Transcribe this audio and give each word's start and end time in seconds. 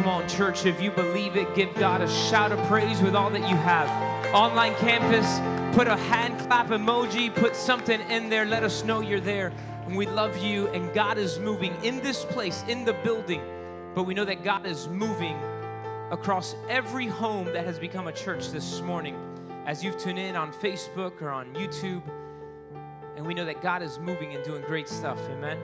Come 0.00 0.08
on, 0.08 0.26
church, 0.30 0.64
if 0.64 0.80
you 0.80 0.90
believe 0.90 1.36
it, 1.36 1.54
give 1.54 1.74
God 1.74 2.00
a 2.00 2.08
shout 2.08 2.52
of 2.52 2.68
praise 2.68 3.02
with 3.02 3.14
all 3.14 3.28
that 3.28 3.46
you 3.50 3.54
have. 3.54 4.34
Online 4.34 4.74
campus, 4.76 5.26
put 5.76 5.88
a 5.88 5.94
hand 5.94 6.38
clap 6.40 6.68
emoji, 6.68 7.34
put 7.34 7.54
something 7.54 8.00
in 8.08 8.30
there, 8.30 8.46
let 8.46 8.62
us 8.62 8.82
know 8.82 9.00
you're 9.00 9.20
there. 9.20 9.52
And 9.84 9.94
we 9.94 10.06
love 10.06 10.38
you, 10.38 10.68
and 10.68 10.90
God 10.94 11.18
is 11.18 11.38
moving 11.38 11.74
in 11.84 11.98
this 12.00 12.24
place, 12.24 12.64
in 12.66 12.86
the 12.86 12.94
building. 12.94 13.42
But 13.94 14.04
we 14.04 14.14
know 14.14 14.24
that 14.24 14.42
God 14.42 14.64
is 14.64 14.88
moving 14.88 15.38
across 16.10 16.56
every 16.70 17.06
home 17.06 17.44
that 17.52 17.66
has 17.66 17.78
become 17.78 18.06
a 18.06 18.12
church 18.12 18.52
this 18.52 18.80
morning 18.80 19.16
as 19.66 19.84
you've 19.84 19.98
tuned 19.98 20.18
in 20.18 20.34
on 20.34 20.50
Facebook 20.50 21.20
or 21.20 21.28
on 21.28 21.52
YouTube. 21.52 22.00
And 23.18 23.26
we 23.26 23.34
know 23.34 23.44
that 23.44 23.60
God 23.60 23.82
is 23.82 23.98
moving 23.98 24.34
and 24.34 24.42
doing 24.46 24.62
great 24.62 24.88
stuff. 24.88 25.20
Amen. 25.28 25.58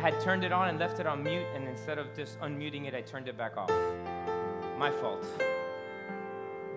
I 0.00 0.02
had 0.04 0.18
turned 0.22 0.44
it 0.44 0.50
on 0.50 0.70
and 0.70 0.78
left 0.78 0.98
it 0.98 1.06
on 1.06 1.22
mute, 1.22 1.44
and 1.54 1.68
instead 1.68 1.98
of 1.98 2.16
just 2.16 2.40
unmuting 2.40 2.86
it, 2.86 2.94
I 2.94 3.02
turned 3.02 3.28
it 3.28 3.36
back 3.36 3.58
off. 3.58 3.70
My 4.78 4.90
fault. 4.90 5.22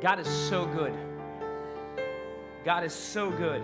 God 0.01 0.19
is 0.19 0.27
so 0.27 0.65
good. 0.65 0.93
God 2.65 2.83
is 2.83 2.91
so 2.91 3.31
good. 3.31 3.61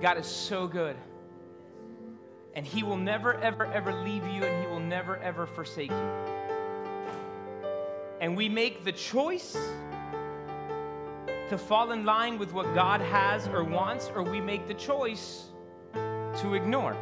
God 0.00 0.18
is 0.18 0.26
so 0.26 0.68
good. 0.68 0.94
And 2.54 2.64
He 2.64 2.84
will 2.84 2.96
never, 2.96 3.34
ever, 3.34 3.66
ever 3.66 3.92
leave 4.04 4.24
you, 4.24 4.44
and 4.44 4.64
He 4.64 4.70
will 4.70 4.78
never, 4.78 5.16
ever 5.16 5.44
forsake 5.44 5.90
you. 5.90 6.10
And 8.20 8.36
we 8.36 8.48
make 8.48 8.84
the 8.84 8.92
choice 8.92 9.56
to 11.48 11.58
fall 11.58 11.90
in 11.90 12.04
line 12.04 12.38
with 12.38 12.52
what 12.52 12.72
God 12.72 13.00
has 13.00 13.48
or 13.48 13.64
wants, 13.64 14.12
or 14.14 14.22
we 14.22 14.40
make 14.40 14.68
the 14.68 14.74
choice 14.74 15.46
to 15.92 16.54
ignore. 16.54 16.96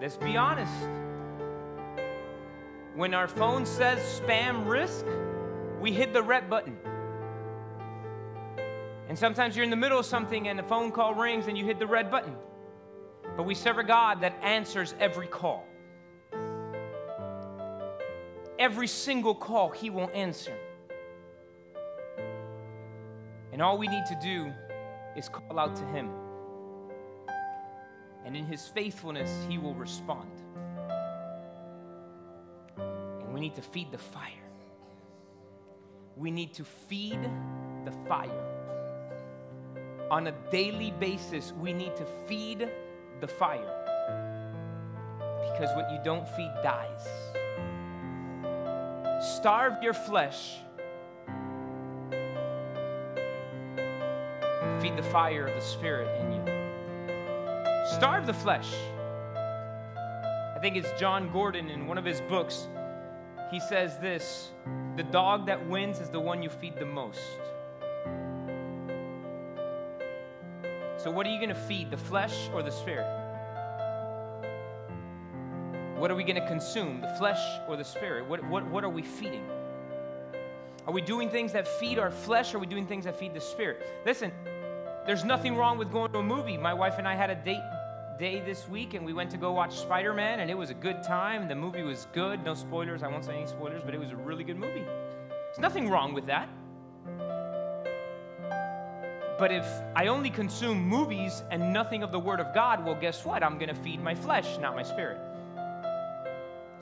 Let's 0.00 0.16
be 0.16 0.34
honest. 0.34 0.72
When 2.94 3.12
our 3.12 3.28
phone 3.28 3.66
says 3.66 3.98
spam 4.18 4.66
risk, 4.66 5.04
we 5.78 5.92
hit 5.92 6.14
the 6.14 6.22
red 6.22 6.48
button. 6.48 6.78
And 9.10 9.18
sometimes 9.18 9.56
you're 9.56 9.64
in 9.64 9.70
the 9.70 9.76
middle 9.76 9.98
of 9.98 10.06
something 10.06 10.48
and 10.48 10.58
the 10.58 10.62
phone 10.62 10.90
call 10.90 11.14
rings 11.14 11.48
and 11.48 11.58
you 11.58 11.66
hit 11.66 11.78
the 11.78 11.86
red 11.86 12.10
button. 12.10 12.34
But 13.36 13.44
we 13.44 13.54
serve 13.54 13.76
a 13.76 13.84
God 13.84 14.22
that 14.22 14.38
answers 14.42 14.94
every 14.98 15.26
call. 15.26 15.66
Every 18.58 18.86
single 18.86 19.34
call, 19.34 19.68
He 19.68 19.90
will 19.90 20.10
answer. 20.14 20.56
And 23.52 23.60
all 23.60 23.76
we 23.76 23.86
need 23.86 24.06
to 24.06 24.18
do 24.22 24.50
is 25.14 25.28
call 25.28 25.58
out 25.58 25.76
to 25.76 25.84
Him 25.86 26.10
and 28.30 28.36
in 28.36 28.46
his 28.46 28.68
faithfulness, 28.68 29.44
he 29.48 29.58
will 29.58 29.74
respond. 29.74 30.30
And 32.78 33.34
we 33.34 33.40
need 33.40 33.56
to 33.56 33.60
feed 33.60 33.90
the 33.90 33.98
fire. 33.98 34.46
We 36.16 36.30
need 36.30 36.54
to 36.54 36.62
feed 36.62 37.18
the 37.84 37.90
fire. 38.06 38.46
On 40.12 40.28
a 40.28 40.32
daily 40.52 40.92
basis, 41.00 41.52
we 41.60 41.72
need 41.72 41.96
to 41.96 42.06
feed 42.28 42.70
the 43.20 43.26
fire. 43.26 43.74
Because 45.50 45.74
what 45.74 45.90
you 45.90 45.98
don't 46.04 46.28
feed 46.28 46.52
dies. 46.62 47.08
Starve 49.38 49.82
your 49.82 49.92
flesh. 49.92 50.58
Feed 54.80 54.96
the 54.96 55.08
fire 55.10 55.48
of 55.48 55.54
the 55.56 55.60
Spirit 55.60 56.20
in 56.20 56.32
you. 56.32 56.49
Starve 57.90 58.24
the 58.24 58.32
flesh. 58.32 58.72
I 59.34 60.58
think 60.62 60.76
it's 60.76 60.88
Jon 60.98 61.32
Gordon 61.32 61.68
in 61.68 61.88
one 61.88 61.98
of 61.98 62.04
his 62.04 62.20
books. 62.20 62.68
He 63.50 63.58
says 63.58 63.98
this 63.98 64.52
The 64.96 65.02
dog 65.02 65.46
that 65.46 65.68
wins 65.68 65.98
is 65.98 66.08
the 66.08 66.20
one 66.20 66.40
you 66.40 66.50
feed 66.50 66.76
the 66.76 66.86
most. 66.86 67.18
So, 70.98 71.10
what 71.10 71.26
are 71.26 71.30
you 71.30 71.38
going 71.38 71.48
to 71.48 71.60
feed, 71.66 71.90
the 71.90 71.96
flesh 71.96 72.48
or 72.54 72.62
the 72.62 72.70
spirit? 72.70 73.08
What 75.98 76.12
are 76.12 76.14
we 76.14 76.22
going 76.22 76.40
to 76.40 76.46
consume, 76.46 77.00
the 77.00 77.12
flesh 77.18 77.42
or 77.68 77.76
the 77.76 77.84
spirit? 77.84 78.24
What, 78.28 78.44
what, 78.44 78.64
what 78.66 78.84
are 78.84 78.88
we 78.88 79.02
feeding? 79.02 79.44
Are 80.86 80.92
we 80.92 81.00
doing 81.00 81.28
things 81.28 81.52
that 81.54 81.66
feed 81.66 81.98
our 81.98 82.12
flesh 82.12 82.54
or 82.54 82.58
are 82.58 82.60
we 82.60 82.66
doing 82.66 82.86
things 82.86 83.04
that 83.04 83.18
feed 83.18 83.34
the 83.34 83.40
spirit? 83.40 83.84
Listen, 84.06 84.30
there's 85.06 85.24
nothing 85.24 85.56
wrong 85.56 85.76
with 85.76 85.90
going 85.90 86.12
to 86.12 86.18
a 86.20 86.22
movie. 86.22 86.56
My 86.56 86.72
wife 86.72 86.94
and 86.98 87.08
I 87.08 87.16
had 87.16 87.30
a 87.30 87.34
date 87.34 87.60
day 88.20 88.38
this 88.44 88.68
week 88.68 88.92
and 88.92 89.02
we 89.02 89.14
went 89.14 89.30
to 89.30 89.38
go 89.38 89.50
watch 89.50 89.78
Spider 89.78 90.12
Man 90.12 90.40
and 90.40 90.50
it 90.50 90.54
was 90.56 90.68
a 90.68 90.74
good 90.74 91.02
time. 91.02 91.48
The 91.48 91.54
movie 91.54 91.82
was 91.82 92.06
good. 92.12 92.44
No 92.44 92.52
spoilers. 92.52 93.02
I 93.02 93.08
won't 93.08 93.24
say 93.24 93.34
any 93.34 93.46
spoilers, 93.46 93.80
but 93.82 93.94
it 93.94 93.98
was 93.98 94.10
a 94.10 94.16
really 94.16 94.44
good 94.44 94.58
movie. 94.58 94.84
There's 95.30 95.58
nothing 95.58 95.88
wrong 95.88 96.12
with 96.12 96.26
that. 96.26 96.50
But 99.38 99.50
if 99.52 99.66
I 99.96 100.08
only 100.08 100.28
consume 100.28 100.86
movies 100.86 101.42
and 101.50 101.72
nothing 101.72 102.02
of 102.02 102.12
the 102.12 102.18
Word 102.18 102.40
of 102.40 102.54
God, 102.54 102.84
well, 102.84 102.94
guess 102.94 103.24
what? 103.24 103.42
I'm 103.42 103.54
going 103.58 103.74
to 103.74 103.82
feed 103.82 104.02
my 104.02 104.14
flesh, 104.14 104.58
not 104.58 104.76
my 104.76 104.82
spirit. 104.82 105.18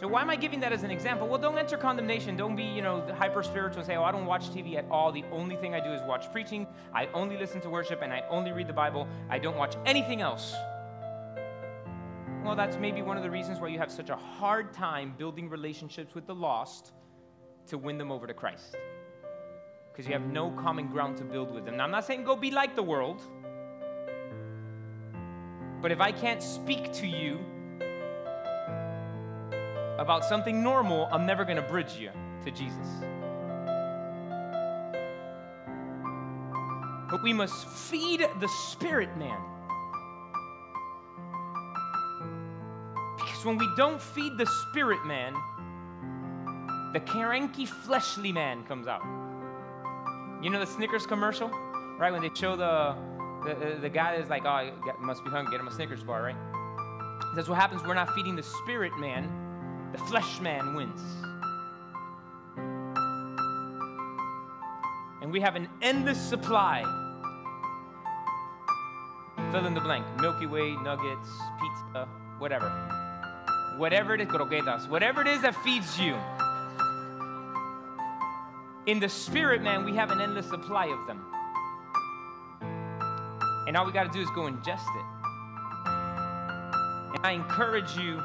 So 0.01 0.09
why 0.09 0.23
am 0.23 0.31
I 0.31 0.35
giving 0.35 0.59
that 0.61 0.73
as 0.73 0.83
an 0.83 0.91
example? 0.91 1.29
Well, 1.29 1.39
don't 1.39 1.57
enter 1.57 1.77
condemnation. 1.77 2.37
Don't 2.37 2.57
be, 2.57 2.65
you 2.65 2.83
know, 2.83 3.01
hyper 3.17 3.45
spiritual 3.45 3.79
and 3.79 3.87
say, 3.87 3.95
"Oh, 3.95 4.03
I 4.03 4.11
don't 4.11 4.27
watch 4.27 4.51
TV 4.51 4.77
at 4.77 4.87
all. 4.91 5.13
The 5.13 5.25
only 5.31 5.55
thing 5.55 5.73
I 5.73 5.81
do 5.81 5.93
is 5.93 6.03
watch 6.03 6.33
preaching. 6.33 6.67
I 6.93 7.07
only 7.15 7.37
listen 7.37 7.61
to 7.61 7.71
worship 7.71 8.03
and 8.03 8.13
I 8.13 8.25
only 8.29 8.51
read 8.51 8.67
the 8.67 8.73
Bible. 8.73 9.07
I 9.31 9.39
don't 9.39 9.57
watch 9.57 9.77
anything 9.87 10.21
else." 10.21 10.57
Well, 12.49 12.57
that's 12.57 12.79
maybe 12.79 13.03
one 13.03 13.19
of 13.19 13.23
the 13.23 13.31
reasons 13.31 13.61
why 13.61 13.69
you 13.69 13.79
have 13.79 13.93
such 13.93 14.09
a 14.09 14.17
hard 14.17 14.73
time 14.73 15.13
building 15.19 15.51
relationships 15.51 16.15
with 16.15 16.27
the 16.27 16.35
lost 16.35 16.93
to 17.67 17.77
win 17.77 17.99
them 17.99 18.11
over 18.11 18.27
to 18.27 18.33
Christ. 18.33 18.75
Because 19.93 20.07
you 20.07 20.15
have 20.15 20.25
no 20.33 20.51
common 20.53 20.89
ground 20.89 21.19
to 21.19 21.25
build 21.25 21.53
with 21.53 21.67
them. 21.67 21.77
Now, 21.77 21.85
I'm 21.85 21.91
not 21.91 22.07
saying 22.07 22.25
go 22.25 22.35
be 22.37 22.51
like 22.51 22.75
the 22.75 22.83
world, 22.83 23.21
but 25.83 25.93
if 25.93 26.01
I 26.01 26.11
can't 26.11 26.43
speak 26.43 26.91
to 26.95 27.07
you 27.07 27.39
about 29.99 30.25
something 30.25 30.63
normal, 30.63 31.07
I'm 31.13 31.27
never 31.27 31.45
going 31.45 31.57
to 31.57 31.69
bridge 31.69 31.99
you 31.99 32.09
to 32.47 32.51
Jesus. 32.51 32.89
But 37.11 37.23
we 37.23 37.35
must 37.35 37.69
feed 37.69 38.27
the 38.41 38.49
spirit 38.49 39.15
man. 39.19 39.39
Because 43.39 43.57
when 43.57 43.59
we 43.59 43.73
don't 43.77 44.03
feed 44.03 44.37
the 44.37 44.47
spirit 44.47 45.07
man, 45.07 45.33
the 46.93 46.99
cranky 46.99 47.67
fleshly 47.67 48.33
man 48.33 48.65
comes 48.65 48.89
out. 48.89 49.03
You 50.43 50.51
know 50.51 50.59
the 50.59 50.67
Snickers 50.67 51.07
commercial, 51.07 51.49
right? 52.01 52.11
When 52.11 52.21
they 52.21 52.31
show 52.35 52.57
the 52.57 52.97
the, 53.45 53.79
the 53.81 53.89
guy 53.89 54.15
is 54.15 54.29
like, 54.29 54.45
oh, 54.45 54.73
must 54.99 55.23
be 55.23 55.31
hungry, 55.31 55.53
get 55.53 55.61
him 55.61 55.69
a 55.69 55.71
Snickers 55.71 56.03
bar, 56.03 56.21
right? 56.21 56.35
That's 57.37 57.49
what 57.49 57.57
happens. 57.61 57.85
We're 57.85 57.95
not 57.95 58.13
feeding 58.13 58.35
the 58.35 58.43
spirit 58.43 58.99
man. 58.99 59.31
The 59.93 59.99
flesh 59.99 60.41
man 60.41 60.75
wins. 60.75 61.01
And 65.23 65.31
we 65.31 65.39
have 65.39 65.55
an 65.55 65.69
endless 65.81 66.21
supply. 66.21 66.83
Fill 69.53 69.65
in 69.65 69.75
the 69.75 69.81
blank. 69.81 70.05
Milky 70.21 70.47
Way, 70.47 70.75
nuggets, 70.83 71.29
pizza, 71.61 72.09
whatever. 72.41 72.98
Whatever 73.79 74.15
it 74.15 74.21
is, 74.21 74.27
croquetas, 74.27 74.89
whatever 74.89 75.23
it 75.23 75.29
is 75.29 75.41
that 75.43 75.55
feeds 75.63 76.01
you. 76.01 76.17
In 78.87 78.99
the 78.99 79.09
spirit, 79.09 79.63
man, 79.63 79.85
we 79.85 79.95
have 79.95 80.11
an 80.11 80.21
endless 80.21 80.49
supply 80.49 80.87
of 80.87 81.07
them. 81.07 81.25
And 83.69 83.77
all 83.77 83.87
we 83.87 83.93
got 83.93 84.03
to 84.03 84.11
do 84.11 84.21
is 84.21 84.29
go 84.31 84.43
ingest 84.43 84.83
it. 84.83 85.07
And 87.15 87.25
I 87.25 87.31
encourage 87.33 87.97
you, 87.97 88.19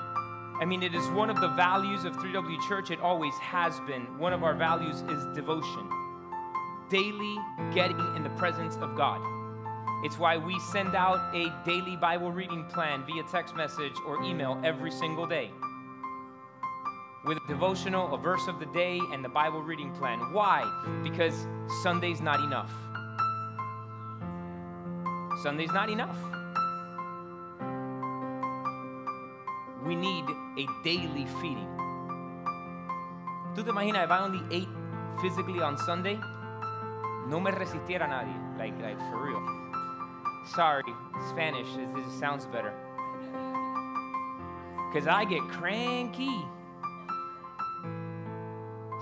I 0.59 0.65
mean, 0.65 0.81
it 0.81 0.95
is 0.95 1.07
one 1.09 1.29
of 1.29 1.39
the 1.39 1.49
values 1.49 2.03
of 2.03 2.15
3W 2.15 2.67
Church, 2.67 2.89
it 2.89 2.99
always 2.99 3.35
has 3.35 3.79
been. 3.81 4.17
One 4.17 4.33
of 4.33 4.41
our 4.41 4.55
values 4.55 5.01
is 5.01 5.25
devotion, 5.35 5.87
daily 6.89 7.37
getting 7.75 7.99
in 8.15 8.23
the 8.23 8.31
presence 8.39 8.75
of 8.77 8.95
God. 8.95 9.21
It's 10.03 10.19
why 10.19 10.37
we 10.37 10.59
send 10.59 10.95
out 10.95 11.33
a 11.33 11.51
daily 11.65 11.95
Bible 11.95 12.31
reading 12.31 12.65
plan 12.65 13.05
via 13.05 13.23
text 13.31 13.55
message 13.55 13.93
or 14.05 14.21
email 14.21 14.59
every 14.63 14.91
single 14.91 15.25
day 15.25 15.49
with 17.25 17.37
a 17.37 17.47
devotional, 17.47 18.13
a 18.13 18.17
verse 18.17 18.47
of 18.47 18.59
the 18.59 18.65
day, 18.67 18.99
and 19.13 19.23
the 19.23 19.29
Bible 19.29 19.61
reading 19.61 19.91
plan. 19.93 20.19
Why? 20.33 20.67
Because 21.03 21.47
Sunday's 21.81 22.19
not 22.19 22.41
enough. 22.41 22.71
Sunday's 25.41 25.71
not 25.71 25.89
enough. 25.89 26.17
We 29.85 29.95
need 29.95 30.25
a 30.57 30.67
daily 30.83 31.25
feeding. 31.39 31.69
Tú 33.55 33.63
te 33.63 33.71
imaginas 33.71 34.05
if 34.05 34.11
I 34.11 34.19
only 34.19 34.41
ate 34.51 34.69
physically 35.21 35.61
on 35.61 35.77
Sunday, 35.77 36.19
no 37.27 37.39
me 37.39 37.51
resistiera 37.51 38.07
nadie. 38.07 38.35
Like, 38.57 38.75
like 38.81 38.99
for 39.11 39.23
real. 39.23 39.62
Sorry, 40.45 40.83
Spanish, 41.29 41.67
it, 41.77 42.11
sounds 42.19 42.45
better. 42.47 42.73
Because 44.91 45.07
I 45.07 45.25
get 45.25 45.41
cranky. 45.43 46.45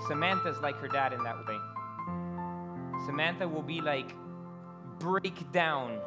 Samantha's 0.06 0.58
like 0.60 0.76
her 0.76 0.88
dad 0.88 1.12
in 1.12 1.22
that 1.24 1.36
way. 1.46 1.58
Samantha 3.06 3.46
will 3.46 3.62
be 3.62 3.80
like, 3.80 4.14
break 4.98 5.50
down. 5.52 5.98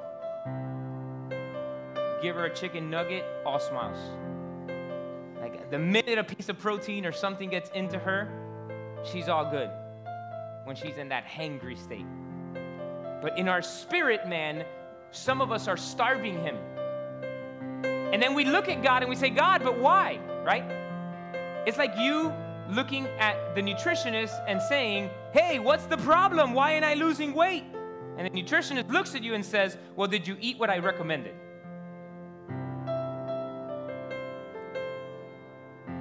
Give 2.22 2.36
her 2.36 2.46
a 2.46 2.56
chicken 2.56 2.90
nugget, 2.90 3.26
all 3.46 3.60
smiles. 3.60 4.00
Like 5.40 5.70
the 5.70 5.78
minute 5.78 6.18
a 6.18 6.24
piece 6.24 6.50
of 6.50 6.58
protein 6.58 7.06
or 7.06 7.12
something 7.12 7.50
gets 7.50 7.70
into 7.72 8.00
her, 8.00 9.04
she's 9.04 9.28
all 9.28 9.50
good 9.52 9.70
when 10.64 10.76
she's 10.76 10.98
in 10.98 11.10
that 11.10 11.26
hangry 11.26 11.78
state. 11.78 12.06
But 13.22 13.38
in 13.38 13.48
our 13.48 13.62
spirit, 13.62 14.28
man, 14.28 14.66
some 15.16 15.42
of 15.42 15.52
us 15.52 15.68
are 15.68 15.78
starving 15.78 16.42
Him. 16.42 16.58
And 18.14 18.22
then 18.22 18.34
we 18.34 18.46
look 18.46 18.70
at 18.70 18.84
God 18.84 19.02
and 19.02 19.10
we 19.10 19.16
say, 19.16 19.30
God, 19.30 19.64
but 19.64 19.80
why? 19.80 20.20
Right? 20.46 20.64
It's 21.66 21.78
like 21.78 21.94
you 21.98 22.32
looking 22.70 23.08
at 23.20 23.56
the 23.56 23.62
nutritionist 23.62 24.44
and 24.48 24.62
saying, 24.62 25.10
Hey, 25.34 25.60
what's 25.60 25.86
the 25.86 25.98
problem? 25.98 26.54
Why 26.54 26.72
am 26.72 26.84
I 26.84 26.94
losing 26.94 27.34
weight? 27.34 27.64
And 28.18 28.26
the 28.26 28.42
nutritionist 28.42 28.92
looks 28.92 29.16
at 29.16 29.24
you 29.24 29.34
and 29.34 29.44
says, 29.44 29.78
Well, 29.96 30.08
did 30.08 30.28
you 30.28 30.38
eat 30.40 30.58
what 30.60 30.70
I 30.70 30.80
recommended? 30.80 31.36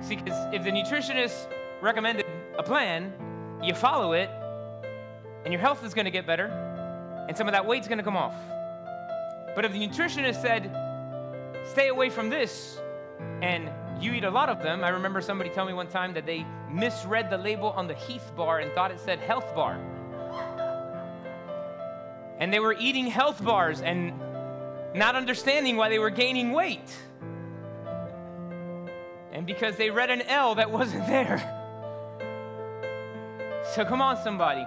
See, 0.00 0.16
because 0.16 0.54
if 0.54 0.62
the 0.62 0.70
nutritionist 0.70 1.50
recommended 1.80 2.26
a 2.58 2.62
plan, 2.62 3.12
you 3.62 3.74
follow 3.74 4.12
it, 4.12 4.28
and 5.44 5.52
your 5.52 5.60
health 5.60 5.84
is 5.84 5.94
going 5.94 6.04
to 6.04 6.10
get 6.10 6.26
better, 6.26 6.46
and 7.28 7.36
some 7.36 7.48
of 7.48 7.52
that 7.52 7.64
weight's 7.64 7.88
going 7.88 7.98
to 7.98 8.04
come 8.04 8.16
off. 8.16 8.34
But 9.54 9.64
if 9.64 9.72
the 9.72 9.86
nutritionist 9.86 10.42
said, 10.42 10.70
stay 11.72 11.88
away 11.88 12.10
from 12.10 12.28
this, 12.28 12.78
and 13.40 13.70
you 14.00 14.12
eat 14.12 14.24
a 14.24 14.30
lot 14.30 14.48
of 14.48 14.62
them, 14.62 14.82
I 14.82 14.88
remember 14.88 15.20
somebody 15.20 15.50
telling 15.50 15.74
me 15.74 15.76
one 15.76 15.88
time 15.88 16.14
that 16.14 16.26
they 16.26 16.44
misread 16.70 17.30
the 17.30 17.38
label 17.38 17.70
on 17.70 17.86
the 17.86 17.94
Heath 17.94 18.32
bar 18.36 18.58
and 18.58 18.72
thought 18.72 18.90
it 18.90 18.98
said 19.00 19.20
health 19.20 19.54
bar. 19.54 19.78
And 22.38 22.52
they 22.52 22.58
were 22.58 22.74
eating 22.78 23.06
health 23.06 23.42
bars 23.42 23.80
and 23.80 24.12
not 24.94 25.14
understanding 25.14 25.76
why 25.76 25.88
they 25.88 25.98
were 25.98 26.10
gaining 26.10 26.52
weight. 26.52 26.92
And 29.32 29.46
because 29.46 29.76
they 29.76 29.90
read 29.90 30.10
an 30.10 30.22
L 30.22 30.56
that 30.56 30.70
wasn't 30.70 31.06
there. 31.06 31.38
So 33.74 33.84
come 33.84 34.02
on, 34.02 34.16
somebody. 34.22 34.64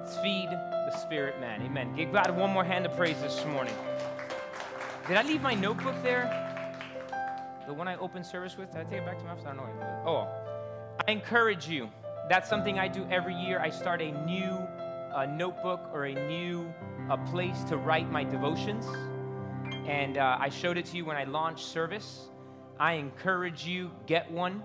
Let's 0.00 0.16
feed 0.18 0.48
the 0.90 0.98
spirit 0.98 1.40
man. 1.40 1.62
Amen. 1.62 1.94
Give 1.94 2.12
God 2.12 2.36
one 2.36 2.50
more 2.50 2.64
hand 2.64 2.84
of 2.84 2.96
praise 2.96 3.20
this 3.20 3.44
morning. 3.46 3.74
Did 5.06 5.16
I 5.16 5.22
leave 5.22 5.40
my 5.40 5.54
notebook 5.54 5.94
there? 6.02 6.26
The 7.66 7.72
one 7.72 7.86
I 7.86 7.96
opened 7.96 8.26
service 8.26 8.56
with? 8.56 8.72
Did 8.72 8.80
I 8.80 8.84
take 8.84 8.98
it 8.98 9.06
back 9.06 9.18
to 9.18 9.24
my 9.24 9.30
office? 9.30 9.44
I 9.46 9.54
don't 9.54 9.58
know. 9.58 10.02
Oh, 10.04 10.28
I 11.06 11.12
encourage 11.12 11.68
you. 11.68 11.88
That's 12.28 12.48
something 12.48 12.78
I 12.78 12.88
do 12.88 13.06
every 13.10 13.34
year. 13.34 13.60
I 13.60 13.70
start 13.70 14.02
a 14.02 14.10
new 14.26 14.50
uh, 15.14 15.26
notebook 15.26 15.80
or 15.92 16.06
a 16.06 16.14
new 16.28 16.72
uh, 17.08 17.16
place 17.16 17.62
to 17.64 17.76
write 17.76 18.10
my 18.10 18.24
devotions. 18.24 18.86
And 19.86 20.18
uh, 20.18 20.38
I 20.40 20.48
showed 20.48 20.76
it 20.76 20.86
to 20.86 20.96
you 20.96 21.04
when 21.04 21.16
I 21.16 21.24
launched 21.24 21.66
service. 21.66 22.28
I 22.78 22.94
encourage 22.94 23.64
you, 23.64 23.90
get 24.06 24.30
one. 24.30 24.62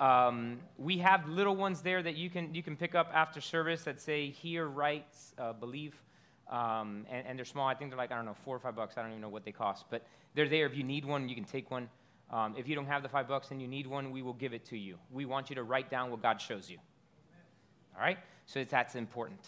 Um, 0.00 0.58
we 0.76 0.98
have 0.98 1.28
little 1.28 1.56
ones 1.56 1.80
there 1.80 2.02
that 2.02 2.16
you 2.16 2.28
can 2.28 2.54
you 2.54 2.62
can 2.62 2.76
pick 2.76 2.94
up 2.94 3.10
after 3.14 3.40
service 3.40 3.82
that 3.84 4.00
say 4.00 4.30
"Hear, 4.30 4.66
writes, 4.66 5.32
uh, 5.38 5.54
believe," 5.54 5.94
um, 6.50 7.06
and, 7.10 7.26
and, 7.26 7.38
they're 7.38 7.46
small. 7.46 7.66
I 7.66 7.74
think 7.74 7.90
they're 7.90 7.98
like 7.98 8.12
I 8.12 8.16
don't 8.16 8.26
know 8.26 8.36
four 8.44 8.54
or 8.54 8.58
five 8.58 8.76
bucks. 8.76 8.98
I 8.98 9.02
don't 9.02 9.10
even 9.10 9.22
know 9.22 9.28
what 9.28 9.44
they 9.44 9.52
cost, 9.52 9.86
but 9.90 10.06
they're 10.34 10.48
there. 10.48 10.66
If 10.66 10.76
you 10.76 10.84
need 10.84 11.04
one, 11.04 11.28
you 11.28 11.34
can 11.34 11.44
take 11.44 11.70
one. 11.70 11.88
Um, 12.30 12.54
if 12.58 12.68
you 12.68 12.74
don't 12.74 12.86
have 12.86 13.02
the 13.02 13.08
five 13.08 13.28
bucks 13.28 13.52
and 13.52 13.62
you 13.62 13.68
need 13.68 13.86
one, 13.86 14.10
we 14.10 14.20
will 14.20 14.34
give 14.34 14.52
it 14.52 14.64
to 14.66 14.76
you. 14.76 14.98
We 15.10 15.24
want 15.24 15.48
you 15.48 15.56
to 15.56 15.62
write 15.62 15.90
down 15.90 16.10
what 16.10 16.20
God 16.20 16.40
shows 16.40 16.68
you. 16.68 16.78
All 17.94 18.02
right, 18.02 18.18
so 18.44 18.62
that's 18.64 18.96
important, 18.96 19.40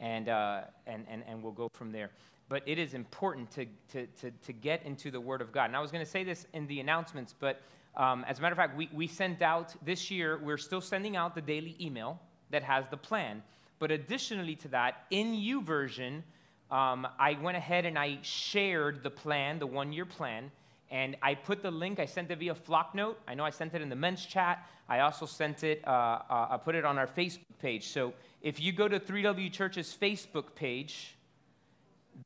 and 0.00 0.28
uh, 0.28 0.62
and 0.86 1.06
and 1.08 1.22
and 1.26 1.42
we'll 1.42 1.52
go 1.52 1.70
from 1.72 1.92
there. 1.92 2.10
But 2.50 2.62
it 2.66 2.78
is 2.78 2.92
important 2.92 3.50
to 3.52 3.66
to 3.92 4.06
to, 4.20 4.30
to 4.30 4.52
get 4.52 4.82
into 4.82 5.10
the 5.10 5.20
Word 5.20 5.40
of 5.40 5.50
God. 5.50 5.64
And 5.64 5.76
I 5.76 5.80
was 5.80 5.90
going 5.90 6.04
to 6.04 6.10
say 6.10 6.24
this 6.24 6.46
in 6.52 6.66
the 6.66 6.80
announcements, 6.80 7.34
but 7.38 7.62
um, 7.98 8.24
as 8.28 8.38
a 8.38 8.42
matter 8.42 8.52
of 8.52 8.56
fact, 8.56 8.76
we, 8.76 8.88
we 8.92 9.08
sent 9.08 9.42
out 9.42 9.74
this 9.84 10.10
year, 10.10 10.38
we're 10.42 10.56
still 10.56 10.80
sending 10.80 11.16
out 11.16 11.34
the 11.34 11.42
daily 11.42 11.76
email 11.80 12.20
that 12.50 12.62
has 12.62 12.86
the 12.88 12.96
plan. 12.96 13.42
But 13.80 13.90
additionally 13.90 14.54
to 14.56 14.68
that, 14.68 15.04
in 15.10 15.34
YouVersion, 15.34 16.22
um, 16.70 17.08
I 17.18 17.36
went 17.42 17.56
ahead 17.56 17.86
and 17.86 17.98
I 17.98 18.18
shared 18.22 19.02
the 19.02 19.10
plan, 19.10 19.58
the 19.58 19.66
one 19.66 19.92
year 19.92 20.04
plan, 20.04 20.50
and 20.90 21.16
I 21.22 21.34
put 21.34 21.60
the 21.60 21.70
link, 21.70 21.98
I 21.98 22.06
sent 22.06 22.30
it 22.30 22.38
via 22.38 22.54
Flocknote. 22.54 23.16
I 23.26 23.34
know 23.34 23.44
I 23.44 23.50
sent 23.50 23.74
it 23.74 23.82
in 23.82 23.88
the 23.88 23.96
men's 23.96 24.24
chat. 24.24 24.66
I 24.88 25.00
also 25.00 25.26
sent 25.26 25.64
it, 25.64 25.82
uh, 25.86 25.90
uh, 25.90 26.48
I 26.50 26.56
put 26.56 26.74
it 26.74 26.84
on 26.84 26.98
our 26.98 27.06
Facebook 27.06 27.58
page. 27.60 27.88
So 27.88 28.14
if 28.42 28.60
you 28.60 28.72
go 28.72 28.88
to 28.88 28.98
3W 28.98 29.52
Church's 29.52 29.96
Facebook 30.00 30.54
page, 30.54 31.16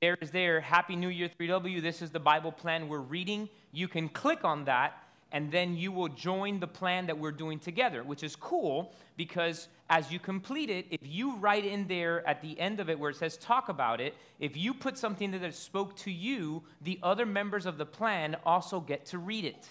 there 0.01 0.17
is 0.21 0.31
there, 0.31 0.61
Happy 0.61 0.97
New 0.97 1.09
Year 1.09 1.29
3W. 1.41 1.83
This 1.83 2.03
is 2.03 2.11
the 2.11 2.21
Bible 2.21 2.53
plan 2.53 2.89
we're 2.89 2.99
reading. 2.99 3.49
You 3.73 3.89
can 3.89 4.09
click 4.09 4.45
on 4.45 4.65
that 4.67 5.03
and 5.32 5.50
then 5.50 5.76
you 5.76 5.90
will 5.90 6.08
join 6.08 6.61
the 6.61 6.67
plan 6.67 7.06
that 7.06 7.19
we're 7.19 7.32
doing 7.32 7.58
together, 7.58 8.02
which 8.02 8.23
is 8.23 8.37
cool 8.37 8.94
because 9.17 9.69
as 9.88 10.12
you 10.12 10.19
complete 10.19 10.69
it, 10.70 10.87
if 10.90 11.00
you 11.02 11.37
write 11.37 11.64
in 11.64 11.88
there 11.88 12.26
at 12.29 12.43
the 12.43 12.58
end 12.61 12.81
of 12.81 12.90
it 12.90 12.99
where 12.99 13.11
it 13.11 13.17
says 13.17 13.38
talk 13.38 13.70
about 13.70 14.00
it, 14.00 14.14
if 14.38 14.56
you 14.56 14.75
put 14.75 14.99
something 14.99 15.31
that 15.31 15.55
spoke 15.55 15.96
to 15.96 16.11
you, 16.11 16.62
the 16.82 16.99
other 17.02 17.25
members 17.25 17.64
of 17.64 17.79
the 17.79 17.87
plan 17.87 18.37
also 18.44 18.79
get 18.79 19.06
to 19.06 19.19
read 19.19 19.46
it. 19.46 19.67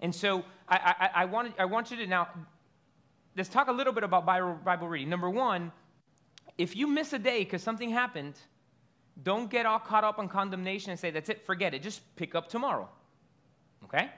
And 0.00 0.14
so 0.14 0.44
I, 0.68 0.94
I, 1.00 1.22
I, 1.22 1.24
want, 1.24 1.54
I 1.58 1.64
want 1.64 1.90
you 1.90 1.96
to 1.96 2.06
now, 2.06 2.28
let's 3.36 3.48
talk 3.48 3.66
a 3.68 3.72
little 3.72 3.92
bit 3.92 4.04
about 4.04 4.24
Bible, 4.24 4.58
Bible 4.64 4.88
reading. 4.88 5.08
Number 5.08 5.30
one, 5.30 5.72
if 6.56 6.76
you 6.76 6.86
miss 6.86 7.12
a 7.12 7.18
day 7.18 7.40
because 7.40 7.62
something 7.62 7.90
happened, 7.90 8.34
don't 9.24 9.50
get 9.50 9.66
all 9.66 9.80
caught 9.80 10.04
up 10.04 10.20
on 10.20 10.28
condemnation 10.28 10.90
and 10.90 11.00
say, 11.00 11.10
that's 11.10 11.28
it, 11.28 11.44
forget 11.44 11.74
it. 11.74 11.82
Just 11.82 12.02
pick 12.14 12.36
up 12.36 12.48
tomorrow. 12.48 12.88
Okay? 13.84 14.10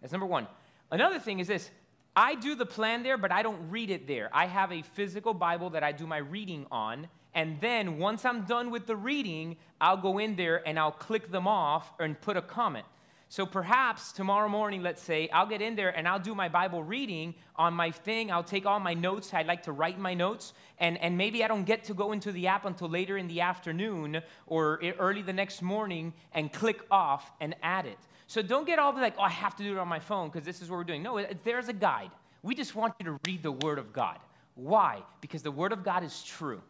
That's 0.00 0.12
number 0.12 0.26
one. 0.26 0.46
Another 0.90 1.18
thing 1.18 1.40
is 1.40 1.48
this 1.48 1.70
I 2.14 2.34
do 2.34 2.54
the 2.54 2.66
plan 2.66 3.02
there, 3.02 3.18
but 3.18 3.30
I 3.30 3.42
don't 3.42 3.70
read 3.70 3.90
it 3.90 4.06
there. 4.06 4.30
I 4.32 4.46
have 4.46 4.72
a 4.72 4.82
physical 4.82 5.34
Bible 5.34 5.70
that 5.70 5.84
I 5.84 5.92
do 5.92 6.06
my 6.06 6.18
reading 6.18 6.66
on. 6.70 7.08
And 7.34 7.60
then 7.60 7.98
once 7.98 8.24
I'm 8.24 8.46
done 8.46 8.70
with 8.70 8.86
the 8.86 8.96
reading, 8.96 9.58
I'll 9.78 9.98
go 9.98 10.16
in 10.16 10.36
there 10.36 10.66
and 10.66 10.78
I'll 10.78 10.92
click 10.92 11.30
them 11.30 11.46
off 11.46 11.92
and 12.00 12.18
put 12.18 12.38
a 12.38 12.42
comment. 12.42 12.86
So 13.28 13.44
perhaps 13.44 14.12
tomorrow 14.12 14.48
morning, 14.48 14.82
let's 14.82 15.02
say, 15.02 15.28
I'll 15.30 15.46
get 15.46 15.60
in 15.60 15.74
there 15.74 15.90
and 15.90 16.06
I'll 16.06 16.20
do 16.20 16.34
my 16.34 16.48
Bible 16.48 16.82
reading 16.82 17.34
on 17.56 17.74
my 17.74 17.90
thing. 17.90 18.30
I'll 18.30 18.44
take 18.44 18.64
all 18.64 18.78
my 18.78 18.94
notes. 18.94 19.34
I 19.34 19.42
like 19.42 19.64
to 19.64 19.72
write 19.72 19.98
my 19.98 20.14
notes. 20.14 20.54
And, 20.78 20.96
and 20.98 21.18
maybe 21.18 21.44
I 21.44 21.48
don't 21.48 21.64
get 21.64 21.84
to 21.84 21.94
go 21.94 22.12
into 22.12 22.32
the 22.32 22.46
app 22.46 22.64
until 22.64 22.88
later 22.88 23.18
in 23.18 23.26
the 23.26 23.40
afternoon 23.40 24.22
or 24.46 24.80
early 24.98 25.22
the 25.22 25.32
next 25.32 25.60
morning 25.60 26.14
and 26.32 26.52
click 26.52 26.80
off 26.90 27.32
and 27.40 27.56
add 27.62 27.84
it. 27.84 27.98
So 28.26 28.42
don't 28.42 28.66
get 28.66 28.78
all 28.78 28.92
like, 28.94 29.14
oh, 29.18 29.22
I 29.22 29.30
have 29.30 29.54
to 29.56 29.62
do 29.62 29.72
it 29.72 29.78
on 29.78 29.88
my 29.88 30.00
phone 30.00 30.28
because 30.28 30.44
this 30.44 30.60
is 30.60 30.68
what 30.68 30.76
we're 30.76 30.84
doing. 30.84 31.02
No, 31.02 31.24
there's 31.44 31.68
a 31.68 31.72
guide. 31.72 32.10
We 32.42 32.54
just 32.54 32.74
want 32.74 32.94
you 32.98 33.06
to 33.06 33.18
read 33.26 33.42
the 33.42 33.52
Word 33.52 33.78
of 33.78 33.92
God. 33.92 34.18
Why? 34.54 35.02
Because 35.20 35.42
the 35.42 35.50
Word 35.50 35.72
of 35.72 35.84
God 35.84 36.02
is 36.02 36.22
true. 36.22 36.60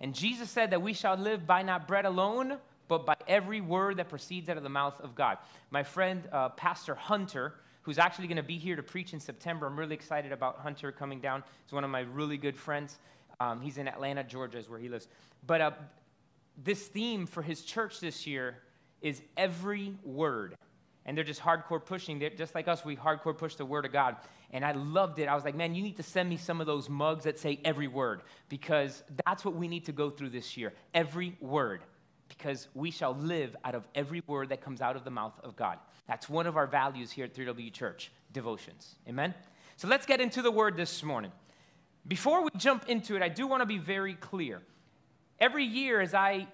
And 0.00 0.14
Jesus 0.14 0.50
said 0.50 0.70
that 0.70 0.82
we 0.82 0.92
shall 0.92 1.16
live 1.16 1.46
by 1.46 1.62
not 1.62 1.86
bread 1.86 2.04
alone, 2.04 2.58
but 2.88 3.06
by 3.06 3.14
every 3.26 3.60
word 3.60 3.96
that 3.96 4.08
proceeds 4.08 4.48
out 4.48 4.56
of 4.56 4.62
the 4.62 4.68
mouth 4.68 5.00
of 5.00 5.14
God. 5.14 5.38
My 5.70 5.82
friend, 5.82 6.28
uh, 6.32 6.50
Pastor 6.50 6.94
Hunter, 6.94 7.54
who's 7.82 7.98
actually 7.98 8.26
going 8.26 8.36
to 8.36 8.42
be 8.42 8.58
here 8.58 8.76
to 8.76 8.82
preach 8.82 9.12
in 9.12 9.20
September, 9.20 9.66
I'm 9.66 9.78
really 9.78 9.94
excited 9.94 10.32
about 10.32 10.58
Hunter 10.58 10.92
coming 10.92 11.20
down. 11.20 11.42
He's 11.64 11.72
one 11.72 11.84
of 11.84 11.90
my 11.90 12.00
really 12.00 12.36
good 12.36 12.56
friends. 12.56 12.98
Um, 13.40 13.60
he's 13.60 13.78
in 13.78 13.88
Atlanta, 13.88 14.24
Georgia, 14.24 14.58
is 14.58 14.68
where 14.68 14.78
he 14.78 14.88
lives. 14.88 15.08
But 15.46 15.60
uh, 15.60 15.70
this 16.62 16.86
theme 16.86 17.26
for 17.26 17.42
his 17.42 17.62
church 17.62 18.00
this 18.00 18.26
year 18.26 18.58
is 19.04 19.22
every 19.36 19.94
word. 20.02 20.56
And 21.06 21.16
they're 21.16 21.24
just 21.24 21.40
hardcore 21.40 21.84
pushing. 21.84 22.18
They're 22.18 22.30
just 22.30 22.54
like 22.54 22.66
us, 22.66 22.84
we 22.84 22.96
hardcore 22.96 23.36
push 23.36 23.54
the 23.54 23.66
word 23.66 23.84
of 23.84 23.92
God. 23.92 24.16
And 24.50 24.64
I 24.64 24.72
loved 24.72 25.18
it. 25.18 25.28
I 25.28 25.34
was 25.34 25.44
like, 25.44 25.54
man, 25.54 25.74
you 25.74 25.82
need 25.82 25.98
to 25.98 26.02
send 26.02 26.28
me 26.28 26.38
some 26.38 26.60
of 26.60 26.66
those 26.66 26.88
mugs 26.88 27.24
that 27.24 27.38
say 27.38 27.60
every 27.64 27.86
word 27.86 28.22
because 28.48 29.02
that's 29.26 29.44
what 29.44 29.54
we 29.54 29.68
need 29.68 29.84
to 29.84 29.92
go 29.92 30.08
through 30.08 30.30
this 30.30 30.56
year. 30.56 30.72
Every 30.94 31.36
word. 31.40 31.82
Because 32.28 32.68
we 32.74 32.90
shall 32.90 33.14
live 33.14 33.54
out 33.64 33.74
of 33.74 33.86
every 33.94 34.22
word 34.26 34.48
that 34.48 34.62
comes 34.62 34.80
out 34.80 34.96
of 34.96 35.04
the 35.04 35.10
mouth 35.10 35.38
of 35.44 35.54
God. 35.54 35.78
That's 36.08 36.28
one 36.28 36.46
of 36.46 36.56
our 36.56 36.66
values 36.66 37.12
here 37.12 37.26
at 37.26 37.34
3W 37.34 37.70
Church 37.72 38.10
devotions. 38.32 38.96
Amen? 39.06 39.34
So 39.76 39.88
let's 39.88 40.06
get 40.06 40.22
into 40.22 40.40
the 40.40 40.50
word 40.50 40.76
this 40.76 41.02
morning. 41.02 41.32
Before 42.08 42.42
we 42.42 42.50
jump 42.56 42.88
into 42.88 43.14
it, 43.14 43.22
I 43.22 43.28
do 43.28 43.46
want 43.46 43.60
to 43.60 43.66
be 43.66 43.78
very 43.78 44.14
clear. 44.14 44.62
Every 45.40 45.64
year, 45.64 46.00
as 46.00 46.14
I 46.14 46.46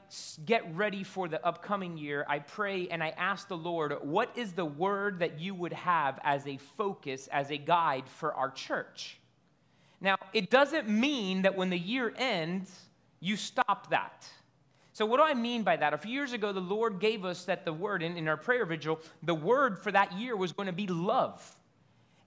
get 0.47 0.75
ready 0.75 1.05
for 1.05 1.29
the 1.29 1.45
upcoming 1.47 1.99
year, 1.99 2.25
I 2.29 2.39
pray 2.39 2.89
and 2.89 3.03
I 3.03 3.11
ask 3.11 3.47
the 3.47 3.57
Lord, 3.57 3.95
what 4.03 4.31
is 4.37 4.53
the 4.53 4.65
word 4.65 5.19
that 5.19 5.39
you 5.39 5.55
would 5.55 5.75
have 5.75 6.19
as 6.25 6.47
a 6.47 6.57
focus, 6.57 7.29
as 7.31 7.51
a 7.51 7.59
guide 7.59 8.09
for 8.09 8.33
our 8.35 8.51
church? 8.51 9.19
Now, 10.01 10.17
it 10.33 10.49
doesn't 10.49 10.89
mean 10.89 11.43
that 11.43 11.57
when 11.57 11.69
the 11.69 11.79
year 11.79 12.13
ends, 12.17 12.75
you 13.21 13.37
stop 13.37 13.91
that. 13.91 14.27
So, 14.95 15.05
what 15.05 15.19
do 15.19 15.25
I 15.25 15.35
mean 15.35 15.63
by 15.63 15.77
that? 15.77 15.93
A 15.93 15.99
few 15.99 16.13
years 16.13 16.33
ago, 16.33 16.53
the 16.53 16.61
Lord 16.61 17.01
gave 17.01 17.25
us 17.25 17.45
that 17.45 17.67
the 17.67 17.73
word 17.73 18.03
in, 18.03 18.17
in 18.17 18.29
our 18.29 18.37
prayer 18.37 18.65
vigil, 18.65 19.01
the 19.23 19.35
word 19.35 19.79
for 19.79 19.93
that 19.93 20.13
year 20.15 20.37
was 20.37 20.53
going 20.53 20.67
to 20.67 20.73
be 20.73 20.87
love. 20.87 21.57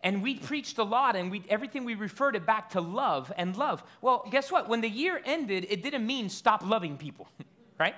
And 0.03 0.22
we 0.22 0.36
preached 0.36 0.77
a 0.77 0.83
lot, 0.83 1.15
and 1.15 1.31
we, 1.31 1.43
everything 1.48 1.86
we 1.86 1.95
referred 1.95 2.36
it 2.36 2.45
back 2.45 2.72
to 2.72 2.81
love 2.81 3.31
and 3.38 3.55
love. 3.55 3.81
Well, 4.01 4.27
guess 4.29 4.51
what? 4.51 4.67
When 4.67 4.81
the 4.81 4.89
year 4.89 5.22
ended, 5.25 5.65
it 5.69 5.81
didn't 5.81 6.05
mean 6.05 6.29
stop 6.29 6.62
loving 6.65 6.98
people, 6.98 7.29
right? 7.79 7.95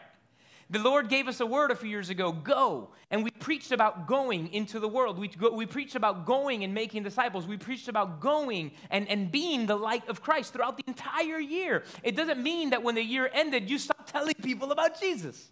The 0.70 0.80
Lord 0.80 1.10
gave 1.10 1.28
us 1.28 1.40
a 1.42 1.46
word 1.46 1.70
a 1.70 1.76
few 1.76 1.90
years 1.90 2.10
ago 2.10 2.32
go. 2.32 2.90
And 3.12 3.24
we 3.24 3.30
preached 3.30 3.72
about 3.72 4.08
going 4.08 4.52
into 4.52 4.80
the 4.80 4.88
world. 4.88 5.20
We, 5.20 5.28
go, 5.28 5.52
we 5.52 5.66
preached 5.66 5.96
about 5.96 6.26
going 6.26 6.64
and 6.64 6.74
making 6.74 7.04
disciples. 7.04 7.46
We 7.46 7.58
preached 7.58 7.88
about 7.88 8.20
going 8.20 8.72
and, 8.90 9.08
and 9.08 9.32
being 9.32 9.68
the 9.68 9.76
light 9.76 10.08
of 10.10 10.22
Christ 10.22 10.54
throughout 10.54 10.78
the 10.78 10.84
entire 10.88 11.40
year. 11.40 11.84
It 12.04 12.16
doesn't 12.16 12.42
mean 12.42 12.72
that 12.72 12.82
when 12.82 12.96
the 12.96 13.04
year 13.04 13.30
ended, 13.32 13.70
you 13.70 13.78
stop 13.78 14.06
telling 14.12 14.34
people 14.36 14.72
about 14.72 15.00
Jesus. 15.00 15.52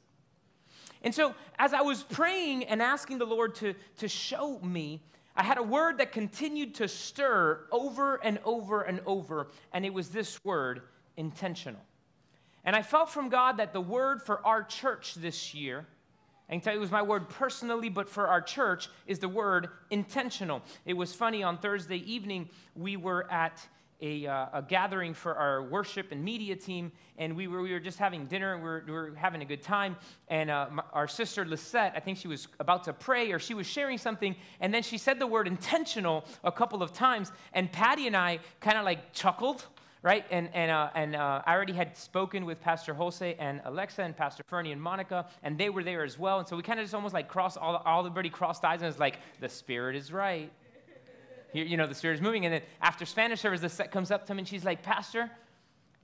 And 1.04 1.14
so, 1.14 1.36
as 1.60 1.74
I 1.74 1.82
was 1.82 2.02
praying 2.02 2.64
and 2.64 2.82
asking 2.82 3.18
the 3.18 3.26
Lord 3.26 3.56
to, 3.56 3.76
to 3.98 4.08
show 4.08 4.58
me, 4.60 5.02
I 5.36 5.44
had 5.44 5.58
a 5.58 5.64
word 5.64 5.98
that 5.98 6.12
continued 6.12 6.76
to 6.76 6.88
stir 6.88 7.66
over 7.72 8.16
and 8.24 8.40
over 8.46 8.82
and 8.82 9.02
over, 9.06 9.48
and 9.72 9.86
it 9.86 9.94
was 9.94 10.10
this 10.10 10.44
word 10.44 10.82
intentional. 11.18 11.82
And 12.64 12.76
I 12.76 12.82
felt 12.82 13.10
from 13.10 13.30
God 13.30 13.58
that 13.58 13.74
the 13.74 13.82
word 13.82 14.22
for 14.22 14.46
our 14.46 14.64
church 14.64 15.16
this 15.16 15.54
year, 15.54 15.86
I 16.50 16.54
can 16.54 16.62
tell 16.62 16.74
you 16.74 16.80
it 16.80 16.82
was 16.82 16.92
my 16.92 17.02
word 17.02 17.30
personally, 17.30 17.90
but 17.90 18.08
for 18.08 18.28
our 18.28 18.42
church, 18.42 18.90
is 19.08 19.20
the 19.20 19.30
word 19.30 19.70
intentional. 19.90 20.62
It 20.86 20.94
was 20.94 21.14
funny, 21.14 21.42
on 21.42 21.58
Thursday 21.58 21.98
evening, 21.98 22.50
we 22.76 22.96
were 22.96 23.30
at 23.32 23.66
a, 24.04 24.28
uh, 24.28 24.46
a, 24.54 24.62
gathering 24.62 25.14
for 25.14 25.34
our 25.36 25.64
worship 25.64 26.12
and 26.12 26.24
media 26.24 26.56
team, 26.56 26.92
and 27.18 27.36
we 27.36 27.48
were, 27.48 27.62
we 27.62 27.72
were 27.72 27.80
just 27.80 27.98
having 27.98 28.26
dinner 28.26 28.54
and 28.54 28.62
we 28.62 28.70
were, 28.70 28.84
we 28.86 28.92
were 28.92 29.14
having 29.16 29.42
a 29.42 29.46
good 29.46 29.62
time. 29.62 29.96
And 30.28 30.52
uh, 30.52 30.68
my, 30.72 30.84
our 30.92 31.08
sister 31.08 31.46
Lisette, 31.46 31.94
I 31.96 32.02
think 32.02 32.18
she 32.18 32.28
was 32.28 32.50
about 32.60 32.84
to 32.84 32.94
pray 32.94 33.32
or 33.32 33.40
she 33.40 33.54
was 33.54 33.66
sharing 33.66 33.98
something, 33.98 34.36
and 34.60 34.74
then 34.74 34.84
she 34.84 34.98
said 34.98 35.20
the 35.20 35.28
word 35.28 35.48
intentional 35.48 36.26
a 36.44 36.52
couple 36.52 36.84
of 36.84 36.92
times, 36.92 37.32
and 37.54 37.72
Patty 37.72 38.06
and 38.06 38.18
I 38.18 38.40
kind 38.60 38.78
of 38.78 38.84
like 38.84 39.14
chuckled 39.14 39.66
right? 40.04 40.26
And, 40.32 40.50
and, 40.54 40.70
uh, 40.70 40.90
and 40.96 41.16
uh, 41.16 41.42
I 41.46 41.54
already 41.54 41.72
had 41.72 41.96
spoken 41.96 42.44
with 42.44 42.60
Pastor 42.60 42.94
Jose 42.94 43.36
and 43.40 43.62
Alexa 43.64 44.04
and 44.04 44.14
Pastor 44.16 44.44
Fernie 44.46 44.74
and 44.74 44.82
Monica, 44.82 45.28
and 45.44 45.58
they 45.58 45.70
were 45.70 45.82
there 45.82 46.04
as 46.04 46.20
well. 46.20 46.40
And 46.40 46.48
so 46.48 46.58
we 46.58 46.62
kind 46.62 46.78
of 46.78 46.84
just 46.84 46.94
almost 46.94 47.14
like 47.14 47.30
crossed, 47.30 47.58
all, 47.58 47.78
all 47.78 48.02
everybody 48.02 48.30
crossed 48.30 48.66
eyes, 48.66 48.82
and 48.82 48.90
it's 48.90 49.00
like, 49.00 49.20
the 49.40 49.48
Spirit 49.48 49.96
is 49.96 50.12
right. 50.12 50.52
You, 51.54 51.78
know, 51.78 51.88
the 51.88 51.96
Spirit 51.96 52.16
is 52.16 52.22
moving. 52.22 52.46
And 52.46 52.54
then 52.54 52.62
after 52.82 53.06
Spanish 53.06 53.42
service, 53.42 53.62
Lisette 53.62 53.92
comes 53.92 54.12
up 54.12 54.26
to 54.28 54.34
me, 54.34 54.40
and 54.40 54.48
she's 54.48 54.66
like, 54.66 54.82
Pastor, 54.82 55.30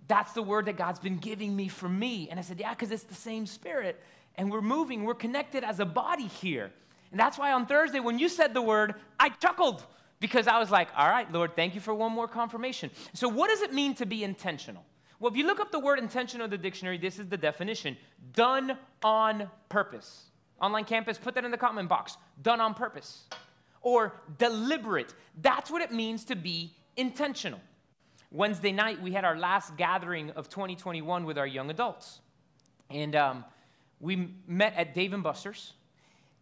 that's 0.08 0.34
the 0.34 0.44
word 0.44 0.66
that 0.66 0.78
God's 0.78 1.00
been 1.00 1.18
giving 1.18 1.56
me 1.56 1.68
for 1.68 1.90
me. 1.90 2.28
And 2.30 2.40
I 2.40 2.44
said, 2.44 2.60
Yeah, 2.60 2.74
because 2.74 2.92
it's 2.92 3.04
the 3.04 3.16
same 3.16 3.46
Spirit. 3.46 4.02
And 4.36 4.52
we're 4.52 4.62
moving, 4.62 5.04
we're 5.04 5.16
connected 5.16 5.64
as 5.64 5.80
a 5.80 5.86
body 5.86 6.28
here. 6.28 6.72
And 7.12 7.20
that's 7.20 7.38
why 7.38 7.52
on 7.52 7.66
Thursday, 7.66 8.00
when 8.00 8.20
you 8.20 8.30
said 8.30 8.54
the 8.54 8.62
word, 8.62 8.96
I 9.20 9.30
chuckled 9.30 9.84
because 10.20 10.48
I 10.48 10.60
was 10.60 10.70
like, 10.70 10.90
all 10.96 11.10
right, 11.10 11.32
Lord, 11.32 11.56
thank 11.56 11.76
you 11.76 11.82
for 11.82 11.94
one 11.94 12.12
more 12.12 12.28
confirmation. 12.28 12.92
So, 13.14 13.28
what 13.28 13.50
does 13.50 13.62
it 13.62 13.74
mean 13.74 13.96
to 13.96 14.06
be 14.06 14.24
intentional? 14.24 14.84
Well, 15.20 15.32
if 15.32 15.38
you 15.38 15.46
look 15.46 15.60
up 15.60 15.72
the 15.72 15.80
word 15.80 16.00
intentional 16.00 16.46
in 16.46 16.52
the 16.52 16.58
dictionary, 16.58 16.98
this 16.98 17.20
is 17.20 17.28
the 17.28 17.38
definition 17.38 17.98
done 18.34 18.78
on 19.04 19.50
purpose. 19.68 20.24
Online 20.62 20.86
campus, 20.86 21.18
put 21.18 21.36
that 21.36 21.46
in 21.46 21.52
the 21.52 21.58
comment 21.58 21.90
box. 21.90 22.18
Done 22.42 22.62
on 22.62 22.74
purpose. 22.74 23.24
Or 23.82 24.14
deliberate. 24.38 25.14
That's 25.42 25.72
what 25.72 25.82
it 25.82 25.92
means 25.92 26.26
to 26.26 26.36
be 26.36 26.74
intentional. 26.98 27.62
Wednesday 28.32 28.72
night, 28.72 29.02
we 29.02 29.12
had 29.12 29.26
our 29.26 29.38
last 29.38 29.76
gathering 29.78 30.32
of 30.32 30.50
2021 30.50 31.26
with 31.26 31.38
our 31.38 31.48
young 31.48 31.70
adults. 31.70 32.20
And 32.90 33.16
um, 33.16 33.46
we 34.00 34.34
met 34.48 34.76
at 34.76 34.94
Dave 34.94 35.14
and 35.14 35.24
Buster's. 35.24 35.74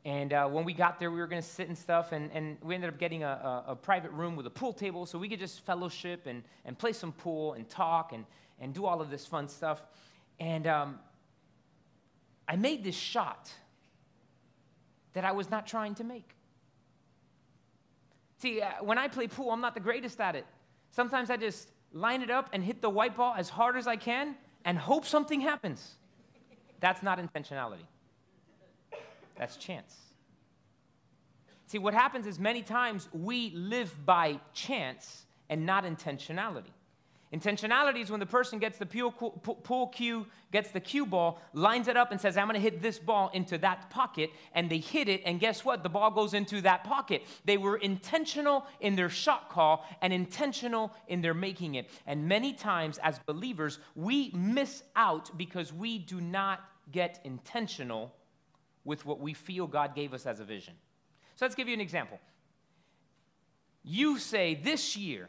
And 0.03 0.32
uh, 0.32 0.48
when 0.48 0.63
we 0.63 0.74
got 0.74 1.00
there, 1.00 1.12
we 1.12 1.20
were 1.20 1.27
going 1.27 1.41
to 1.41 1.48
sit 1.48 1.67
and 1.67 1.77
stuff, 1.77 2.13
and, 2.13 2.32
and 2.32 2.58
we 2.62 2.75
ended 2.75 2.89
up 2.89 2.98
getting 2.98 3.24
a, 3.24 3.27
a, 3.67 3.72
a, 3.72 3.75
private 3.75 4.12
room 4.12 4.38
with 4.38 4.48
a 4.48 4.50
pool 4.50 4.72
table 4.72 5.06
so 5.06 5.20
we 5.20 5.27
could 5.27 5.39
just 5.39 5.65
fellowship 5.65 6.27
and, 6.27 6.44
and 6.63 6.79
play 6.79 6.94
some 6.94 7.12
pool 7.12 7.53
and 7.53 7.67
talk 7.67 8.13
and, 8.13 8.24
and 8.62 8.74
do 8.74 8.86
all 8.86 9.01
of 9.01 9.10
this 9.10 9.25
fun 9.25 9.50
stuff. 9.50 9.82
And 10.39 10.65
um, 10.65 11.00
I 12.48 12.56
made 12.56 12.86
this 12.86 12.96
shot 12.96 13.51
that 15.12 15.25
I 15.25 15.34
was 15.34 15.50
not 15.50 15.67
trying 15.67 15.96
to 15.96 16.06
make. 16.06 16.37
See, 18.38 18.62
uh, 18.62 18.70
when 18.82 18.98
I 18.98 19.08
play 19.08 19.27
pool, 19.27 19.51
I'm 19.51 19.62
not 19.62 19.74
the 19.74 19.79
greatest 19.79 20.20
at 20.22 20.36
it. 20.36 20.46
Sometimes 20.91 21.29
I 21.29 21.38
just 21.38 21.70
line 21.91 22.22
it 22.22 22.29
up 22.29 22.50
and 22.53 22.63
hit 22.63 22.82
the 22.82 22.89
white 22.89 23.15
ball 23.15 23.34
as 23.36 23.50
hard 23.50 23.75
as 23.75 23.88
I 23.88 23.96
can 23.96 24.36
and 24.65 24.77
hope 24.77 25.06
something 25.06 25.41
happens. 25.41 25.96
That's 26.79 27.01
not 27.01 27.20
intentionality. 27.20 27.86
That's 29.38 29.58
chance. 29.58 29.96
See, 31.67 31.79
what 31.79 31.94
happens 31.94 32.27
is 32.27 32.39
many 32.39 32.62
times 32.62 33.10
we 33.12 33.51
live 33.51 33.94
by 34.06 34.39
chance 34.53 35.25
and 35.50 35.65
not 35.65 35.84
intentionality. 35.84 36.72
Intentionality 37.34 38.01
is 38.01 38.10
when 38.10 38.22
the 38.22 38.25
person 38.25 38.57
gets 38.57 38.77
the 38.77 38.86
pool, 38.86 39.88
cue, 39.88 40.25
gets 40.53 40.72
the 40.72 40.79
cue 40.79 41.05
ball, 41.05 41.41
lines 41.53 41.89
it 41.89 41.98
up, 41.98 42.12
and 42.12 42.22
says, 42.22 42.38
I'm 42.38 42.48
going 42.48 42.55
to 42.55 42.62
hit 42.62 42.81
this 42.81 43.00
ball 43.00 43.29
into 43.34 43.57
that 43.57 43.89
pocket. 43.89 44.31
And 44.53 44.69
they 44.69 44.77
hit 44.77 45.10
it, 45.10 45.24
and 45.25 45.38
guess 45.38 45.65
what? 45.65 45.84
The 45.84 45.89
ball 45.89 46.10
goes 46.10 46.34
into 46.34 46.62
that 46.62 46.86
pocket. 46.86 47.24
They 47.43 47.57
were 47.57 47.75
intentional 47.75 48.65
in 48.79 48.96
their 48.96 49.10
shot 49.10 49.50
call 49.50 49.86
and 50.01 50.13
intentional 50.13 50.93
in 51.10 51.22
their 51.22 51.34
making 51.34 51.75
it. 51.75 51.89
And 52.05 52.29
many 52.29 52.53
times, 52.53 52.98
as 53.03 53.19
believers, 53.19 53.79
we 53.93 54.31
miss 54.34 54.84
out 54.96 55.38
because 55.38 55.74
we 55.74 56.00
do 56.00 56.22
not 56.22 56.62
get 56.93 57.19
intentional 57.25 58.13
with 58.86 59.05
what 59.05 59.19
we 59.19 59.34
feel 59.34 59.67
God 59.67 59.93
gave 59.96 60.13
us 60.13 60.25
as 60.25 60.39
a 60.39 60.46
vision. 60.46 60.75
So 61.36 61.43
let's 61.43 61.55
give 61.55 61.67
you 61.67 61.74
an 61.74 61.81
example. 61.81 62.19
You 63.84 64.17
say, 64.17 64.55
This 64.55 64.96
year, 64.96 65.27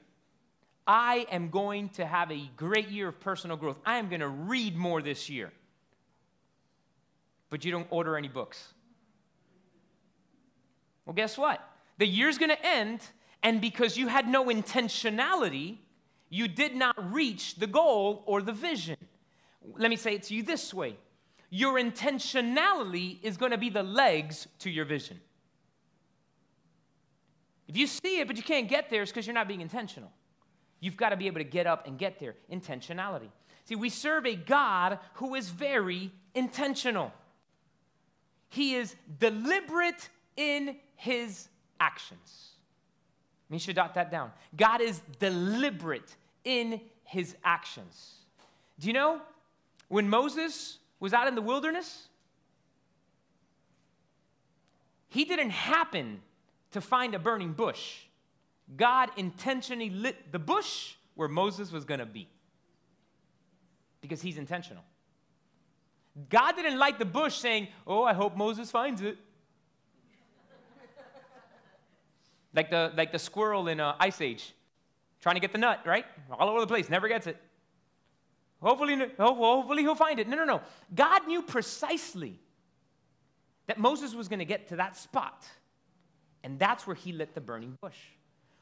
I 0.89 1.27
am 1.31 1.51
going 1.51 1.91
to 1.91 2.07
have 2.07 2.33
a 2.33 2.51
great 2.57 2.89
year 2.89 3.09
of 3.09 3.21
personal 3.21 3.59
growth. 3.59 3.79
I 3.85 3.99
am 3.99 4.09
going 4.09 4.21
to 4.21 4.29
read 4.29 4.75
more 4.75 5.03
this 5.03 5.29
year. 5.29 5.53
But 7.51 7.63
you 7.67 7.71
don't 7.71 7.87
order 7.91 8.17
any 8.17 8.29
books. 8.29 8.73
Well, 11.05 11.13
guess 11.15 11.37
what? 11.37 11.61
The 11.99 12.07
year's 12.07 12.39
going 12.39 12.51
to 12.51 12.67
end, 12.67 13.01
and 13.43 13.61
because 13.61 13.99
you 13.99 14.09
had 14.09 14.29
no 14.29 14.47
intentionality, 14.47 15.77
you 16.31 16.49
did 16.49 16.75
not 16.75 17.13
reach 17.13 17.57
the 17.57 17.67
goal 17.67 18.23
or 18.25 18.41
the 18.41 18.53
vision. 18.53 18.97
Let 19.77 19.91
me 19.91 19.97
say 19.97 20.15
it 20.15 20.23
to 20.25 20.35
you 20.35 20.43
this 20.43 20.73
way 20.73 20.97
your 21.51 21.81
intentionality 21.81 23.19
is 23.23 23.39
going 23.39 23.53
to 23.53 23.59
be 23.59 23.71
the 23.71 23.83
legs 23.83 24.49
to 24.59 24.71
your 24.71 24.85
vision. 24.85 25.19
If 27.67 27.77
you 27.77 27.87
see 27.87 28.21
it 28.21 28.27
but 28.27 28.37
you 28.37 28.43
can't 28.43 28.69
get 28.69 28.91
there, 28.91 29.03
it's 29.03 29.11
because 29.11 29.27
you're 29.27 29.35
not 29.35 29.49
being 29.49 29.63
intentional. 29.63 30.13
You've 30.81 30.97
got 30.97 31.11
to 31.11 31.17
be 31.17 31.27
able 31.27 31.39
to 31.39 31.45
get 31.45 31.67
up 31.67 31.87
and 31.87 31.99
get 31.99 32.19
there. 32.19 32.35
Intentionality. 32.53 33.29
See, 33.65 33.75
we 33.75 33.91
serve 33.91 34.27
a 34.27 34.35
God 34.35 34.99
who 35.15 35.35
is 35.35 35.51
very 35.51 36.13
intentional. 36.35 37.13
He 38.49 38.75
is 38.75 38.95
deliberate 39.19 40.09
in 40.37 40.77
his 40.97 41.49
actions. 41.81 42.51
You 43.51 43.59
should 43.59 43.77
jot 43.77 43.95
that 43.95 44.11
down. 44.11 44.31
God 44.57 44.81
is 44.81 45.01
deliberate 45.19 46.17
in 46.45 46.81
his 47.05 47.35
actions. 47.45 48.15
Do 48.79 48.87
you 48.87 48.93
know 48.93 49.21
when 49.89 50.09
Moses 50.09 50.79
was 51.01 51.13
out 51.13 51.29
in 51.29 51.35
the 51.35 51.43
wilderness, 51.43 52.09
he 55.09 55.25
didn't 55.25 55.51
happen 55.51 56.21
to 56.73 56.81
find 56.81 57.15
a 57.15 57.19
burning 57.19 57.53
bush. 57.53 58.01
God 58.77 59.11
intentionally 59.17 59.91
lit 59.91 60.33
the 60.33 60.39
bush 60.39 60.95
where 61.15 61.29
Moses 61.29 61.73
was 61.73 61.85
going 61.85 62.01
to 62.01 62.07
be 62.07 62.29
because 64.01 64.21
he's 64.21 64.39
intentional. 64.39 64.85
God 66.29 66.57
didn't 66.57 66.79
light 66.79 66.99
the 66.99 67.05
bush 67.05 67.35
saying, 67.37 67.69
Oh, 67.87 68.05
I 68.05 68.13
hope 68.13 68.37
Moses 68.37 68.71
finds 68.71 69.03
it. 69.03 69.17
like, 72.55 72.71
the, 72.71 72.93
like 72.97 73.13
the 73.13 73.19
squirrel 73.19 73.69
in 73.69 73.81
uh, 73.81 73.95
Ice 74.01 74.21
Age, 74.21 74.53
trying 75.21 75.37
to 75.37 75.41
get 75.41 75.53
the 75.53 75.59
nut, 75.59 75.81
right? 75.87 76.05
All 76.31 76.49
over 76.49 76.61
the 76.61 76.67
place, 76.67 76.91
never 76.91 77.09
gets 77.09 77.27
it. 77.27 77.37
Hopefully, 78.61 79.01
hopefully 79.19 79.83
he'll 79.83 79.95
find 79.95 80.19
it. 80.19 80.29
No, 80.29 80.37
no, 80.37 80.45
no. 80.45 80.61
God 80.95 81.27
knew 81.29 81.43
precisely 81.43 82.41
that 83.69 83.79
Moses 83.79 84.15
was 84.15 84.27
going 84.27 84.41
to 84.41 84.45
get 84.45 84.69
to 84.69 84.77
that 84.77 84.97
spot. 84.97 85.47
And 86.43 86.59
that's 86.59 86.87
where 86.87 86.97
he 86.97 87.13
lit 87.13 87.35
the 87.35 87.41
burning 87.41 87.79
bush. 87.81 87.99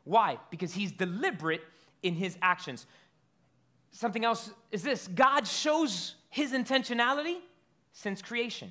Why? 0.07 0.39
Because 0.51 0.73
he's 0.73 0.93
deliberate 0.93 1.63
in 2.03 2.15
his 2.15 2.39
actions. 2.41 2.87
Something 3.91 4.25
else 4.25 4.51
is 4.71 4.83
this 4.83 5.09
God 5.09 5.47
shows 5.47 6.15
his 6.31 6.53
intentionality 6.53 7.39
since 7.93 8.23
creation. 8.23 8.71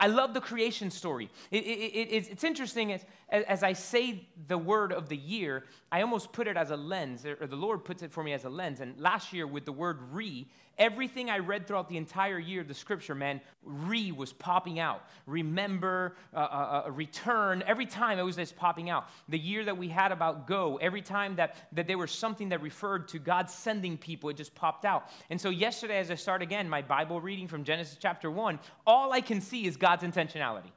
I 0.00 0.06
love 0.06 0.32
the 0.32 0.40
creation 0.40 0.90
story. 0.90 1.28
It, 1.50 1.64
it, 1.64 1.68
it, 1.68 2.28
it's 2.30 2.44
interesting 2.44 2.92
as, 2.92 3.04
as 3.30 3.62
I 3.62 3.74
say 3.74 4.26
the 4.46 4.56
word 4.56 4.92
of 4.92 5.08
the 5.08 5.16
year, 5.16 5.64
I 5.92 6.00
almost 6.00 6.32
put 6.32 6.48
it 6.48 6.56
as 6.56 6.70
a 6.70 6.76
lens, 6.76 7.26
or 7.26 7.46
the 7.46 7.56
Lord 7.56 7.84
puts 7.84 8.02
it 8.02 8.10
for 8.10 8.22
me 8.22 8.32
as 8.32 8.44
a 8.44 8.48
lens. 8.48 8.80
And 8.80 8.98
last 8.98 9.34
year, 9.34 9.46
with 9.46 9.66
the 9.66 9.72
word 9.72 9.98
re, 10.12 10.46
everything 10.78 11.28
I 11.28 11.38
read 11.38 11.66
throughout 11.66 11.90
the 11.90 11.98
entire 11.98 12.38
year 12.38 12.62
of 12.62 12.68
the 12.68 12.74
scripture, 12.74 13.14
man, 13.14 13.42
re 13.62 14.12
was 14.12 14.32
popping 14.32 14.78
out. 14.80 15.04
Remember, 15.26 16.16
uh, 16.32 16.38
uh, 16.38 16.82
uh, 16.86 16.90
return, 16.90 17.62
every 17.66 17.84
time 17.84 18.18
it 18.18 18.22
was 18.22 18.36
just 18.36 18.56
popping 18.56 18.88
out. 18.88 19.08
The 19.28 19.38
year 19.38 19.62
that 19.66 19.76
we 19.76 19.88
had 19.88 20.10
about 20.10 20.46
go, 20.46 20.78
every 20.78 21.02
time 21.02 21.36
that, 21.36 21.56
that 21.72 21.86
there 21.86 21.98
was 21.98 22.10
something 22.10 22.48
that 22.48 22.62
referred 22.62 23.08
to 23.08 23.18
God 23.18 23.50
sending 23.50 23.98
people, 23.98 24.30
it 24.30 24.38
just 24.38 24.54
popped 24.54 24.86
out. 24.86 25.10
And 25.28 25.38
so 25.38 25.50
yesterday, 25.50 25.98
as 25.98 26.10
I 26.10 26.14
start 26.14 26.40
again 26.40 26.66
my 26.66 26.80
Bible 26.80 27.20
reading 27.20 27.46
from 27.46 27.62
Genesis 27.62 27.98
chapter 28.00 28.30
1, 28.30 28.58
all 28.86 29.12
I 29.12 29.20
can 29.20 29.42
see 29.42 29.66
is 29.66 29.76
God's 29.76 30.02
intentionality. 30.02 30.70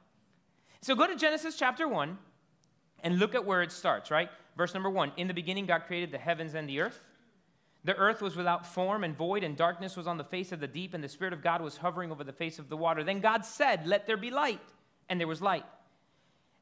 So 0.82 0.94
go 0.94 1.06
to 1.06 1.16
Genesis 1.16 1.56
chapter 1.56 1.88
1 1.88 2.18
and 3.02 3.18
look 3.18 3.34
at 3.34 3.44
where 3.44 3.62
it 3.62 3.72
starts, 3.72 4.10
right? 4.10 4.30
Verse 4.56 4.74
number 4.74 4.90
1 4.90 5.12
In 5.16 5.28
the 5.28 5.34
beginning, 5.34 5.66
God 5.66 5.82
created 5.86 6.10
the 6.10 6.18
heavens 6.18 6.54
and 6.54 6.68
the 6.68 6.80
earth. 6.80 7.00
The 7.84 7.96
earth 7.96 8.22
was 8.22 8.36
without 8.36 8.64
form 8.64 9.02
and 9.02 9.16
void, 9.16 9.42
and 9.42 9.56
darkness 9.56 9.96
was 9.96 10.06
on 10.06 10.16
the 10.16 10.24
face 10.24 10.52
of 10.52 10.60
the 10.60 10.68
deep, 10.68 10.94
and 10.94 11.02
the 11.02 11.08
Spirit 11.08 11.32
of 11.32 11.42
God 11.42 11.60
was 11.60 11.76
hovering 11.76 12.12
over 12.12 12.22
the 12.22 12.32
face 12.32 12.60
of 12.60 12.68
the 12.68 12.76
water. 12.76 13.02
Then 13.02 13.20
God 13.20 13.44
said, 13.44 13.86
Let 13.86 14.06
there 14.06 14.16
be 14.16 14.30
light. 14.30 14.60
And 15.08 15.18
there 15.18 15.26
was 15.26 15.42
light. 15.42 15.64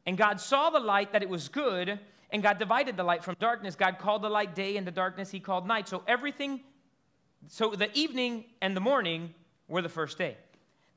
And 0.07 0.17
God 0.17 0.41
saw 0.41 0.71
the 0.71 0.81
light 0.81 1.13
that 1.13 1.23
it 1.23 1.29
was 1.29 1.49
good, 1.49 2.01
and 2.31 2.43
God 2.43 2.59
divided 2.59 2.97
the 2.97 3.05
light 3.05 3.23
from 3.23 3.37
darkness. 3.39 3.75
God 3.75 3.99
called 3.99 4.23
the 4.23 4.31
light 4.31 4.55
day, 4.55 4.77
and 4.79 4.87
the 4.87 4.93
darkness 4.93 5.31
he 5.31 5.41
called 5.41 5.67
night. 5.67 5.89
So 5.89 6.03
everything, 6.09 6.61
so 7.49 7.71
the 7.71 7.97
evening 7.97 8.47
and 8.63 8.75
the 8.75 8.81
morning 8.81 9.35
were 9.69 9.83
the 9.83 9.91
first 9.91 10.17
day. 10.17 10.39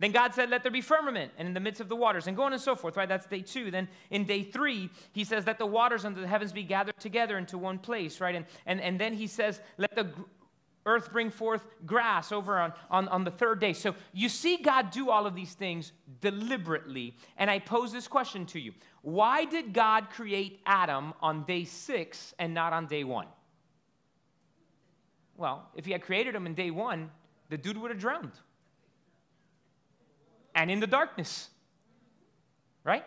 Then 0.03 0.11
God 0.11 0.33
said, 0.33 0.49
Let 0.49 0.63
there 0.63 0.71
be 0.71 0.81
firmament, 0.81 1.31
and 1.37 1.47
in 1.47 1.53
the 1.53 1.61
midst 1.61 1.79
of 1.79 1.87
the 1.87 1.95
waters, 1.95 2.27
and 2.27 2.35
go 2.35 2.43
on 2.43 2.51
and 2.51 2.61
so 2.61 2.75
forth, 2.75 2.97
right? 2.97 3.07
That's 3.07 3.25
day 3.25 3.39
two. 3.39 3.71
Then 3.71 3.87
in 4.09 4.25
day 4.25 4.43
three, 4.43 4.89
he 5.13 5.23
says, 5.23 5.47
Let 5.47 5.59
the 5.59 5.65
waters 5.65 6.03
under 6.03 6.19
the 6.19 6.27
heavens 6.27 6.51
be 6.51 6.63
gathered 6.63 6.99
together 6.99 7.37
into 7.37 7.57
one 7.57 7.79
place, 7.79 8.19
right? 8.19 8.35
And, 8.35 8.45
and, 8.65 8.81
and 8.81 8.99
then 8.99 9.13
he 9.13 9.27
says, 9.27 9.61
Let 9.77 9.95
the 9.95 10.11
earth 10.85 11.13
bring 11.13 11.29
forth 11.29 11.65
grass 11.85 12.33
over 12.33 12.59
on, 12.59 12.73
on, 12.91 13.07
on 13.07 13.23
the 13.23 13.31
third 13.31 13.61
day. 13.61 13.71
So 13.71 13.95
you 14.11 14.27
see 14.27 14.57
God 14.57 14.91
do 14.91 15.09
all 15.09 15.25
of 15.25 15.35
these 15.35 15.53
things 15.53 15.93
deliberately. 16.19 17.15
And 17.37 17.49
I 17.49 17.59
pose 17.59 17.93
this 17.93 18.09
question 18.09 18.45
to 18.47 18.59
you 18.59 18.73
Why 19.03 19.45
did 19.45 19.71
God 19.71 20.09
create 20.09 20.59
Adam 20.65 21.13
on 21.21 21.45
day 21.45 21.63
six 21.63 22.33
and 22.39 22.53
not 22.53 22.73
on 22.73 22.87
day 22.87 23.05
one? 23.05 23.27
Well, 25.37 25.69
if 25.77 25.85
he 25.85 25.93
had 25.93 26.01
created 26.01 26.35
him 26.35 26.45
in 26.45 26.55
day 26.55 26.71
one, 26.71 27.09
the 27.47 27.57
dude 27.57 27.77
would 27.77 27.89
have 27.89 28.01
drowned 28.01 28.33
and 30.55 30.69
in 30.71 30.79
the 30.79 30.87
darkness. 30.87 31.49
Right? 32.83 33.03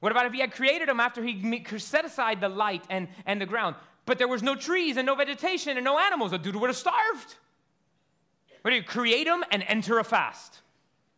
What 0.00 0.12
about 0.12 0.26
if 0.26 0.32
he 0.32 0.40
had 0.40 0.52
created 0.52 0.88
them 0.88 1.00
after 1.00 1.22
he 1.22 1.64
set 1.78 2.04
aside 2.04 2.40
the 2.40 2.48
light 2.48 2.84
and, 2.88 3.08
and 3.26 3.40
the 3.40 3.46
ground, 3.46 3.76
but 4.06 4.18
there 4.18 4.28
was 4.28 4.42
no 4.42 4.54
trees 4.54 4.96
and 4.96 5.06
no 5.06 5.14
vegetation 5.14 5.76
and 5.76 5.84
no 5.84 5.98
animals? 5.98 6.30
The 6.30 6.38
dude 6.38 6.56
would 6.56 6.70
have 6.70 6.76
starved. 6.76 7.34
What 8.62 8.70
do 8.70 8.76
you 8.76 8.82
create 8.82 9.24
them 9.24 9.42
and 9.50 9.64
enter 9.66 9.98
a 9.98 10.04
fast? 10.04 10.60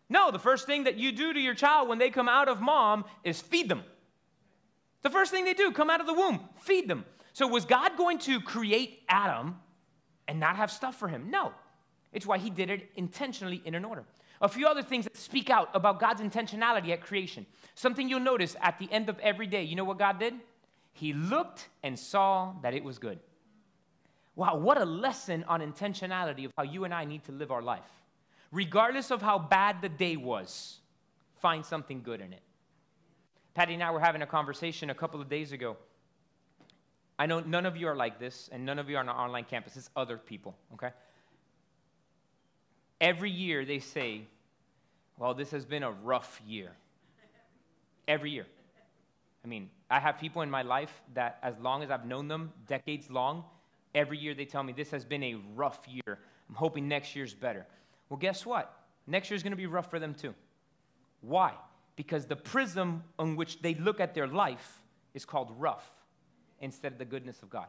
No, 0.08 0.30
the 0.30 0.38
first 0.38 0.66
thing 0.66 0.84
that 0.84 0.96
you 0.96 1.12
do 1.12 1.32
to 1.32 1.40
your 1.40 1.54
child 1.54 1.88
when 1.88 1.98
they 1.98 2.10
come 2.10 2.28
out 2.28 2.48
of 2.48 2.60
mom 2.60 3.04
is 3.22 3.40
feed 3.40 3.68
them. 3.68 3.84
The 5.02 5.10
first 5.10 5.30
thing 5.30 5.44
they 5.44 5.54
do, 5.54 5.70
come 5.70 5.88
out 5.88 6.00
of 6.00 6.06
the 6.06 6.14
womb, 6.14 6.40
feed 6.60 6.88
them. 6.88 7.04
So 7.32 7.46
was 7.46 7.64
God 7.64 7.96
going 7.96 8.18
to 8.20 8.40
create 8.40 9.02
Adam 9.08 9.56
and 10.26 10.40
not 10.40 10.56
have 10.56 10.70
stuff 10.70 10.98
for 10.98 11.08
him? 11.08 11.30
No. 11.30 11.52
It's 12.12 12.26
why 12.26 12.38
he 12.38 12.50
did 12.50 12.70
it 12.70 12.90
intentionally 12.96 13.62
in 13.64 13.74
an 13.74 13.84
order. 13.84 14.04
A 14.40 14.48
few 14.48 14.66
other 14.66 14.82
things 14.82 15.04
that 15.04 15.16
speak 15.16 15.50
out 15.50 15.68
about 15.74 16.00
God's 16.00 16.22
intentionality 16.22 16.90
at 16.90 17.02
creation. 17.02 17.44
Something 17.74 18.08
you'll 18.08 18.20
notice 18.20 18.56
at 18.60 18.78
the 18.78 18.90
end 18.90 19.08
of 19.08 19.18
every 19.18 19.46
day. 19.46 19.62
You 19.62 19.76
know 19.76 19.84
what 19.84 19.98
God 19.98 20.18
did? 20.18 20.34
He 20.92 21.12
looked 21.12 21.68
and 21.82 21.98
saw 21.98 22.54
that 22.62 22.74
it 22.74 22.82
was 22.82 22.98
good. 22.98 23.20
Wow, 24.36 24.56
what 24.56 24.80
a 24.80 24.84
lesson 24.84 25.44
on 25.48 25.60
intentionality 25.60 26.46
of 26.46 26.52
how 26.56 26.62
you 26.62 26.84
and 26.84 26.94
I 26.94 27.04
need 27.04 27.24
to 27.24 27.32
live 27.32 27.50
our 27.50 27.62
life. 27.62 27.82
Regardless 28.50 29.10
of 29.10 29.20
how 29.20 29.38
bad 29.38 29.82
the 29.82 29.88
day 29.88 30.16
was, 30.16 30.78
find 31.40 31.64
something 31.64 32.02
good 32.02 32.20
in 32.20 32.32
it. 32.32 32.42
Patty 33.54 33.74
and 33.74 33.82
I 33.82 33.90
were 33.90 34.00
having 34.00 34.22
a 34.22 34.26
conversation 34.26 34.90
a 34.90 34.94
couple 34.94 35.20
of 35.20 35.28
days 35.28 35.52
ago. 35.52 35.76
I 37.18 37.26
know 37.26 37.40
none 37.40 37.66
of 37.66 37.76
you 37.76 37.86
are 37.88 37.96
like 37.96 38.18
this, 38.18 38.48
and 38.50 38.64
none 38.64 38.78
of 38.78 38.88
you 38.88 38.96
are 38.96 39.00
on 39.00 39.08
an 39.08 39.14
online 39.14 39.44
campus. 39.44 39.76
It's 39.76 39.90
other 39.94 40.16
people, 40.16 40.56
okay? 40.72 40.90
Every 43.00 43.30
year 43.30 43.64
they 43.64 43.78
say, 43.78 44.22
well, 45.18 45.34
this 45.34 45.50
has 45.52 45.64
been 45.64 45.82
a 45.82 45.90
rough 45.90 46.40
year. 46.46 46.72
Every 48.06 48.30
year. 48.30 48.46
I 49.44 49.48
mean, 49.48 49.70
I 49.90 50.00
have 50.00 50.18
people 50.18 50.42
in 50.42 50.50
my 50.50 50.62
life 50.62 50.92
that, 51.14 51.38
as 51.42 51.58
long 51.60 51.82
as 51.82 51.90
I've 51.90 52.04
known 52.04 52.28
them, 52.28 52.52
decades 52.66 53.10
long, 53.10 53.44
every 53.94 54.18
year 54.18 54.34
they 54.34 54.44
tell 54.44 54.62
me 54.62 54.72
this 54.72 54.90
has 54.90 55.04
been 55.04 55.22
a 55.22 55.36
rough 55.54 55.80
year. 55.88 56.18
I'm 56.48 56.54
hoping 56.54 56.88
next 56.88 57.16
year's 57.16 57.34
better. 57.34 57.66
Well, 58.08 58.18
guess 58.18 58.44
what? 58.44 58.74
Next 59.06 59.30
year's 59.30 59.42
to 59.42 59.56
be 59.56 59.66
rough 59.66 59.90
for 59.90 59.98
them 59.98 60.14
too. 60.14 60.34
Why? 61.20 61.54
Because 61.96 62.26
the 62.26 62.36
prism 62.36 63.04
on 63.18 63.36
which 63.36 63.62
they 63.62 63.74
look 63.74 64.00
at 64.00 64.14
their 64.14 64.26
life 64.26 64.82
is 65.14 65.24
called 65.24 65.50
rough 65.58 65.90
instead 66.60 66.92
of 66.92 66.98
the 66.98 67.04
goodness 67.04 67.42
of 67.42 67.50
God. 67.50 67.68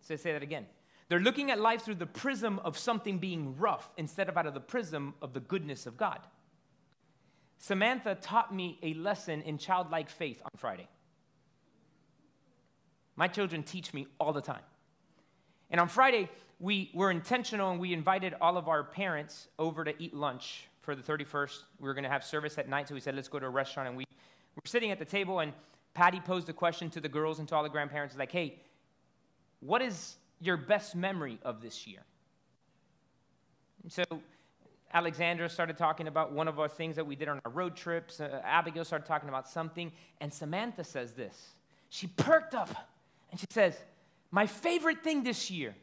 So 0.00 0.16
say 0.16 0.32
that 0.32 0.42
again. 0.42 0.66
They're 1.08 1.20
looking 1.20 1.50
at 1.50 1.60
life 1.60 1.82
through 1.82 1.96
the 1.96 2.06
prism 2.06 2.58
of 2.60 2.78
something 2.78 3.18
being 3.18 3.56
rough 3.58 3.90
instead 3.96 4.28
of 4.28 4.36
out 4.36 4.46
of 4.46 4.54
the 4.54 4.60
prism 4.60 5.14
of 5.20 5.32
the 5.32 5.40
goodness 5.40 5.86
of 5.86 5.96
God. 5.96 6.20
Samantha 7.58 8.14
taught 8.14 8.54
me 8.54 8.78
a 8.82 8.94
lesson 8.94 9.42
in 9.42 9.58
childlike 9.58 10.10
faith 10.10 10.40
on 10.44 10.50
Friday. 10.56 10.88
My 13.16 13.28
children 13.28 13.62
teach 13.62 13.94
me 13.94 14.06
all 14.18 14.32
the 14.32 14.40
time. 14.40 14.62
And 15.70 15.80
on 15.80 15.88
Friday, 15.88 16.28
we 16.58 16.90
were 16.94 17.10
intentional 17.10 17.70
and 17.70 17.80
we 17.80 17.92
invited 17.92 18.34
all 18.40 18.56
of 18.56 18.68
our 18.68 18.82
parents 18.82 19.48
over 19.58 19.84
to 19.84 19.94
eat 20.02 20.14
lunch 20.14 20.68
for 20.82 20.94
the 20.94 21.02
31st. 21.02 21.58
We 21.80 21.88
were 21.88 21.94
going 21.94 22.04
to 22.04 22.10
have 22.10 22.24
service 22.24 22.58
at 22.58 22.68
night, 22.68 22.88
so 22.88 22.94
we 22.94 23.00
said, 23.00 23.14
let's 23.14 23.28
go 23.28 23.38
to 23.38 23.46
a 23.46 23.50
restaurant. 23.50 23.88
And 23.88 23.96
we 23.96 24.04
were 24.56 24.62
sitting 24.66 24.90
at 24.90 24.98
the 24.98 25.04
table, 25.04 25.40
and 25.40 25.52
Patty 25.94 26.20
posed 26.20 26.48
a 26.48 26.52
question 26.52 26.90
to 26.90 27.00
the 27.00 27.08
girls 27.08 27.38
and 27.38 27.48
to 27.48 27.56
all 27.56 27.62
the 27.62 27.68
grandparents 27.68 28.16
like, 28.16 28.32
hey, 28.32 28.60
what 29.60 29.80
is 29.80 30.16
your 30.40 30.56
best 30.56 30.94
memory 30.94 31.38
of 31.42 31.60
this 31.60 31.86
year? 31.86 32.00
So, 33.88 34.04
Alexandra 34.92 35.48
started 35.48 35.76
talking 35.76 36.06
about 36.06 36.32
one 36.32 36.46
of 36.46 36.60
our 36.60 36.68
things 36.68 36.94
that 36.96 37.06
we 37.06 37.16
did 37.16 37.28
on 37.28 37.40
our 37.44 37.50
road 37.50 37.74
trips. 37.74 38.20
Uh, 38.20 38.40
Abigail 38.44 38.84
started 38.84 39.06
talking 39.06 39.28
about 39.28 39.48
something. 39.48 39.90
And 40.20 40.32
Samantha 40.32 40.84
says 40.84 41.12
this. 41.12 41.54
She 41.88 42.06
perked 42.06 42.54
up 42.54 42.70
and 43.30 43.40
she 43.40 43.46
says, 43.50 43.76
My 44.30 44.46
favorite 44.46 45.02
thing 45.02 45.24
this 45.24 45.50
year 45.50 45.74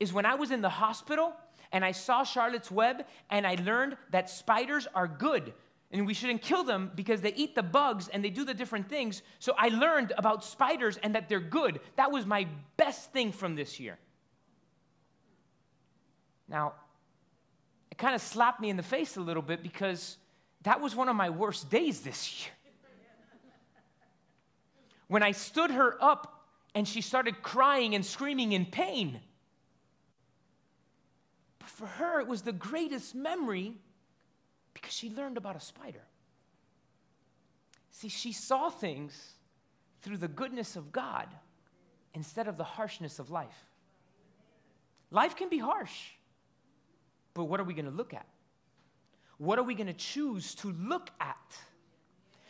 is 0.00 0.12
when 0.12 0.24
I 0.24 0.34
was 0.34 0.50
in 0.50 0.62
the 0.62 0.70
hospital 0.70 1.34
and 1.70 1.84
I 1.84 1.92
saw 1.92 2.24
Charlotte's 2.24 2.70
Web 2.70 3.04
and 3.30 3.46
I 3.46 3.56
learned 3.56 3.98
that 4.10 4.30
spiders 4.30 4.88
are 4.94 5.06
good 5.06 5.52
and 5.90 6.06
we 6.06 6.14
shouldn't 6.14 6.42
kill 6.42 6.64
them 6.64 6.90
because 6.94 7.20
they 7.20 7.32
eat 7.34 7.54
the 7.54 7.62
bugs 7.62 8.08
and 8.08 8.24
they 8.24 8.30
do 8.30 8.44
the 8.44 8.54
different 8.54 8.88
things. 8.88 9.22
So 9.38 9.54
I 9.56 9.68
learned 9.68 10.12
about 10.18 10.44
spiders 10.44 10.98
and 11.02 11.14
that 11.14 11.28
they're 11.28 11.40
good. 11.40 11.80
That 11.96 12.10
was 12.10 12.26
my 12.26 12.48
best 12.76 13.12
thing 13.12 13.32
from 13.32 13.54
this 13.54 13.78
year. 13.78 13.98
Now, 16.48 16.74
it 17.90 17.98
kind 17.98 18.14
of 18.14 18.20
slapped 18.20 18.60
me 18.60 18.68
in 18.68 18.76
the 18.76 18.82
face 18.82 19.16
a 19.16 19.20
little 19.20 19.42
bit 19.42 19.62
because 19.62 20.18
that 20.62 20.80
was 20.80 20.94
one 20.96 21.08
of 21.08 21.16
my 21.16 21.30
worst 21.30 21.70
days 21.70 22.00
this 22.00 22.42
year. 22.42 22.52
When 25.08 25.22
I 25.22 25.30
stood 25.30 25.70
her 25.70 26.02
up 26.02 26.48
and 26.74 26.86
she 26.86 27.00
started 27.00 27.42
crying 27.42 27.94
and 27.94 28.04
screaming 28.04 28.52
in 28.52 28.66
pain. 28.66 29.20
But 31.60 31.68
for 31.68 31.86
her, 31.86 32.20
it 32.20 32.26
was 32.26 32.42
the 32.42 32.52
greatest 32.52 33.14
memory 33.14 33.76
because 34.76 34.92
she 34.92 35.08
learned 35.08 35.38
about 35.38 35.56
a 35.56 35.60
spider. 35.60 36.02
See, 37.90 38.08
she 38.08 38.32
saw 38.32 38.68
things 38.68 39.32
through 40.02 40.18
the 40.18 40.28
goodness 40.28 40.76
of 40.76 40.92
God 40.92 41.28
instead 42.12 42.46
of 42.46 42.58
the 42.58 42.64
harshness 42.64 43.18
of 43.18 43.30
life. 43.30 43.64
Life 45.10 45.34
can 45.34 45.48
be 45.48 45.56
harsh, 45.56 46.10
but 47.32 47.44
what 47.44 47.58
are 47.58 47.64
we 47.64 47.72
going 47.72 47.86
to 47.86 47.90
look 47.90 48.12
at? 48.12 48.26
What 49.38 49.58
are 49.58 49.62
we 49.62 49.74
going 49.74 49.86
to 49.86 49.94
choose 49.94 50.54
to 50.56 50.72
look 50.72 51.10
at? 51.20 51.56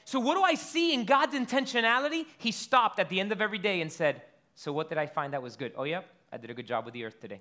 So, 0.05 0.19
what 0.19 0.35
do 0.35 0.43
I 0.43 0.55
see 0.55 0.95
in 0.95 1.05
God's 1.05 1.35
intentionality? 1.35 2.27
He 2.39 2.51
stopped 2.51 2.99
at 2.99 3.09
the 3.09 3.21
end 3.21 3.31
of 3.31 3.41
every 3.41 3.59
day 3.59 3.81
and 3.81 3.93
said, 3.93 4.23
So, 4.57 4.73
what 4.73 4.89
did 4.89 4.99
I 4.99 5.07
find 5.07 5.33
that 5.33 5.43
was 5.43 5.55
good? 5.55 5.73
Oh, 5.77 5.85
yeah, 5.85 6.01
I 6.33 6.39
did 6.39 6.51
a 6.51 6.55
good 6.55 6.67
job 6.67 6.85
with 6.85 6.95
the 6.95 7.05
earth 7.05 7.21
today. 7.21 7.41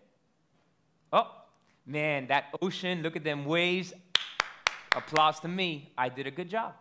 Oh, 1.12 1.32
man, 1.86 2.28
that 2.28 2.56
ocean, 2.62 3.02
look 3.02 3.16
at 3.16 3.24
them 3.24 3.46
waves. 3.46 3.94
Applause 4.96 5.40
to 5.42 5.48
me. 5.48 5.92
I 5.98 6.10
did 6.10 6.28
a 6.28 6.32
good 6.32 6.50
job. 6.50 6.74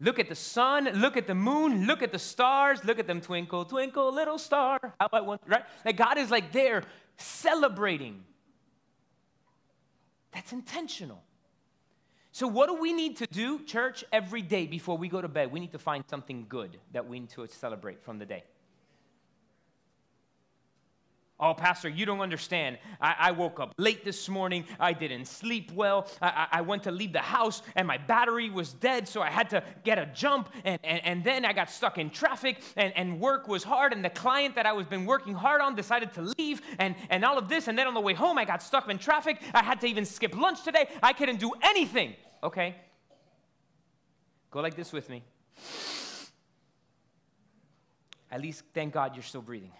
Look 0.00 0.18
at 0.18 0.28
the 0.28 0.34
sun, 0.34 0.86
look 0.94 1.16
at 1.16 1.26
the 1.26 1.34
moon, 1.34 1.86
look 1.86 2.02
at 2.02 2.10
the 2.10 2.18
stars, 2.18 2.84
look 2.84 2.98
at 2.98 3.06
them 3.06 3.20
twinkle, 3.20 3.64
twinkle, 3.64 4.12
little 4.12 4.38
star. 4.38 4.78
How 5.00 5.08
right? 5.46 5.64
Like 5.84 5.96
God 5.96 6.18
is 6.18 6.30
like 6.30 6.52
there 6.52 6.82
celebrating. 7.16 8.24
That's 10.32 10.52
intentional. 10.52 11.22
So, 12.32 12.48
what 12.48 12.66
do 12.66 12.74
we 12.74 12.92
need 12.92 13.18
to 13.18 13.26
do, 13.28 13.62
church, 13.62 14.04
every 14.12 14.42
day 14.42 14.66
before 14.66 14.98
we 14.98 15.08
go 15.08 15.20
to 15.22 15.28
bed? 15.28 15.52
We 15.52 15.60
need 15.60 15.70
to 15.70 15.78
find 15.78 16.02
something 16.10 16.46
good 16.48 16.78
that 16.92 17.06
we 17.06 17.20
need 17.20 17.30
to 17.30 17.46
celebrate 17.46 18.02
from 18.02 18.18
the 18.18 18.26
day. 18.26 18.42
Oh, 21.40 21.52
Pastor, 21.52 21.88
you 21.88 22.06
don't 22.06 22.20
understand. 22.20 22.78
I, 23.00 23.16
I, 23.18 23.30
woke 23.32 23.58
up 23.58 23.74
late 23.76 24.04
this 24.04 24.28
morning. 24.28 24.64
I 24.78 24.92
didn't 24.92 25.24
sleep 25.24 25.72
well. 25.72 26.06
I, 26.22 26.46
I, 26.52 26.60
went 26.60 26.84
to 26.84 26.92
leave 26.92 27.12
the 27.12 27.18
house 27.18 27.60
and 27.74 27.88
my 27.88 27.98
battery 27.98 28.50
was 28.50 28.72
dead, 28.72 29.08
so 29.08 29.20
I 29.20 29.30
had 29.30 29.50
to 29.50 29.64
get 29.82 29.98
a 29.98 30.06
jump. 30.06 30.48
And, 30.64 30.78
and, 30.84 31.04
and 31.04 31.24
then 31.24 31.44
I 31.44 31.52
got 31.52 31.70
stuck 31.70 31.98
in 31.98 32.10
traffic 32.10 32.62
and, 32.76 32.96
and 32.96 33.18
work 33.18 33.48
was 33.48 33.64
hard. 33.64 33.92
And 33.92 34.04
the 34.04 34.10
client 34.10 34.54
that 34.54 34.64
I 34.64 34.72
was 34.72 34.86
been 34.86 35.06
working 35.06 35.34
hard 35.34 35.60
on 35.60 35.74
decided 35.74 36.12
to 36.14 36.32
leave 36.38 36.62
and, 36.78 36.94
and 37.10 37.24
all 37.24 37.36
of 37.36 37.48
this. 37.48 37.66
And 37.66 37.76
then 37.76 37.88
on 37.88 37.94
the 37.94 38.00
way 38.00 38.14
home, 38.14 38.38
I 38.38 38.44
got 38.44 38.62
stuck 38.62 38.88
in 38.88 38.98
traffic. 38.98 39.42
I 39.52 39.64
had 39.64 39.80
to 39.80 39.88
even 39.88 40.04
skip 40.04 40.36
lunch 40.36 40.62
today. 40.62 40.88
I 41.02 41.12
couldn't 41.12 41.40
do 41.40 41.50
anything. 41.62 42.14
Okay. 42.44 42.76
Go 44.52 44.60
like 44.60 44.76
this 44.76 44.92
with 44.92 45.10
me. 45.10 45.24
At 48.30 48.40
least 48.40 48.62
thank 48.72 48.94
God 48.94 49.16
you're 49.16 49.24
still 49.24 49.42
breathing. 49.42 49.72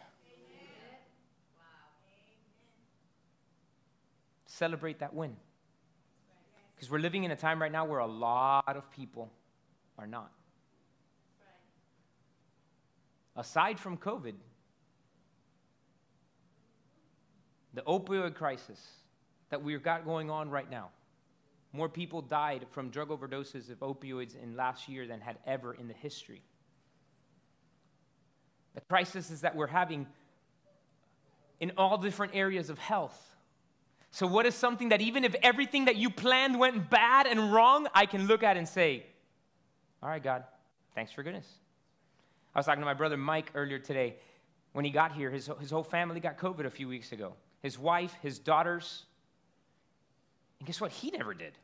Celebrate 4.59 5.01
that 5.01 5.14
win. 5.14 5.37
Because 6.75 6.90
we're 6.90 6.99
living 6.99 7.25
in 7.25 7.31
a 7.31 7.37
time 7.37 7.61
right 7.61 7.73
now 7.73 7.85
where 7.85 8.01
a 8.01 8.07
lot 8.07 8.77
of 8.77 8.90
people 8.90 9.31
are 9.99 10.07
not. 10.07 10.31
Aside 13.37 13.81
from 13.81 13.97
COVID, 13.97 14.35
the 17.75 17.83
opioid 17.83 18.35
crisis 18.35 18.81
that 19.51 19.62
we've 19.62 19.83
got 19.83 20.05
going 20.05 20.31
on 20.31 20.51
right 20.51 20.71
now, 20.71 20.90
more 21.73 21.88
people 21.88 22.23
died 22.23 22.67
from 22.71 22.90
drug 22.90 23.09
overdoses 23.09 23.71
of 23.71 23.81
opioids 23.81 24.40
in 24.40 24.57
last 24.57 24.88
year 24.88 25.07
than 25.07 25.21
had 25.21 25.38
ever 25.47 25.75
in 25.75 25.88
the 25.88 25.95
history. 25.95 26.43
The 28.75 28.81
crisis 28.83 29.31
is 29.31 29.40
that 29.40 29.57
we're 29.57 29.67
having 29.67 30.07
in 31.59 31.73
all 31.77 31.99
different 31.99 32.35
areas 32.35 32.71
of 32.71 32.79
health 32.79 33.34
so, 34.14 34.29
what 34.29 34.46
is 34.46 34.55
something 34.55 34.90
that 34.90 35.00
even 35.00 35.24
if 35.24 35.35
everything 35.42 35.87
that 35.87 35.96
you 35.96 36.09
planned 36.09 36.57
went 36.57 36.88
bad 36.88 37.27
and 37.27 37.53
wrong, 37.53 37.88
I 37.92 38.07
can 38.07 38.29
look 38.29 38.44
at 38.44 38.57
and 38.57 38.68
say, 38.68 39.05
All 40.00 40.09
right, 40.09 40.22
God, 40.22 40.44
thanks 40.94 41.11
for 41.11 41.24
goodness. 41.24 41.48
I 42.55 42.61
was 42.61 42.66
talking 42.66 42.81
to 42.81 42.87
my 42.87 42.94
brother 42.94 43.16
Mike 43.16 43.50
earlier 43.57 43.81
today. 43.81 44.14
When 44.70 44.85
he 44.85 44.92
got 44.92 45.11
here, 45.11 45.33
his, 45.33 45.50
his 45.59 45.72
whole 45.72 45.83
family 45.83 46.20
got 46.20 46.38
COVID 46.38 46.64
a 46.64 46.70
few 46.70 46.87
weeks 46.87 47.11
ago. 47.11 47.33
His 47.61 47.77
wife, 47.77 48.14
his 48.22 48.38
daughters. 48.38 49.03
And 50.61 50.68
guess 50.68 50.81
what? 50.81 50.92
He 50.92 51.11
never 51.11 51.35
did. 51.35 51.55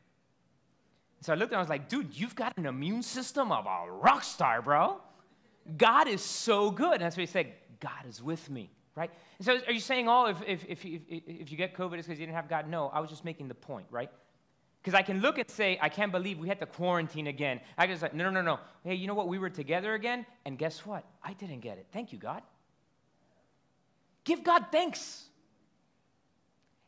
So 1.21 1.33
I 1.33 1.37
looked 1.37 1.53
at 1.53 1.55
him 1.55 1.61
and 1.61 1.69
I 1.69 1.71
was 1.71 1.71
like, 1.71 1.89
dude, 1.89 2.19
you've 2.19 2.35
got 2.35 2.59
an 2.59 2.67
immune 2.67 3.05
system 3.05 3.53
of 3.53 3.65
a 3.67 3.93
rock 3.93 4.25
star, 4.25 4.61
bro. 4.61 5.01
God 5.77 6.09
is 6.09 6.21
so 6.21 6.73
good. 6.73 6.95
And 6.95 7.03
that's 7.03 7.17
what 7.17 7.21
he 7.21 7.27
said 7.27 7.53
God 7.79 8.07
is 8.09 8.21
with 8.21 8.51
me 8.51 8.73
right? 8.95 9.11
And 9.39 9.47
so 9.47 9.59
are 9.67 9.73
you 9.73 9.81
saying, 9.81 10.09
oh, 10.09 10.27
if, 10.27 10.43
if, 10.47 10.65
if, 10.67 10.85
if, 10.85 11.03
if 11.09 11.51
you 11.51 11.57
get 11.57 11.75
COVID, 11.75 11.99
it's 11.99 12.07
because 12.07 12.19
you 12.21 12.27
didn't 12.27 12.37
have 12.37 12.49
God? 12.49 12.69
No, 12.69 12.89
I 12.89 13.01
was 13.01 13.11
just 13.11 13.25
making 13.25 13.49
the 13.49 13.55
point, 13.55 13.87
right? 13.91 14.11
Because 14.83 14.95
I 14.95 15.03
can 15.03 15.21
look 15.21 15.39
and 15.39 15.49
say, 15.51 15.79
I 15.81 15.89
can't 15.89 16.11
believe 16.11 16.39
we 16.39 16.49
had 16.49 16.59
to 16.61 16.67
quarantine 16.67 17.27
again. 17.27 17.61
I 17.77 17.87
just 17.87 18.03
like, 18.03 18.15
no, 18.15 18.25
no, 18.25 18.31
no, 18.31 18.43
no. 18.43 18.61
Hey, 18.83 18.95
you 18.95 19.07
know 19.07 19.15
what? 19.15 19.29
We 19.29 19.39
were 19.39 19.51
together 19.51 19.95
again, 19.95 20.25
and 20.47 20.59
guess 20.59 20.87
what? 20.87 21.05
I 21.23 21.35
didn't 21.35 21.61
get 21.61 21.79
it. 21.79 21.87
Thank 21.93 22.13
you, 22.13 22.19
God. 22.19 22.43
Give 24.25 24.43
God 24.43 24.67
thanks. 24.73 25.25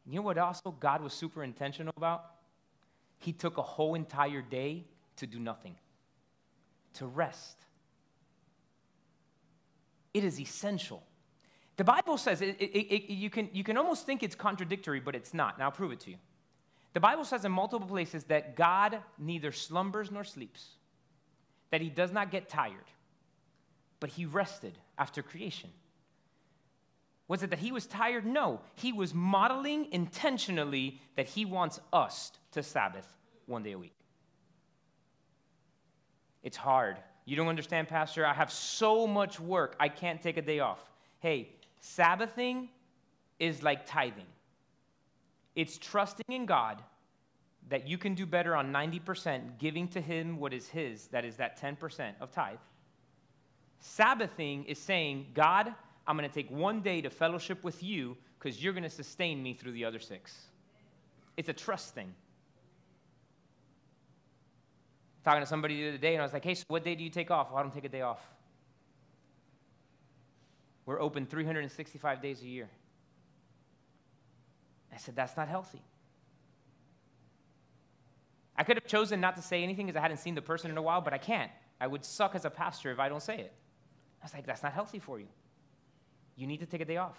You 0.07 0.17
know 0.17 0.23
what 0.23 0.39
also 0.39 0.71
God 0.71 1.03
was 1.03 1.13
super 1.13 1.45
intentional 1.45 1.93
about? 1.97 2.25
He 3.19 3.33
took 3.33 3.59
a 3.59 3.63
whole 3.63 3.95
entire 3.95 4.43
day 4.43 4.85
to 5.17 5.27
do 5.27 5.39
nothing, 5.39 5.77
to 6.95 7.07
rest. 7.07 7.57
It 10.13 10.25
is 10.25 10.41
essential. 10.41 11.03
The 11.77 11.85
Bible 11.85 12.19
says, 12.19 12.43
it, 12.43 12.57
it, 12.61 12.65
it, 12.65 13.13
you, 13.13 13.31
can, 13.31 13.49
you 13.53 13.65
can 13.65 13.77
almost 13.77 14.05
think 14.05 14.23
it's 14.23 14.35
contradictory, 14.35 15.01
but 15.01 15.15
it's 15.15 15.33
not. 15.33 15.59
Now 15.59 15.67
I'll 15.67 15.73
prove 15.73 15.93
it 15.93 16.01
to 16.01 16.11
you. 16.11 16.17
The 16.93 17.01
Bible 17.01 17.25
says 17.25 17.45
in 17.45 17.53
multiple 17.53 17.89
places 17.89 18.25
that 18.25 18.55
God 18.57 18.99
neither 19.19 19.53
slumbers 19.53 20.11
nor 20.11 20.25
sleeps, 20.25 20.67
that 21.71 21.81
he 21.81 21.89
does 21.89 22.13
not 22.13 22.31
get 22.31 22.49
tired, 22.49 22.91
but 24.01 24.11
he 24.11 24.27
rested 24.27 24.77
after 24.99 25.23
creation. 25.23 25.71
Was 27.29 27.43
it 27.43 27.49
that 27.51 27.61
he 27.61 27.73
was 27.73 27.87
tired? 27.87 28.27
No. 28.27 28.61
He 28.75 28.93
was 28.93 29.15
modeling 29.15 29.89
intentionally 29.91 31.01
that 31.17 31.27
he 31.27 31.47
wants 31.47 31.81
us 31.91 32.33
to 32.51 32.63
Sabbath 32.63 33.09
one 33.47 33.63
day 33.63 33.73
a 33.73 33.79
week. 33.79 33.95
It's 36.43 36.59
hard. 36.59 36.99
You 37.25 37.37
don't 37.37 37.49
understand, 37.49 37.89
Pastor? 37.89 38.27
I 38.27 38.35
have 38.35 38.53
so 38.53 39.07
much 39.07 39.41
work, 39.41 39.77
I 39.81 39.89
can't 39.89 40.21
take 40.21 40.37
a 40.37 40.43
day 40.43 40.61
off. 40.61 40.81
Hey, 41.21 41.49
Sabbathing 41.83 42.69
is 43.39 43.63
like 43.63 43.85
tithing. 43.87 44.27
It's 45.55 45.77
trusting 45.77 46.25
in 46.29 46.47
God 46.47 46.83
that 47.69 47.87
you 47.87 47.99
can 47.99 48.15
do 48.15 48.25
better 48.25 48.57
on 48.57 48.73
90%, 48.73 49.59
giving 49.59 49.89
to 49.89 50.01
Him 50.01 50.39
what 50.39 50.55
is 50.55 50.69
His, 50.69 51.09
that 51.09 51.25
is 51.25 51.37
that 51.37 51.61
10% 51.61 52.13
of 52.21 52.31
tithe. 52.31 52.57
Sabbathing 53.81 54.65
is 54.65 54.79
saying, 54.79 55.27
God, 55.35 55.75
I'm 56.07 56.17
going 56.17 56.29
to 56.29 56.35
take 56.35 56.51
one 56.51 56.81
day 56.81 57.01
to 57.01 57.11
fellowship 57.11 57.65
with 57.65 57.83
you 57.83 58.17
because 58.39 58.63
you're 58.63 58.73
going 58.73 58.85
to 58.85 58.91
sustain 58.91 59.43
me 59.43 59.53
through 59.53 59.73
the 59.73 59.85
other 59.85 59.99
six. 59.99 60.37
It's 61.37 61.49
a 61.49 61.53
trust 61.53 61.95
thing. 61.95 62.15
Talking 65.25 65.43
to 65.43 65.47
somebody 65.47 65.83
the 65.83 65.89
other 65.89 65.99
day, 65.99 66.15
and 66.15 66.23
I 66.23 66.25
was 66.25 66.33
like, 66.33 66.45
hey, 66.45 66.55
so 66.55 66.65
what 66.69 66.85
day 66.85 66.95
do 66.95 67.03
you 67.03 67.11
take 67.11 67.31
off? 67.31 67.51
Well, 67.51 67.59
I 67.59 67.63
don't 67.63 67.75
take 67.75 67.85
a 67.85 67.89
day 67.89 68.03
off. 68.03 68.21
We're 70.85 71.01
open 71.01 71.27
365 71.27 72.21
days 72.21 72.43
a 72.43 72.47
year. 72.47 72.69
I 74.93 74.97
said, 74.97 75.17
That's 75.17 75.37
not 75.37 75.49
healthy. 75.49 75.83
I 78.57 78.65
could 78.65 78.77
have 78.77 78.87
chosen 78.87 79.21
not 79.21 79.37
to 79.37 79.43
say 79.43 79.63
anything 79.63 79.87
because 79.87 79.99
I 79.99 80.03
hadn't 80.03 80.19
seen 80.19 80.35
the 80.35 80.43
person 80.43 80.71
in 80.71 80.77
a 80.77 80.83
while, 80.83 81.01
but 81.01 81.15
I 81.15 81.19
can't. 81.19 81.51
I 81.81 81.87
would 81.87 82.05
suck 82.05 82.35
as 82.35 82.45
a 82.45 82.51
pastor 82.51 82.93
if 82.93 82.99
I 82.99 83.09
don't 83.09 83.23
say 83.23 83.39
it. 83.39 83.53
I 84.21 84.25
was 84.25 84.35
like, 84.35 84.47
That's 84.47 84.63
not 84.63 84.73
healthy 84.73 84.99
for 84.99 85.19
you. 85.19 85.29
You 86.37 86.47
need 86.47 86.61
to 86.61 86.67
take 86.67 86.81
a 86.81 86.85
day 86.85 86.97
off. 86.97 87.19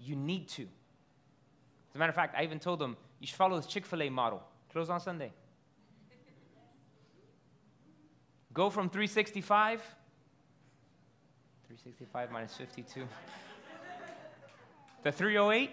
You 0.00 0.16
need 0.16 0.48
to. 0.50 0.62
As 0.62 1.96
a 1.96 1.98
matter 1.98 2.10
of 2.10 2.16
fact, 2.16 2.34
I 2.36 2.44
even 2.44 2.58
told 2.58 2.78
them, 2.78 2.96
You 3.18 3.26
should 3.26 3.36
follow 3.36 3.56
this 3.56 3.66
Chick 3.66 3.84
fil 3.84 4.02
A 4.02 4.08
model. 4.08 4.42
Close 4.72 4.88
on 4.88 5.00
Sunday. 5.00 5.32
Go 8.52 8.70
from 8.70 8.88
365 8.88 9.82
365 11.70 12.32
minus 12.32 12.56
52. 12.56 13.06
the 15.04 15.12
308? 15.12 15.70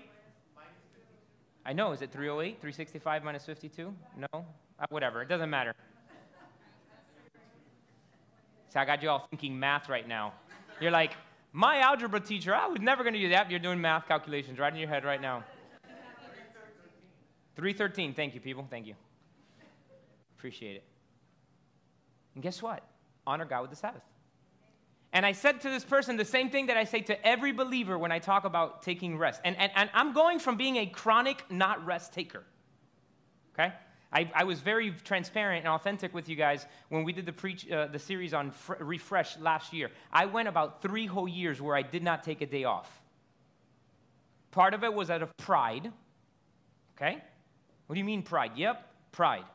I 1.66 1.74
know. 1.74 1.92
Is 1.92 2.04
it 2.04 2.12
308? 2.12 2.62
365 2.62 3.24
minus 3.24 3.46
52? 3.48 3.92
No? 4.16 4.28
Uh, 4.80 4.86
whatever. 4.90 5.24
It 5.24 5.28
doesn't 5.28 5.50
matter. 5.50 5.74
So 8.70 8.80
I 8.80 8.86
got 8.86 9.02
you 9.02 9.10
all 9.10 9.26
thinking 9.32 9.60
math 9.60 9.90
right 9.90 10.08
now. 10.08 10.34
You're 10.80 10.92
like, 10.92 11.14
my 11.52 11.80
algebra 11.80 12.20
teacher, 12.20 12.54
I 12.54 12.68
was 12.68 12.80
never 12.80 13.02
going 13.02 13.16
to 13.16 13.20
do 13.20 13.30
that. 13.30 13.50
You're 13.50 13.60
doing 13.60 13.82
math 13.82 14.08
calculations 14.08 14.60
right 14.60 14.72
in 14.72 14.78
your 14.78 14.90
head 14.90 15.04
right 15.04 15.20
now. 15.20 15.44
313. 17.56 18.14
Thank 18.14 18.36
you, 18.36 18.40
people. 18.40 18.68
Thank 18.70 18.86
you. 18.86 18.94
Appreciate 20.38 20.76
it. 20.76 20.84
And 22.36 22.44
guess 22.44 22.62
what? 22.62 22.84
Honor 23.26 23.46
God 23.46 23.62
with 23.62 23.72
the 23.72 23.78
Sabbath. 23.78 24.04
And 25.18 25.26
I 25.26 25.32
said 25.32 25.62
to 25.62 25.70
this 25.72 25.84
person 25.84 26.16
the 26.16 26.24
same 26.24 26.52
thing 26.52 26.68
that 26.68 26.78
I 26.78 26.84
say 26.84 27.02
to 27.02 27.26
every 27.28 27.52
believer 27.52 27.98
when 27.98 28.12
I 28.12 28.20
talk 28.20 28.46
about 28.46 28.84
taking 28.84 29.18
rest. 29.18 29.42
And, 29.44 29.58
and, 29.58 29.72
and 29.76 29.90
I'm 29.96 30.14
going 30.14 30.38
from 30.38 30.58
being 30.58 30.76
a 30.76 30.86
chronic, 30.86 31.44
not 31.50 31.84
rest 31.84 32.14
taker. 32.14 32.44
Okay? 33.56 33.74
I, 34.14 34.30
I 34.36 34.44
was 34.44 34.60
very 34.60 34.92
transparent 35.04 35.66
and 35.66 35.74
authentic 35.74 36.14
with 36.14 36.30
you 36.30 36.36
guys 36.36 36.68
when 36.90 37.04
we 37.04 37.14
did 37.14 37.26
the, 37.26 37.34
preach, 37.34 37.68
uh, 37.72 37.88
the 37.88 37.98
series 37.98 38.36
on 38.36 38.52
fr- 38.52 38.76
Refresh 38.80 39.40
last 39.40 39.74
year. 39.74 39.90
I 40.14 40.28
went 40.28 40.50
about 40.50 40.84
three 40.84 41.08
whole 41.08 41.28
years 41.28 41.60
where 41.60 41.76
I 41.76 41.82
did 41.82 42.04
not 42.04 42.24
take 42.24 42.42
a 42.42 42.46
day 42.46 42.66
off. 42.66 43.02
Part 44.52 44.76
of 44.76 44.84
it 44.84 44.94
was 44.94 45.10
out 45.10 45.24
of 45.24 45.36
pride. 45.38 45.92
Okay? 46.96 47.18
What 47.88 47.96
do 47.96 48.00
you 48.00 48.06
mean 48.06 48.22
pride? 48.22 48.52
Yep, 48.56 48.88
pride. 49.14 49.46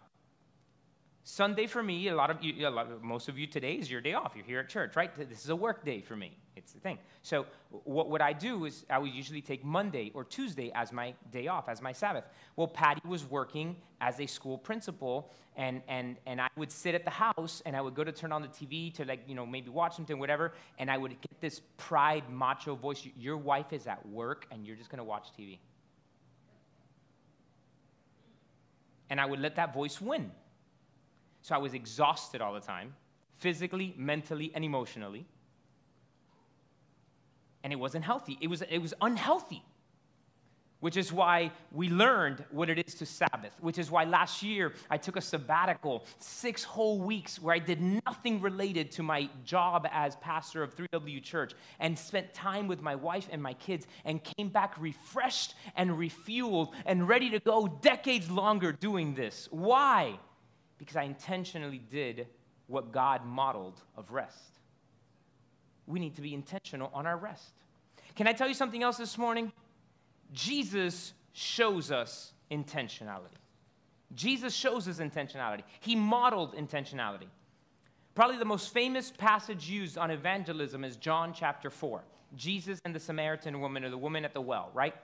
Sunday 1.25 1.67
for 1.67 1.83
me, 1.83 2.09
a 2.09 2.17
lot 2.17 2.31
of 2.31 2.43
you, 2.43 2.69
lot 2.69 2.91
of, 2.91 3.03
most 3.03 3.29
of 3.29 3.39
you 3.39 3.47
today 3.47 3.75
is 3.75 3.89
your 3.89 4.01
day 4.01 4.15
off. 4.15 4.33
You're 4.35 4.45
here 4.45 4.59
at 4.59 4.69
church, 4.69 4.97
right? 4.97 5.15
This 5.17 5.45
is 5.45 5.51
a 5.51 5.57
work 5.57 5.85
day 5.85 6.01
for 6.01 6.17
me. 6.17 6.37
It's 6.57 6.73
the 6.73 6.81
thing. 6.81 6.99
So 7.23 7.47
what 7.85 8.11
would 8.11 8.21
I 8.21 8.33
do 8.33 8.65
is 8.65 8.85
I 8.91 8.99
would 8.99 9.13
usually 9.13 9.41
take 9.41 9.65
Monday 9.65 10.11
or 10.15 10.25
Tuesday 10.25 10.73
as 10.75 10.93
my 10.93 11.15
day 11.31 11.47
off, 11.47 11.69
as 11.69 11.81
my 11.81 11.93
Sabbath. 11.93 12.25
Well, 12.57 12.67
Patty 12.67 13.03
was 13.07 13.25
working 13.25 13.77
as 14.01 14.19
a 14.19 14.27
school 14.27 14.59
principal, 14.59 15.31
and 15.57 15.81
and 15.87 16.17
and 16.27 16.41
I 16.41 16.49
would 16.57 16.73
sit 16.73 16.95
at 16.97 17.05
the 17.05 17.11
house 17.11 17.63
and 17.65 17.77
I 17.77 17.81
would 17.81 17.95
go 17.95 18.03
to 18.03 18.13
turn 18.13 18.33
on 18.33 18.43
the 18.43 18.49
TV 18.49 18.93
to 18.95 19.05
like 19.05 19.21
you 19.29 19.37
know 19.37 19.47
maybe 19.47 19.71
watch 19.71 19.95
something, 19.95 20.19
whatever, 20.19 20.53
and 20.79 20.91
I 20.91 20.99
would 20.99 21.13
get 21.13 21.41
this 21.41 21.63
pride 21.77 22.25
macho 22.31 22.75
voice. 22.75 23.07
Your 23.17 23.37
wife 23.37 23.73
is 23.73 23.87
at 23.87 24.07
work, 24.09 24.47
and 24.51 24.67
you're 24.67 24.77
just 24.77 24.91
gonna 24.91 25.05
watch 25.05 25.29
TV. 25.39 25.59
and 29.13 29.21
I 29.21 29.27
would 29.27 29.41
let 29.41 29.57
that 29.57 29.75
voice 29.75 30.01
win. 30.01 30.31
So 31.42 31.55
I 31.55 31.59
was 31.59 31.74
exhausted 31.74 32.40
all 32.40 32.55
the 32.55 32.61
time, 32.61 32.94
physically, 33.38 33.94
mentally, 33.96 34.52
and 34.55 34.64
emotionally. 34.64 35.26
And 37.64 37.72
it 37.72 37.76
wasn't 37.76 38.05
healthy. 38.05 38.38
It 38.40 38.48
was, 38.48 38.62
it 38.62 38.78
was 38.78 38.94
unhealthy 39.00 39.62
which 40.83 40.96
is 40.96 41.12
why 41.12 41.52
we 41.70 41.88
learned 41.88 42.44
what 42.50 42.68
it 42.68 42.76
is 42.76 42.94
to 42.94 43.07
Sabbath, 43.07 43.52
which 43.61 43.78
is 43.78 43.88
why 43.88 44.02
last 44.02 44.42
year 44.42 44.72
I 44.90 44.96
took 44.96 45.14
a 45.14 45.20
sabbatical, 45.20 46.05
six 46.18 46.64
whole 46.64 46.98
weeks 46.98 47.40
where 47.40 47.55
I 47.55 47.61
did 47.61 47.81
nothing 47.81 48.40
related 48.40 48.90
to 48.92 49.05
my 49.05 49.31
job 49.44 49.87
as 49.92 50.16
pastor 50.16 50.61
of 50.61 50.74
3W 50.74 51.22
Church 51.22 51.52
and 51.78 51.96
spent 51.96 52.35
time 52.35 52.66
with 52.66 52.83
my 52.83 52.96
wife 52.96 53.28
and 53.31 53.40
my 53.40 53.55
kids 53.55 53.87
and 54.05 54.24
came 54.24 54.48
back 54.48 54.74
refreshed 54.76 55.55
and 55.76 55.90
refueled 55.92 56.72
and 56.85 57.07
ready 57.07 57.31
to 57.31 57.38
go 57.38 57.68
decades 57.81 58.28
longer 58.28 58.72
doing 58.72 59.14
this. 59.14 59.46
Why? 59.52 60.18
Because 60.83 60.97
I 60.97 61.05
intentionally 61.05 61.79
did 61.79 62.27
what 62.66 62.90
God 62.90 63.25
modeled 63.25 63.81
of 63.97 64.11
rest. 64.11 64.59
We 65.87 66.01
need 66.01 66.16
to 66.16 66.21
be 66.21 66.35
intentional 66.35 66.90
on 66.92 67.07
our 67.07 67.16
rest. 67.16 67.53
Can 68.16 68.27
I 68.27 68.33
tell 68.33 68.49
you 68.49 68.55
something 68.55 68.83
else 68.83 68.97
this 68.97 69.16
morning? 69.16 69.53
Jesus 70.33 71.12
shows 71.35 71.92
us 71.92 72.33
intentionality. 72.51 73.38
Jesus 74.16 74.53
shows 74.53 74.88
us 74.88 74.99
intentionality. 74.99 75.62
He 75.79 75.95
modeled 75.95 76.57
intentionality. 76.57 77.29
Probably 78.16 78.38
the 78.38 78.45
most 78.45 78.73
famous 78.73 79.12
passage 79.12 79.71
used 79.71 79.97
on 79.97 80.11
evangelism 80.11 80.83
is 80.83 80.97
John 80.97 81.33
chapter 81.33 81.71
4. 81.71 82.03
Jesus 82.35 82.81
and 82.85 82.92
the 82.92 82.99
Samaritan 82.99 83.61
woman, 83.61 83.85
or 83.85 83.90
the 83.90 83.97
woman 83.97 84.25
at 84.25 84.35
the 84.35 84.40
well, 84.40 84.73
right? 84.75 84.97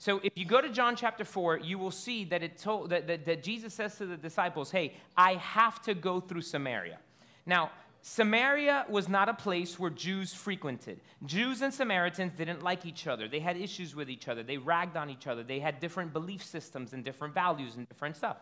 So 0.00 0.18
if 0.24 0.38
you 0.38 0.46
go 0.46 0.62
to 0.62 0.70
John 0.70 0.96
chapter 0.96 1.26
4, 1.26 1.58
you 1.58 1.78
will 1.78 1.90
see 1.90 2.24
that, 2.24 2.42
it 2.42 2.56
told, 2.56 2.88
that, 2.88 3.06
that, 3.06 3.26
that 3.26 3.42
Jesus 3.42 3.74
says 3.74 3.98
to 3.98 4.06
the 4.06 4.16
disciples, 4.16 4.70
Hey, 4.70 4.94
I 5.14 5.34
have 5.34 5.82
to 5.82 5.92
go 5.92 6.20
through 6.20 6.40
Samaria. 6.40 6.96
Now, 7.44 7.70
Samaria 8.00 8.86
was 8.88 9.10
not 9.10 9.28
a 9.28 9.34
place 9.34 9.78
where 9.78 9.90
Jews 9.90 10.32
frequented. 10.32 11.00
Jews 11.26 11.60
and 11.60 11.72
Samaritans 11.72 12.32
didn't 12.32 12.62
like 12.62 12.86
each 12.86 13.06
other. 13.06 13.28
They 13.28 13.40
had 13.40 13.58
issues 13.58 13.94
with 13.94 14.08
each 14.08 14.26
other. 14.26 14.42
They 14.42 14.56
ragged 14.56 14.96
on 14.96 15.10
each 15.10 15.26
other. 15.26 15.42
They 15.42 15.60
had 15.60 15.80
different 15.80 16.14
belief 16.14 16.42
systems 16.42 16.94
and 16.94 17.04
different 17.04 17.34
values 17.34 17.76
and 17.76 17.86
different 17.86 18.16
stuff. 18.16 18.38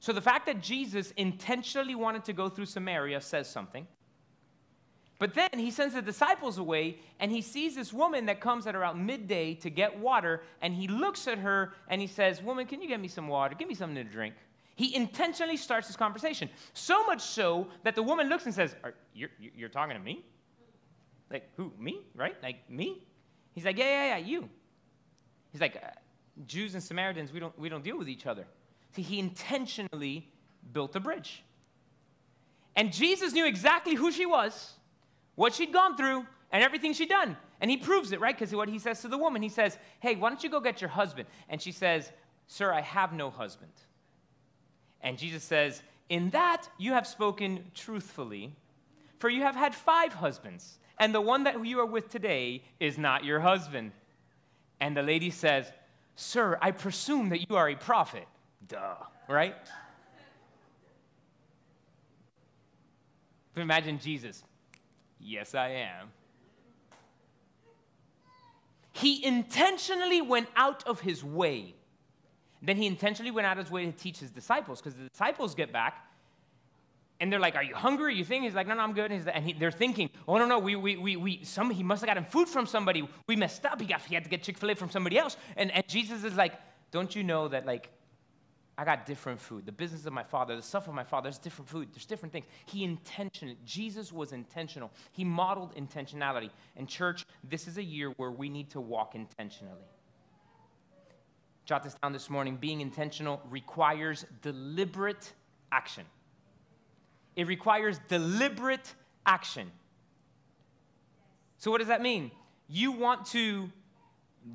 So 0.00 0.12
the 0.12 0.20
fact 0.20 0.44
that 0.46 0.60
Jesus 0.60 1.12
intentionally 1.12 1.94
wanted 1.94 2.26
to 2.26 2.34
go 2.34 2.50
through 2.50 2.66
Samaria 2.66 3.22
says 3.22 3.48
something. 3.48 3.86
But 5.20 5.34
then 5.34 5.50
he 5.58 5.70
sends 5.70 5.94
the 5.94 6.00
disciples 6.00 6.56
away 6.56 6.96
and 7.20 7.30
he 7.30 7.42
sees 7.42 7.74
this 7.74 7.92
woman 7.92 8.24
that 8.26 8.40
comes 8.40 8.66
at 8.66 8.74
around 8.74 9.04
midday 9.04 9.52
to 9.56 9.68
get 9.68 9.98
water 9.98 10.42
and 10.62 10.74
he 10.74 10.88
looks 10.88 11.28
at 11.28 11.36
her 11.38 11.74
and 11.88 12.00
he 12.00 12.06
says, 12.06 12.42
Woman, 12.42 12.66
can 12.66 12.80
you 12.80 12.88
get 12.88 12.98
me 13.00 13.06
some 13.06 13.28
water? 13.28 13.54
Give 13.54 13.68
me 13.68 13.74
something 13.74 14.02
to 14.02 14.10
drink. 14.10 14.34
He 14.76 14.94
intentionally 14.96 15.58
starts 15.58 15.88
this 15.88 15.96
conversation. 15.96 16.48
So 16.72 17.04
much 17.04 17.20
so 17.20 17.68
that 17.82 17.94
the 17.94 18.02
woman 18.02 18.30
looks 18.30 18.46
and 18.46 18.54
says, 18.54 18.74
you're, 19.12 19.28
you're 19.38 19.68
talking 19.68 19.94
to 19.94 20.02
me? 20.02 20.24
Like, 21.30 21.50
who? 21.58 21.70
Me? 21.78 22.00
Right? 22.14 22.34
Like, 22.42 22.68
me? 22.70 23.02
He's 23.52 23.66
like, 23.66 23.76
Yeah, 23.76 23.84
yeah, 23.84 24.16
yeah, 24.16 24.26
you. 24.26 24.48
He's 25.52 25.60
like, 25.60 25.76
uh, 25.76 25.90
Jews 26.46 26.72
and 26.72 26.82
Samaritans, 26.82 27.30
we 27.30 27.40
don't, 27.40 27.56
we 27.58 27.68
don't 27.68 27.84
deal 27.84 27.98
with 27.98 28.08
each 28.08 28.26
other. 28.26 28.46
See, 28.96 29.02
he 29.02 29.18
intentionally 29.18 30.32
built 30.72 30.96
a 30.96 31.00
bridge. 31.00 31.44
And 32.74 32.90
Jesus 32.90 33.34
knew 33.34 33.46
exactly 33.46 33.94
who 33.94 34.10
she 34.10 34.24
was, 34.24 34.76
what 35.34 35.54
she'd 35.54 35.72
gone 35.72 35.96
through, 35.96 36.26
and 36.52 36.62
everything 36.62 36.92
she'd 36.92 37.08
done. 37.08 37.36
And 37.60 37.70
he 37.70 37.76
proves 37.76 38.12
it, 38.12 38.20
right? 38.20 38.36
Because 38.36 38.54
what 38.54 38.68
he 38.68 38.78
says 38.78 39.00
to 39.02 39.08
the 39.08 39.18
woman, 39.18 39.42
he 39.42 39.48
says, 39.48 39.78
Hey, 40.00 40.16
why 40.16 40.28
don't 40.28 40.42
you 40.42 40.50
go 40.50 40.60
get 40.60 40.80
your 40.80 40.90
husband? 40.90 41.28
And 41.48 41.60
she 41.60 41.72
says, 41.72 42.10
Sir, 42.46 42.72
I 42.72 42.80
have 42.80 43.12
no 43.12 43.30
husband. 43.30 43.72
And 45.02 45.18
Jesus 45.18 45.44
says, 45.44 45.82
In 46.08 46.30
that 46.30 46.68
you 46.78 46.92
have 46.92 47.06
spoken 47.06 47.64
truthfully, 47.74 48.54
for 49.18 49.28
you 49.28 49.42
have 49.42 49.54
had 49.54 49.74
five 49.74 50.14
husbands, 50.14 50.78
and 50.98 51.14
the 51.14 51.20
one 51.20 51.44
that 51.44 51.64
you 51.64 51.80
are 51.80 51.86
with 51.86 52.08
today 52.08 52.62
is 52.78 52.98
not 52.98 53.24
your 53.24 53.40
husband. 53.40 53.92
And 54.80 54.96
the 54.96 55.02
lady 55.02 55.30
says, 55.30 55.70
Sir, 56.16 56.58
I 56.60 56.70
presume 56.70 57.28
that 57.30 57.48
you 57.48 57.56
are 57.56 57.68
a 57.68 57.76
prophet. 57.76 58.26
Duh, 58.66 58.94
right? 59.28 59.54
Imagine 63.56 63.98
Jesus. 63.98 64.42
Yes, 65.20 65.54
I 65.54 65.68
am. 65.68 66.08
He 68.92 69.24
intentionally 69.24 70.20
went 70.20 70.48
out 70.56 70.86
of 70.86 71.00
his 71.00 71.22
way 71.22 71.74
then 72.62 72.76
he 72.76 72.86
intentionally 72.86 73.30
went 73.30 73.46
out 73.46 73.58
of 73.58 73.64
his 73.64 73.72
way 73.72 73.86
to 73.86 73.92
teach 73.92 74.18
his 74.18 74.30
disciples 74.30 74.80
because 74.80 74.94
the 74.98 75.08
disciples 75.08 75.54
get 75.54 75.72
back 75.72 76.06
and 77.18 77.32
they're 77.32 77.40
like, 77.40 77.56
Are 77.56 77.62
you 77.62 77.74
hungry? 77.74 78.12
Are 78.12 78.16
you 78.16 78.24
thinking? 78.24 78.44
He's 78.44 78.54
like, 78.54 78.66
No, 78.66 78.74
no, 78.74 78.82
I'm 78.82 78.92
good. 78.92 79.10
And, 79.10 79.26
and 79.28 79.44
he, 79.44 79.52
they're 79.54 79.70
thinking, 79.70 80.10
Oh, 80.28 80.36
no, 80.36 80.46
no, 80.46 80.58
we, 80.58 80.76
we, 80.76 80.96
we, 80.96 81.16
we 81.16 81.44
some, 81.44 81.70
he 81.70 81.82
must 81.82 82.02
have 82.02 82.08
gotten 82.08 82.24
food 82.24 82.48
from 82.48 82.66
somebody. 82.66 83.08
We 83.26 83.36
messed 83.36 83.64
up. 83.64 83.80
He, 83.80 83.86
got, 83.86 84.02
he 84.02 84.14
had 84.14 84.24
to 84.24 84.30
get 84.30 84.42
Chick 84.42 84.58
fil 84.58 84.70
A 84.70 84.74
from 84.74 84.90
somebody 84.90 85.18
else. 85.18 85.36
And, 85.56 85.70
and 85.70 85.86
Jesus 85.88 86.22
is 86.24 86.34
like, 86.34 86.52
Don't 86.90 87.14
you 87.14 87.22
know 87.22 87.48
that, 87.48 87.66
like, 87.66 87.90
I 88.80 88.84
got 88.84 89.04
different 89.04 89.38
food. 89.38 89.66
The 89.66 89.72
business 89.72 90.06
of 90.06 90.14
my 90.14 90.22
father, 90.22 90.56
the 90.56 90.62
stuff 90.62 90.88
of 90.88 90.94
my 90.94 91.04
father, 91.04 91.24
there's 91.24 91.36
different 91.36 91.68
food. 91.68 91.88
There's 91.92 92.06
different 92.06 92.32
things. 92.32 92.46
He 92.64 92.82
intentional. 92.82 93.54
Jesus 93.66 94.10
was 94.10 94.32
intentional. 94.32 94.90
He 95.12 95.22
modeled 95.22 95.76
intentionality. 95.76 96.48
And 96.78 96.88
church, 96.88 97.26
this 97.44 97.68
is 97.68 97.76
a 97.76 97.82
year 97.82 98.08
where 98.16 98.30
we 98.30 98.48
need 98.48 98.70
to 98.70 98.80
walk 98.80 99.14
intentionally. 99.14 99.84
Jot 101.66 101.82
this 101.82 101.94
down 102.02 102.14
this 102.14 102.30
morning. 102.30 102.56
Being 102.56 102.80
intentional 102.80 103.42
requires 103.50 104.24
deliberate 104.40 105.30
action. 105.70 106.06
It 107.36 107.48
requires 107.48 108.00
deliberate 108.08 108.94
action. 109.26 109.70
So, 111.58 111.70
what 111.70 111.80
does 111.80 111.88
that 111.88 112.00
mean? 112.00 112.30
You 112.66 112.92
want 112.92 113.26
to 113.26 113.70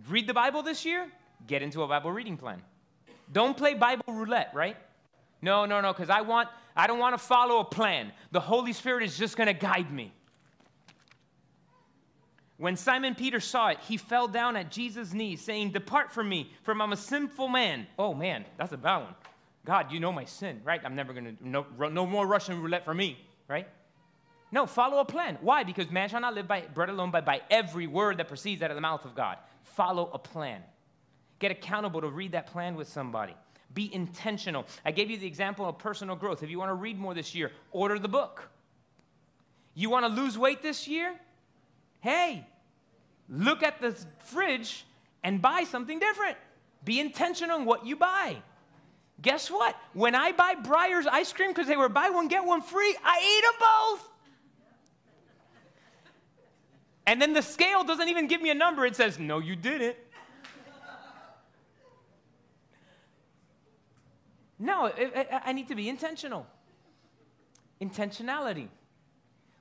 read 0.09 0.25
the 0.25 0.33
Bible 0.33 0.63
this 0.63 0.83
year? 0.83 1.11
Get 1.45 1.61
into 1.61 1.83
a 1.83 1.87
Bible 1.87 2.11
reading 2.11 2.37
plan. 2.37 2.63
Don't 3.31 3.57
play 3.57 3.73
Bible 3.73 4.05
roulette, 4.07 4.51
right? 4.53 4.77
No, 5.41 5.65
no, 5.65 5.81
no, 5.81 5.93
because 5.93 6.09
I 6.09 6.21
want 6.21 6.49
I 6.75 6.87
don't 6.87 6.99
want 6.99 7.13
to 7.13 7.23
follow 7.23 7.59
a 7.59 7.65
plan. 7.65 8.11
The 8.31 8.39
Holy 8.39 8.73
Spirit 8.73 9.03
is 9.03 9.17
just 9.17 9.37
going 9.37 9.47
to 9.47 9.53
guide 9.53 9.91
me. 9.91 10.11
When 12.57 12.77
Simon 12.77 13.15
Peter 13.15 13.39
saw 13.39 13.69
it, 13.69 13.79
he 13.81 13.97
fell 13.97 14.27
down 14.27 14.55
at 14.55 14.71
Jesus' 14.71 15.13
knees, 15.13 15.41
saying, 15.41 15.71
Depart 15.71 16.11
from 16.11 16.29
me, 16.29 16.51
for 16.63 16.71
I'm 16.79 16.93
a 16.93 16.97
sinful 16.97 17.49
man. 17.49 17.85
Oh 17.99 18.13
man, 18.13 18.45
that's 18.57 18.71
a 18.71 18.77
bad 18.77 18.97
one. 19.03 19.15
God, 19.65 19.91
you 19.91 19.99
know 19.99 20.11
my 20.11 20.25
sin, 20.25 20.61
right? 20.63 20.79
I'm 20.83 20.95
never 20.95 21.11
going 21.11 21.37
to, 21.37 21.47
no, 21.47 21.65
no 21.89 22.05
more 22.05 22.25
Russian 22.27 22.61
roulette 22.61 22.85
for 22.85 22.93
me, 22.93 23.17
right? 23.47 23.67
No, 24.51 24.65
follow 24.65 24.99
a 24.99 25.05
plan. 25.05 25.37
Why? 25.41 25.63
Because 25.63 25.89
man 25.89 26.07
shall 26.07 26.21
not 26.21 26.33
live 26.33 26.47
by 26.47 26.61
bread 26.61 26.89
alone, 26.89 27.11
but 27.11 27.25
by 27.25 27.41
every 27.49 27.87
word 27.87 28.17
that 28.17 28.27
proceeds 28.27 28.61
out 28.61 28.71
of 28.71 28.75
the 28.75 28.81
mouth 28.81 29.03
of 29.03 29.15
God. 29.15 29.37
Follow 29.63 30.09
a 30.13 30.19
plan. 30.19 30.61
Get 31.39 31.51
accountable 31.51 32.01
to 32.01 32.07
read 32.07 32.31
that 32.31 32.47
plan 32.47 32.75
with 32.75 32.87
somebody. 32.87 33.35
Be 33.73 33.93
intentional. 33.93 34.65
I 34.85 34.91
gave 34.91 35.11
you 35.11 35.17
the 35.17 35.27
example 35.27 35.67
of 35.67 35.77
personal 35.77 36.15
growth. 36.15 36.43
If 36.43 36.49
you 36.49 36.57
want 36.57 36.69
to 36.69 36.75
read 36.75 36.97
more 36.97 37.13
this 37.13 37.35
year, 37.35 37.51
order 37.71 37.99
the 37.99 38.07
book. 38.07 38.49
You 39.73 39.89
want 39.89 40.05
to 40.05 40.21
lose 40.21 40.37
weight 40.37 40.61
this 40.61 40.87
year? 40.87 41.13
Hey, 41.99 42.47
look 43.29 43.63
at 43.63 43.81
the 43.81 43.91
fridge 44.25 44.85
and 45.23 45.41
buy 45.41 45.65
something 45.65 45.99
different. 45.99 46.37
Be 46.85 46.99
intentional 46.99 47.57
on 47.57 47.65
what 47.65 47.85
you 47.85 47.97
buy. 47.97 48.37
Guess 49.21 49.49
what? 49.49 49.75
When 49.93 50.15
I 50.15 50.31
buy 50.31 50.55
Breyers 50.55 51.05
ice 51.07 51.33
cream 51.33 51.49
because 51.49 51.67
they 51.67 51.75
were 51.75 51.89
buy 51.89 52.09
one, 52.09 52.27
get 52.27 52.45
one 52.45 52.61
free, 52.61 52.95
I 53.03 53.19
eat 53.19 53.43
them 53.43 53.53
both. 53.59 54.09
And 57.07 57.21
then 57.21 57.33
the 57.33 57.41
scale 57.41 57.83
doesn't 57.83 58.07
even 58.07 58.27
give 58.27 58.41
me 58.41 58.49
a 58.49 58.55
number. 58.55 58.85
It 58.85 58.95
says, 58.95 59.19
no, 59.19 59.39
you 59.39 59.55
didn't. 59.55 59.95
No, 64.65 64.91
I 65.45 65.53
need 65.53 65.67
to 65.67 65.75
be 65.75 65.87
intentional. 65.89 66.47
Intentionality. 67.79 68.67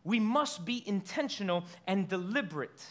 We 0.03 0.19
must 0.19 0.65
be 0.65 0.83
intentional 0.87 1.65
and 1.87 2.09
deliberate. 2.09 2.83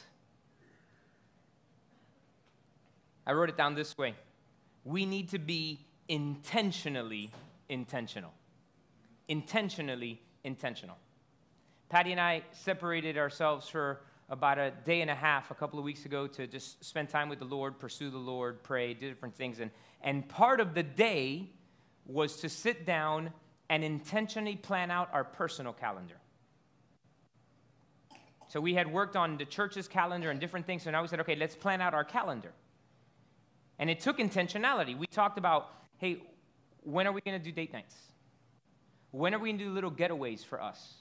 I 3.25 3.33
wrote 3.33 3.49
it 3.49 3.57
down 3.57 3.73
this 3.73 3.97
way 3.97 4.13
we 4.85 5.05
need 5.05 5.29
to 5.29 5.39
be 5.39 5.79
intentionally 6.07 7.31
intentional. 7.69 8.33
Intentionally 9.27 10.21
intentional. 10.43 10.97
Patty 11.89 12.11
and 12.11 12.21
I 12.21 12.43
separated 12.51 13.17
ourselves 13.17 13.67
for 13.67 14.01
about 14.29 14.59
a 14.59 14.71
day 14.83 15.01
and 15.01 15.09
a 15.09 15.15
half 15.15 15.49
a 15.49 15.55
couple 15.55 15.79
of 15.79 15.85
weeks 15.85 16.05
ago 16.05 16.27
to 16.27 16.45
just 16.45 16.83
spend 16.83 17.09
time 17.09 17.29
with 17.29 17.39
the 17.39 17.45
Lord, 17.45 17.79
pursue 17.79 18.11
the 18.11 18.17
Lord, 18.17 18.61
pray, 18.61 18.93
do 18.93 19.09
different 19.09 19.35
things. 19.35 19.59
And, 19.59 19.71
and 20.01 20.27
part 20.27 20.59
of 20.59 20.73
the 20.75 20.83
day 20.83 21.49
was 22.05 22.37
to 22.37 22.49
sit 22.49 22.85
down 22.85 23.31
and 23.69 23.83
intentionally 23.83 24.55
plan 24.55 24.91
out 24.91 25.09
our 25.13 25.23
personal 25.23 25.73
calendar. 25.73 26.15
So 28.49 28.61
we 28.61 28.73
had 28.73 28.91
worked 28.91 29.15
on 29.15 29.37
the 29.37 29.45
church's 29.45 29.87
calendar 29.87 30.29
and 30.29 30.39
different 30.39 30.67
things. 30.67 30.83
So 30.83 30.91
now 30.91 31.01
we 31.01 31.07
said, 31.07 31.19
okay, 31.21 31.35
let's 31.35 31.55
plan 31.55 31.81
out 31.81 31.93
our 31.93 32.03
calendar. 32.03 32.51
And 33.79 33.89
it 33.89 33.99
took 33.99 34.19
intentionality. 34.19 34.97
We 34.97 35.07
talked 35.07 35.37
about, 35.37 35.71
hey, 35.97 36.21
when 36.83 37.07
are 37.07 37.11
we 37.11 37.21
going 37.21 37.39
to 37.39 37.43
do 37.43 37.51
date 37.51 37.73
nights? 37.73 37.95
When 39.11 39.33
are 39.33 39.39
we 39.39 39.49
going 39.49 39.57
to 39.59 39.65
do 39.65 39.71
little 39.71 39.91
getaways 39.91 40.45
for 40.45 40.61
us? 40.61 40.93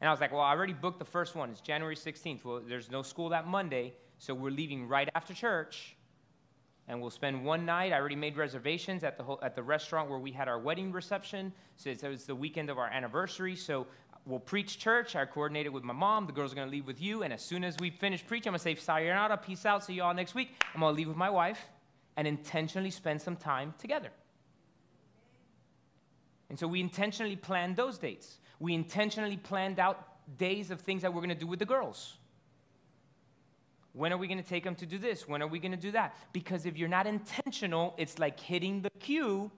And 0.00 0.08
I 0.08 0.12
was 0.12 0.20
like, 0.20 0.32
well, 0.32 0.40
I 0.40 0.50
already 0.50 0.72
booked 0.72 0.98
the 0.98 1.04
first 1.04 1.34
one. 1.34 1.50
It's 1.50 1.60
January 1.60 1.96
16th. 1.96 2.44
Well, 2.44 2.62
there's 2.66 2.90
no 2.90 3.02
school 3.02 3.28
that 3.30 3.46
Monday, 3.46 3.94
so 4.18 4.34
we're 4.34 4.50
leaving 4.50 4.86
right 4.88 5.08
after 5.14 5.34
church. 5.34 5.96
And 6.88 7.00
we'll 7.00 7.10
spend 7.10 7.44
one 7.44 7.66
night. 7.66 7.92
I 7.92 7.98
already 7.98 8.16
made 8.16 8.36
reservations 8.38 9.04
at 9.04 9.18
the, 9.18 9.22
whole, 9.22 9.38
at 9.42 9.54
the 9.54 9.62
restaurant 9.62 10.08
where 10.08 10.18
we 10.18 10.32
had 10.32 10.48
our 10.48 10.58
wedding 10.58 10.90
reception. 10.90 11.52
So 11.76 11.90
it's, 11.90 12.02
it's 12.02 12.24
the 12.24 12.34
weekend 12.34 12.70
of 12.70 12.78
our 12.78 12.88
anniversary. 12.88 13.56
So 13.56 13.86
we'll 14.24 14.40
preach 14.40 14.78
church. 14.78 15.14
I 15.14 15.26
coordinated 15.26 15.72
with 15.72 15.84
my 15.84 15.92
mom. 15.92 16.26
The 16.26 16.32
girls 16.32 16.52
are 16.52 16.54
going 16.54 16.66
to 16.66 16.72
leave 16.72 16.86
with 16.86 17.00
you. 17.00 17.22
And 17.24 17.32
as 17.32 17.42
soon 17.42 17.62
as 17.62 17.76
we 17.78 17.90
finish 17.90 18.26
preaching, 18.26 18.48
I'm 18.48 18.52
going 18.52 18.74
to 18.74 18.80
say, 18.80 18.84
sayonara, 18.84 19.36
peace 19.36 19.66
out, 19.66 19.84
see 19.84 19.94
you 19.94 20.02
all 20.02 20.14
next 20.14 20.34
week. 20.34 20.50
I'm 20.74 20.80
going 20.80 20.94
to 20.94 20.96
leave 20.96 21.08
with 21.08 21.16
my 21.16 21.30
wife 21.30 21.60
and 22.16 22.26
intentionally 22.26 22.90
spend 22.90 23.20
some 23.20 23.36
time 23.36 23.74
together. 23.78 24.10
And 26.48 26.58
so 26.58 26.66
we 26.66 26.80
intentionally 26.80 27.36
planned 27.36 27.76
those 27.76 27.98
dates. 27.98 28.38
We 28.58 28.74
intentionally 28.74 29.36
planned 29.36 29.78
out 29.78 30.06
days 30.38 30.70
of 30.70 30.80
things 30.80 31.02
that 31.02 31.12
we're 31.12 31.20
going 31.20 31.28
to 31.28 31.34
do 31.34 31.46
with 31.46 31.58
the 31.58 31.66
girls. 31.66 32.16
When 33.98 34.12
are 34.12 34.16
we 34.16 34.28
going 34.28 34.40
to 34.40 34.48
take 34.48 34.62
them 34.62 34.76
to 34.76 34.86
do 34.86 34.96
this? 34.96 35.26
When 35.26 35.42
are 35.42 35.48
we 35.48 35.58
going 35.58 35.72
to 35.72 35.76
do 35.76 35.90
that? 35.90 36.14
Because 36.32 36.66
if 36.66 36.76
you're 36.78 36.88
not 36.88 37.08
intentional, 37.08 37.94
it's 37.98 38.16
like 38.16 38.38
hitting 38.38 38.80
the 38.80 38.90
cue, 39.00 39.50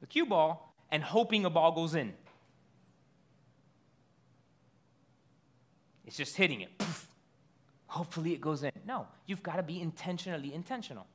the 0.00 0.06
cue 0.06 0.26
ball, 0.26 0.72
and 0.92 1.02
hoping 1.02 1.44
a 1.44 1.50
ball 1.50 1.72
goes 1.72 1.96
in. 1.96 2.14
It's 6.06 6.16
just 6.16 6.36
hitting 6.36 6.60
it. 6.60 6.78
Poof. 6.78 7.08
Hopefully 7.88 8.32
it 8.32 8.40
goes 8.40 8.62
in. 8.62 8.70
No, 8.86 9.08
you've 9.26 9.42
got 9.42 9.56
to 9.56 9.64
be 9.64 9.80
intentionally 9.80 10.54
intentional. 10.54 11.08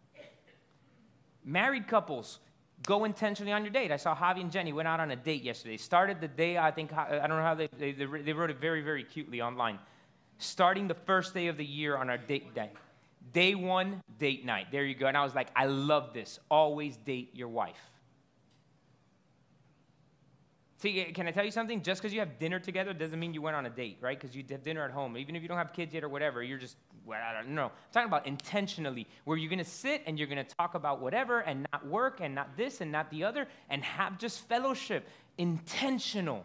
Married 1.45 1.88
couples, 1.88 2.39
go 2.86 3.06
intentionally 3.06 3.53
on 3.53 3.63
your 3.63 3.71
date. 3.71 3.89
I 3.89 3.97
saw 3.97 4.13
Javi 4.13 4.41
and 4.41 4.51
Jenny 4.51 4.73
went 4.73 4.89
out 4.89 4.99
on 4.99 5.12
a 5.12 5.15
date 5.15 5.43
yesterday. 5.43 5.77
Started 5.77 6.19
the 6.19 6.27
day, 6.27 6.58
I 6.58 6.71
think, 6.71 6.91
I 6.91 7.25
don't 7.25 7.38
know 7.38 7.41
how 7.41 7.56
they, 7.56 7.69
they, 7.77 7.93
they 7.93 8.34
wrote 8.34 8.49
it 8.49 8.60
very, 8.60 8.82
very 8.82 9.06
cutely 9.06 9.41
online. 9.41 9.79
Starting 10.43 10.89
the 10.89 10.93
first 10.93 11.34
day 11.34 11.47
of 11.47 11.56
the 11.56 11.65
year 11.65 11.95
on 11.95 12.10
our 12.10 12.17
date 12.17 12.53
day. 12.53 12.69
Day 13.32 13.56
one, 13.56 14.01
date 14.19 14.45
night. 14.45 14.67
There 14.71 14.84
you 14.84 14.93
go. 14.93 15.08
And 15.08 15.15
I 15.15 15.23
was 15.23 15.34
like, 15.34 15.47
I 15.56 15.67
love 15.67 16.13
this. 16.13 16.38
Always 16.51 16.97
date 16.97 17.29
your 17.34 17.47
wife. 17.47 17.79
See, 20.79 20.99
eh, 20.99 21.12
can 21.13 21.27
I 21.27 21.32
tell 21.32 21.45
you 21.45 21.51
something? 21.51 21.82
Just 21.82 22.01
because 22.01 22.13
you 22.13 22.19
have 22.19 22.39
dinner 22.39 22.60
together 22.60 22.91
doesn't 22.91 23.17
mean 23.17 23.34
you 23.34 23.41
went 23.41 23.56
on 23.56 23.65
a 23.65 23.69
date, 23.69 23.99
right? 24.01 24.19
Because 24.19 24.36
you 24.36 24.43
have 24.49 24.63
dinner 24.63 24.84
at 24.84 24.91
home. 24.91 25.15
Even 25.15 25.34
if 25.38 25.41
you 25.41 25.47
don't 25.47 25.58
have 25.58 25.71
kids 25.71 25.93
yet 25.93 26.03
or 26.03 26.10
whatever, 26.10 26.43
you're 26.43 26.58
just, 26.58 26.75
well, 27.06 27.21
I 27.25 27.34
don't 27.34 27.56
know. 27.56 27.67
I'm 27.67 27.71
talking 27.93 28.10
about 28.10 28.27
intentionally, 28.27 29.08
where 29.23 29.38
you're 29.38 29.49
going 29.49 29.60
to 29.60 29.63
sit 29.63 30.03
and 30.06 30.19
you're 30.19 30.27
going 30.27 30.45
to 30.45 30.56
talk 30.56 30.75
about 30.75 30.99
whatever 30.99 31.39
and 31.39 31.65
not 31.71 31.88
work 31.88 32.19
and 32.19 32.36
not 32.36 32.58
this 32.58 32.82
and 32.82 32.91
not 32.91 33.10
the 33.12 33.23
other 33.23 33.47
and 33.69 33.82
have 33.82 34.19
just 34.19 34.45
fellowship. 34.49 35.08
Intentional. 35.38 36.43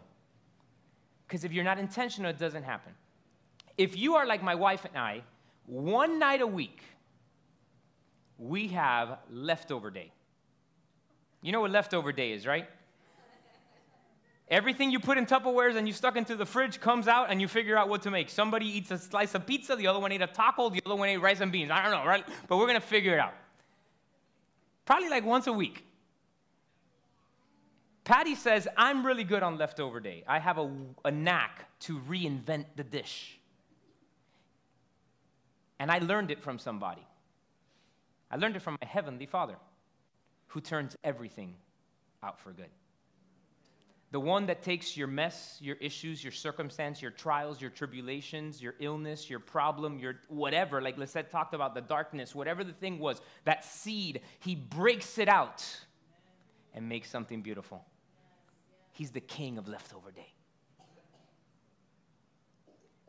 Because 1.27 1.43
if 1.43 1.51
you're 1.51 1.65
not 1.65 1.77
intentional, 1.77 2.29
it 2.29 2.39
doesn't 2.39 2.63
happen. 2.63 2.93
If 3.79 3.97
you 3.97 4.15
are 4.15 4.27
like 4.27 4.43
my 4.43 4.55
wife 4.55 4.83
and 4.83 4.97
I, 4.97 5.23
one 5.65 6.19
night 6.19 6.41
a 6.41 6.47
week, 6.47 6.83
we 8.37 8.67
have 8.67 9.19
leftover 9.31 9.89
day. 9.89 10.11
You 11.41 11.53
know 11.53 11.61
what 11.61 11.71
leftover 11.71 12.11
day 12.11 12.33
is, 12.33 12.45
right? 12.45 12.67
Everything 14.49 14.91
you 14.91 14.99
put 14.99 15.17
in 15.17 15.25
Tupperwares 15.25 15.77
and 15.77 15.87
you 15.87 15.93
stuck 15.93 16.17
into 16.17 16.35
the 16.35 16.45
fridge 16.45 16.81
comes 16.81 17.07
out 17.07 17.31
and 17.31 17.39
you 17.39 17.47
figure 17.47 17.77
out 17.77 17.87
what 17.87 18.01
to 18.01 18.11
make. 18.11 18.29
Somebody 18.29 18.65
eats 18.65 18.91
a 18.91 18.97
slice 18.97 19.33
of 19.33 19.47
pizza, 19.47 19.77
the 19.77 19.87
other 19.87 19.99
one 19.99 20.11
ate 20.11 20.21
a 20.21 20.27
taco, 20.27 20.69
the 20.69 20.81
other 20.85 20.97
one 20.97 21.07
ate 21.07 21.21
rice 21.21 21.39
and 21.39 21.49
beans. 21.49 21.71
I 21.71 21.81
don't 21.81 21.91
know, 21.91 22.05
right? 22.05 22.27
But 22.49 22.57
we're 22.57 22.67
going 22.67 22.81
to 22.81 22.85
figure 22.85 23.13
it 23.13 23.19
out. 23.19 23.33
Probably 24.83 25.07
like 25.07 25.23
once 25.23 25.47
a 25.47 25.53
week. 25.53 25.85
Patty 28.03 28.35
says, 28.35 28.67
I'm 28.75 29.05
really 29.05 29.23
good 29.23 29.41
on 29.41 29.57
leftover 29.57 30.01
day. 30.01 30.25
I 30.27 30.39
have 30.39 30.57
a, 30.57 30.69
a 31.05 31.11
knack 31.11 31.69
to 31.81 31.97
reinvent 31.99 32.65
the 32.75 32.83
dish. 32.83 33.38
And 35.79 35.91
I 35.91 35.99
learned 35.99 36.31
it 36.31 36.41
from 36.41 36.59
somebody. 36.59 37.05
I 38.29 38.35
learned 38.35 38.55
it 38.55 38.61
from 38.61 38.77
my 38.81 38.87
heavenly 38.87 39.25
Father 39.25 39.55
who 40.47 40.61
turns 40.61 40.95
everything 41.03 41.55
out 42.21 42.39
for 42.39 42.51
good 42.51 42.69
the 44.11 44.19
one 44.19 44.47
that 44.47 44.63
takes 44.63 44.97
your 44.97 45.07
mess, 45.07 45.57
your 45.61 45.75
issues, 45.75 46.23
your 46.23 46.31
circumstance, 46.31 47.01
your 47.01 47.11
trials, 47.11 47.61
your 47.61 47.69
tribulations, 47.69 48.61
your 48.61 48.73
illness, 48.79 49.29
your 49.29 49.39
problem, 49.39 49.99
your 49.99 50.15
whatever, 50.29 50.81
like 50.81 50.97
Lisette 50.97 51.29
talked 51.29 51.53
about, 51.53 51.75
the 51.75 51.81
darkness, 51.81 52.33
whatever 52.33 52.63
the 52.63 52.73
thing 52.73 52.97
was, 52.97 53.21
that 53.45 53.63
seed, 53.63 54.21
he 54.39 54.55
breaks 54.55 55.19
it 55.19 55.27
out 55.29 55.63
and 56.73 56.89
makes 56.89 57.09
something 57.09 57.41
beautiful. 57.41 57.85
He's 58.93 59.11
the 59.11 59.21
king 59.21 59.59
of 59.59 59.67
leftover 59.67 60.11
day. 60.11 60.33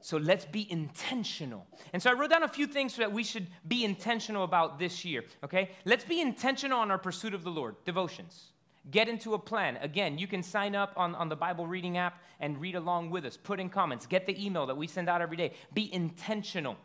So 0.00 0.16
let's 0.16 0.44
be 0.44 0.70
intentional. 0.70 1.66
And 1.92 2.02
so 2.02 2.10
I 2.10 2.14
wrote 2.14 2.30
down 2.30 2.42
a 2.42 2.48
few 2.48 2.66
things 2.66 2.96
that 2.96 3.12
we 3.12 3.22
should 3.22 3.46
be 3.66 3.84
intentional 3.84 4.44
about 4.44 4.78
this 4.78 5.04
year, 5.04 5.24
okay? 5.44 5.70
Let's 5.84 6.04
be 6.04 6.20
intentional 6.20 6.78
on 6.78 6.90
our 6.90 6.98
pursuit 6.98 7.34
of 7.34 7.44
the 7.44 7.50
Lord, 7.50 7.76
devotions. 7.84 8.52
Get 8.90 9.08
into 9.08 9.34
a 9.34 9.38
plan. 9.38 9.76
Again, 9.82 10.18
you 10.18 10.26
can 10.26 10.42
sign 10.42 10.74
up 10.74 10.94
on, 10.96 11.14
on 11.14 11.28
the 11.28 11.36
Bible 11.36 11.66
reading 11.66 11.98
app 11.98 12.22
and 12.40 12.58
read 12.60 12.76
along 12.76 13.10
with 13.10 13.26
us. 13.26 13.36
Put 13.36 13.60
in 13.60 13.68
comments. 13.68 14.06
Get 14.06 14.26
the 14.26 14.44
email 14.44 14.66
that 14.66 14.76
we 14.76 14.86
send 14.86 15.08
out 15.08 15.20
every 15.20 15.36
day. 15.36 15.52
Be 15.74 15.92
intentional. 15.92 16.76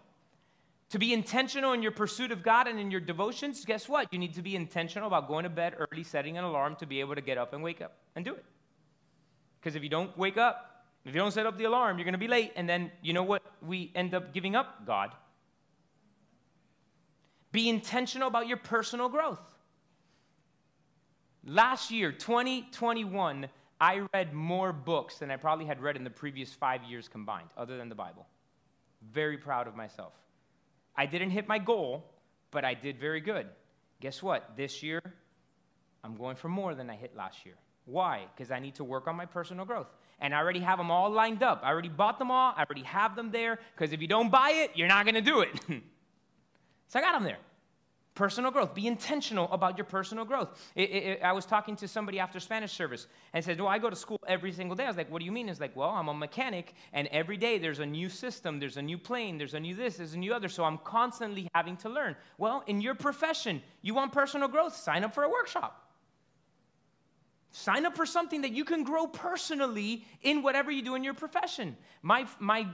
To 0.89 0.99
be 0.99 1.13
intentional 1.13 1.73
in 1.73 1.81
your 1.81 1.93
pursuit 1.93 2.31
of 2.31 2.43
God 2.43 2.67
and 2.67 2.79
in 2.79 2.91
your 2.91 2.99
devotions, 2.99 3.63
guess 3.65 3.87
what? 3.89 4.11
You 4.11 4.19
need 4.19 4.35
to 4.35 4.41
be 4.41 4.55
intentional 4.55 5.07
about 5.07 5.27
going 5.27 5.43
to 5.43 5.49
bed 5.49 5.75
early, 5.77 6.03
setting 6.03 6.37
an 6.37 6.43
alarm 6.43 6.75
to 6.77 6.85
be 6.85 6.99
able 6.99 7.15
to 7.15 7.21
get 7.21 7.37
up 7.37 7.53
and 7.53 7.63
wake 7.63 7.81
up 7.81 7.93
and 8.15 8.25
do 8.25 8.35
it. 8.35 8.45
Because 9.59 9.75
if 9.75 9.81
you 9.81 9.89
don't 9.89 10.15
wake 10.17 10.37
up, 10.37 10.74
if 11.05 11.13
you 11.13 11.21
don't 11.21 11.31
set 11.31 11.45
up 11.45 11.57
the 11.57 11.65
alarm, 11.65 11.97
you're 11.97 12.05
going 12.05 12.13
to 12.13 12.19
be 12.19 12.27
late, 12.27 12.51
and 12.55 12.67
then 12.67 12.91
you 13.01 13.13
know 13.13 13.23
what? 13.23 13.43
We 13.61 13.91
end 13.93 14.15
up 14.15 14.33
giving 14.33 14.55
up 14.55 14.85
God. 14.85 15.11
Be 17.51 17.69
intentional 17.69 18.27
about 18.27 18.47
your 18.47 18.57
personal 18.57 19.07
growth. 19.07 19.39
Last 21.45 21.91
year, 21.91 22.11
2021, 22.11 23.47
I 23.79 24.01
read 24.13 24.33
more 24.33 24.73
books 24.73 25.19
than 25.19 25.29
I 25.29 25.37
probably 25.37 25.65
had 25.65 25.79
read 25.79 25.95
in 25.95 26.03
the 26.03 26.09
previous 26.09 26.51
five 26.51 26.83
years 26.83 27.07
combined, 27.07 27.49
other 27.55 27.77
than 27.77 27.87
the 27.87 27.95
Bible. 27.95 28.25
Very 29.11 29.37
proud 29.37 29.67
of 29.67 29.75
myself. 29.75 30.13
I 30.95 31.05
didn't 31.05 31.29
hit 31.29 31.47
my 31.47 31.59
goal, 31.59 32.03
but 32.49 32.65
I 32.65 32.73
did 32.73 32.99
very 32.99 33.21
good. 33.21 33.47
Guess 34.01 34.23
what? 34.23 34.57
This 34.57 34.81
year, 34.81 35.01
I'm 36.03 36.15
going 36.15 36.35
for 36.35 36.49
more 36.49 36.73
than 36.73 36.89
I 36.89 36.95
hit 36.95 37.15
last 37.15 37.45
year. 37.45 37.55
Why? 37.85 38.25
Because 38.35 38.49
I 38.49 38.59
need 38.59 38.75
to 38.75 38.83
work 38.83 39.07
on 39.07 39.15
my 39.15 39.25
personal 39.25 39.65
growth. 39.65 39.93
And 40.19 40.33
I 40.33 40.39
already 40.39 40.61
have 40.61 40.77
them 40.77 40.91
all 40.91 41.09
lined 41.09 41.43
up. 41.43 41.61
I 41.63 41.69
already 41.69 41.89
bought 41.89 42.19
them 42.19 42.31
all. 42.31 42.53
I 42.55 42.63
already 42.63 42.83
have 42.83 43.15
them 43.15 43.31
there. 43.31 43.59
Because 43.75 43.93
if 43.93 44.01
you 44.01 44.07
don't 44.07 44.31
buy 44.31 44.51
it, 44.51 44.71
you're 44.75 44.87
not 44.87 45.05
going 45.05 45.15
to 45.15 45.21
do 45.21 45.41
it. 45.41 45.51
so 46.87 46.99
I 46.99 47.01
got 47.01 47.13
them 47.13 47.23
there. 47.23 47.37
Personal 48.15 48.49
growth. 48.49 48.73
Be 48.73 48.87
intentional 48.87 49.51
about 49.51 49.77
your 49.77 49.83
personal 49.83 50.23
growth. 50.23 50.57
It, 50.73 50.89
it, 50.89 51.21
I 51.21 51.33
was 51.33 51.45
talking 51.45 51.75
to 51.75 51.87
somebody 51.87 52.17
after 52.17 52.39
Spanish 52.39 52.71
service 52.71 53.07
and 53.33 53.43
said, 53.43 53.59
"Well, 53.59 53.67
I 53.67 53.77
go 53.77 53.89
to 53.89 53.95
school 53.95 54.21
every 54.25 54.53
single 54.53 54.73
day?" 54.73 54.85
I 54.85 54.87
was 54.87 54.95
like, 54.95 55.11
"What 55.11 55.19
do 55.19 55.25
you 55.25 55.33
mean?" 55.33 55.49
It's 55.49 55.59
like, 55.59 55.75
"Well, 55.75 55.89
I'm 55.89 56.07
a 56.07 56.13
mechanic, 56.13 56.75
and 56.93 57.09
every 57.09 57.35
day 57.35 57.57
there's 57.57 57.79
a 57.79 57.85
new 57.85 58.07
system, 58.07 58.57
there's 58.57 58.77
a 58.77 58.81
new 58.81 58.97
plane, 58.97 59.37
there's 59.37 59.53
a 59.53 59.59
new 59.59 59.75
this, 59.75 59.97
there's 59.97 60.13
a 60.13 60.17
new 60.17 60.33
other. 60.33 60.47
So 60.47 60.63
I'm 60.63 60.77
constantly 60.77 61.49
having 61.53 61.75
to 61.77 61.89
learn." 61.89 62.15
Well, 62.37 62.63
in 62.67 62.79
your 62.79 62.95
profession, 62.95 63.61
you 63.81 63.93
want 63.93 64.13
personal 64.13 64.47
growth? 64.47 64.77
Sign 64.77 65.03
up 65.03 65.13
for 65.13 65.25
a 65.25 65.29
workshop. 65.29 65.84
Sign 67.57 67.85
up 67.85 67.95
for 67.95 68.05
something 68.05 68.41
that 68.41 68.51
you 68.51 68.65
can 68.65 68.83
grow 68.83 69.07
personally 69.07 70.05
in 70.23 70.43
whatever 70.43 70.71
you 70.71 70.81
do 70.81 70.95
in 70.95 71.05
your 71.05 71.13
profession. 71.13 71.77
My, 72.01 72.27
my 72.37 72.67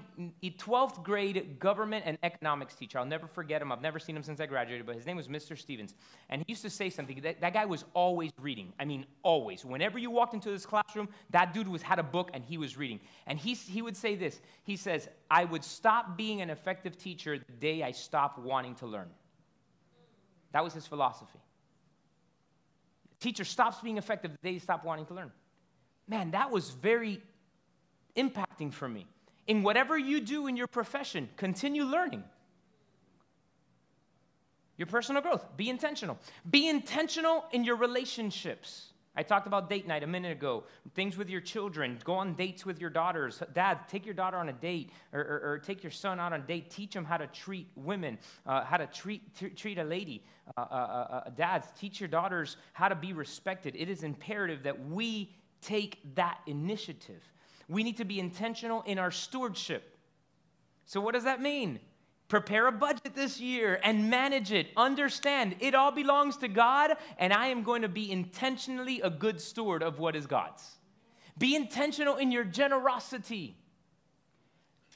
12th 0.44 1.04
grade 1.04 1.60
government 1.60 2.04
and 2.08 2.18
economics 2.24 2.74
teacher, 2.74 2.98
I'll 2.98 3.06
never 3.06 3.28
forget 3.28 3.62
him. 3.62 3.72
I've 3.72 3.84
never 3.84 4.00
seen 4.00 4.18
him 4.18 4.24
since 4.24 4.40
I 4.40 4.48
graduated, 4.48 4.88
but 4.88 4.96
his 4.96 5.06
name 5.06 5.18
was 5.18 5.28
Mr. 5.28 5.56
Stevens. 5.56 5.94
And 6.30 6.42
he 6.42 6.46
used 6.52 6.64
to 6.64 6.70
say 6.72 6.90
something. 6.90 7.22
That, 7.22 7.40
that 7.42 7.54
guy 7.54 7.64
was 7.64 7.86
always 7.94 8.32
reading. 8.40 8.74
I 8.80 8.86
mean, 8.86 9.06
always. 9.22 9.64
Whenever 9.64 10.00
you 10.00 10.10
walked 10.10 10.34
into 10.34 10.50
this 10.50 10.66
classroom, 10.66 11.10
that 11.30 11.54
dude 11.54 11.68
was, 11.68 11.84
had 11.84 12.00
a 12.00 12.04
book 12.04 12.32
and 12.34 12.44
he 12.44 12.58
was 12.58 12.76
reading. 12.76 13.00
And 13.28 13.38
he, 13.38 13.54
he 13.54 13.84
would 13.84 13.96
say 13.96 14.16
this 14.16 14.42
He 14.64 14.76
says, 14.76 15.10
I 15.30 15.46
would 15.46 15.64
stop 15.64 16.18
being 16.18 16.42
an 16.42 16.50
effective 16.50 16.98
teacher 16.98 17.38
the 17.38 17.54
day 17.60 17.84
I 17.84 17.92
stopped 17.92 18.40
wanting 18.40 18.74
to 18.78 18.88
learn. 18.88 19.12
That 20.54 20.64
was 20.64 20.74
his 20.74 20.88
philosophy. 20.88 21.38
Teacher 23.22 23.46
stops 23.46 23.80
being 23.80 23.98
effective 23.98 24.32
the 24.32 24.38
day 24.44 24.54
you 24.56 24.60
stop 24.60 24.84
wanting 24.84 25.06
to 25.06 25.14
learn. 25.14 25.32
Man, 26.08 26.32
that 26.32 26.52
was 26.52 26.72
very 26.72 27.22
impacting 28.18 28.74
for 28.74 28.90
me. 28.90 29.08
In 29.48 29.64
whatever 29.64 29.98
you 29.98 30.20
do 30.20 30.48
in 30.48 30.58
your 30.58 30.68
profession, 30.68 31.30
continue 31.38 31.84
learning. 31.84 32.24
Your 34.76 34.88
personal 34.88 35.22
growth, 35.22 35.46
be 35.56 35.70
intentional. 35.70 36.18
Be 36.50 36.68
intentional 36.68 37.46
in 37.52 37.64
your 37.64 37.76
relationships. 37.76 38.91
I 39.14 39.24
talked 39.24 39.46
about 39.46 39.70
date 39.70 39.88
night 39.88 40.04
a 40.04 40.08
minute 40.08 40.32
ago. 40.32 40.64
Things 40.96 41.18
with 41.18 41.30
your 41.30 41.42
children. 41.42 42.00
Go 42.06 42.14
on 42.14 42.34
dates 42.34 42.66
with 42.66 42.80
your 42.80 42.90
daughters. 42.90 43.44
Dad, 43.54 43.80
take 43.90 44.06
your 44.06 44.14
daughter 44.14 44.38
on 44.38 44.48
a 44.48 44.54
date 44.54 44.92
or, 45.12 45.20
or, 45.20 45.52
or 45.52 45.60
take 45.60 45.84
your 45.84 45.92
son 45.92 46.18
out 46.18 46.32
on 46.32 46.40
a 46.40 46.44
date. 46.44 46.70
Teach 46.70 46.94
them 46.94 47.04
how 47.04 47.18
to 47.18 47.28
treat 47.28 47.68
women, 47.76 48.18
uh, 48.46 48.64
how 48.64 48.78
to 48.78 48.88
treat, 48.88 49.36
t- 49.36 49.50
treat 49.50 49.78
a 49.78 49.84
lady. 49.84 50.24
Uh, 50.56 50.62
uh, 50.62 50.64
uh, 50.64 51.14
uh, 51.26 51.30
dads, 51.32 51.68
teach 51.78 52.00
your 52.00 52.08
daughters 52.08 52.56
how 52.72 52.88
to 52.88 52.96
be 52.96 53.12
respected. 53.12 53.76
It 53.76 53.90
is 53.90 54.04
imperative 54.04 54.64
that 54.64 54.88
we 54.88 55.34
take 55.62 56.00
that 56.16 56.40
initiative. 56.48 57.22
We 57.68 57.84
need 57.84 57.98
to 57.98 58.06
be 58.06 58.20
intentional 58.20 58.82
in 58.84 58.98
our 58.98 59.12
stewardship. 59.12 59.98
So, 60.86 61.02
what 61.02 61.14
does 61.14 61.26
that 61.26 61.42
mean? 61.42 61.80
Prepare 62.32 62.68
a 62.68 62.72
budget 62.72 63.14
this 63.14 63.42
year 63.42 63.78
and 63.84 64.10
manage 64.10 64.54
it. 64.54 64.70
Understand 64.78 65.54
it 65.60 65.76
all 65.76 65.92
belongs 65.92 66.38
to 66.38 66.48
God, 66.48 66.96
and 67.18 67.34
I 67.34 67.48
am 67.48 67.62
going 67.62 67.82
to 67.82 67.90
be 67.90 68.10
intentionally 68.10 69.02
a 69.02 69.10
good 69.10 69.42
steward 69.42 69.84
of 69.84 70.00
what 70.00 70.16
is 70.16 70.28
God's. 70.28 70.78
Be 71.38 71.58
intentional 71.58 72.16
in 72.16 72.32
your 72.32 72.46
generosity. 72.46 73.58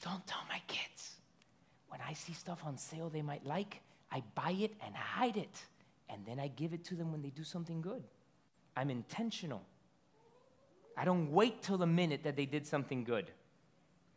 Don't 0.02 0.26
tell 0.26 0.40
my 0.48 0.62
kids 0.66 1.16
when 1.88 2.00
I 2.08 2.14
see 2.14 2.32
stuff 2.32 2.62
on 2.64 2.78
sale 2.78 3.10
they 3.10 3.20
might 3.20 3.44
like, 3.44 3.82
I 4.10 4.22
buy 4.34 4.52
it 4.52 4.72
and 4.82 4.94
hide 4.94 5.36
it, 5.36 5.62
and 6.08 6.24
then 6.24 6.40
I 6.40 6.48
give 6.48 6.72
it 6.72 6.86
to 6.86 6.94
them 6.94 7.12
when 7.12 7.20
they 7.20 7.28
do 7.28 7.44
something 7.44 7.82
good. 7.82 8.02
I'm 8.74 8.88
intentional. 8.88 9.62
I 10.96 11.04
don't 11.04 11.30
wait 11.30 11.60
till 11.60 11.76
the 11.76 11.86
minute 11.86 12.22
that 12.24 12.34
they 12.34 12.46
did 12.46 12.66
something 12.66 13.04
good. 13.04 13.30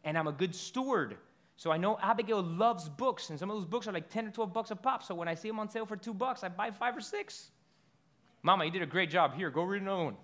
And 0.05 0.17
I'm 0.17 0.27
a 0.27 0.31
good 0.31 0.55
steward 0.55 1.17
so 1.59 1.71
I 1.71 1.77
know 1.77 1.99
Abigail 2.01 2.41
loves 2.41 2.87
books, 2.87 3.31
and 3.31 3.37
some 3.37 3.51
of 3.51 3.57
those 3.57 3.65
books 3.65 3.85
are 3.85 3.91
like 3.91 4.09
10 4.09 4.27
or 4.27 4.31
12 4.31 4.53
bucks 4.53 4.71
a 4.71 4.77
pop. 4.77 5.03
So 5.03 5.13
when 5.13 5.27
I 5.27 5.35
see 5.35 5.49
them 5.49 5.59
on 5.59 5.67
sale 5.67 5.85
for 5.85 5.97
two 5.97 6.13
bucks, 6.13 6.41
I 6.41 6.47
buy 6.47 6.71
five 6.71 6.95
or 6.95 7.01
six. 7.01 7.51
Mama, 8.43 8.63
you 8.63 8.71
did 8.71 8.81
a 8.81 8.85
great 8.85 9.09
job. 9.09 9.35
Here, 9.35 9.49
go 9.49 9.63
read 9.63 9.81
another 9.81 10.05
one. 10.05 10.15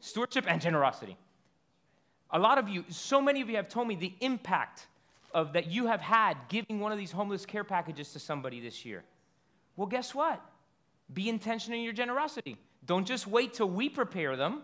Stewardship 0.00 0.44
and 0.46 0.60
generosity. 0.60 1.16
A 2.30 2.38
lot 2.38 2.58
of 2.58 2.68
you, 2.68 2.84
so 2.90 3.22
many 3.22 3.40
of 3.40 3.48
you 3.48 3.56
have 3.56 3.70
told 3.70 3.88
me 3.88 3.96
the 3.96 4.12
impact 4.20 4.86
of 5.32 5.54
that 5.54 5.68
you 5.68 5.86
have 5.86 6.02
had 6.02 6.36
giving 6.50 6.78
one 6.78 6.92
of 6.92 6.98
these 6.98 7.10
homeless 7.10 7.46
care 7.46 7.64
packages 7.64 8.12
to 8.12 8.18
somebody 8.18 8.60
this 8.60 8.84
year. 8.84 9.02
Well, 9.76 9.86
guess 9.86 10.14
what? 10.14 10.44
Be 11.14 11.30
intentional 11.30 11.78
in 11.78 11.84
your 11.84 11.94
generosity. 11.94 12.58
Don't 12.84 13.06
just 13.06 13.26
wait 13.26 13.54
till 13.54 13.70
we 13.70 13.88
prepare 13.88 14.36
them. 14.36 14.60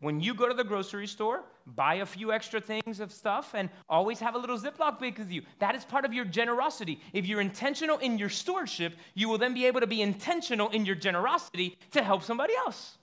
When 0.00 0.20
you 0.20 0.34
go 0.34 0.46
to 0.46 0.52
the 0.52 0.62
grocery 0.62 1.06
store, 1.06 1.42
buy 1.66 1.96
a 1.96 2.06
few 2.06 2.32
extra 2.32 2.60
things 2.60 3.00
of 3.00 3.12
stuff 3.12 3.54
and 3.54 3.70
always 3.88 4.20
have 4.20 4.34
a 4.34 4.38
little 4.38 4.58
Ziploc 4.58 5.00
bag 5.00 5.18
with 5.18 5.30
you. 5.30 5.42
That 5.58 5.74
is 5.74 5.84
part 5.84 6.04
of 6.04 6.12
your 6.12 6.24
generosity. 6.24 7.00
If 7.12 7.26
you're 7.26 7.40
intentional 7.40 7.98
in 7.98 8.18
your 8.18 8.28
stewardship, 8.28 8.94
you 9.14 9.28
will 9.28 9.38
then 9.38 9.54
be 9.54 9.66
able 9.66 9.80
to 9.80 9.86
be 9.86 10.02
intentional 10.02 10.68
in 10.70 10.84
your 10.84 10.94
generosity 10.94 11.78
to 11.92 12.02
help 12.02 12.22
somebody 12.22 12.54
else. 12.56 12.98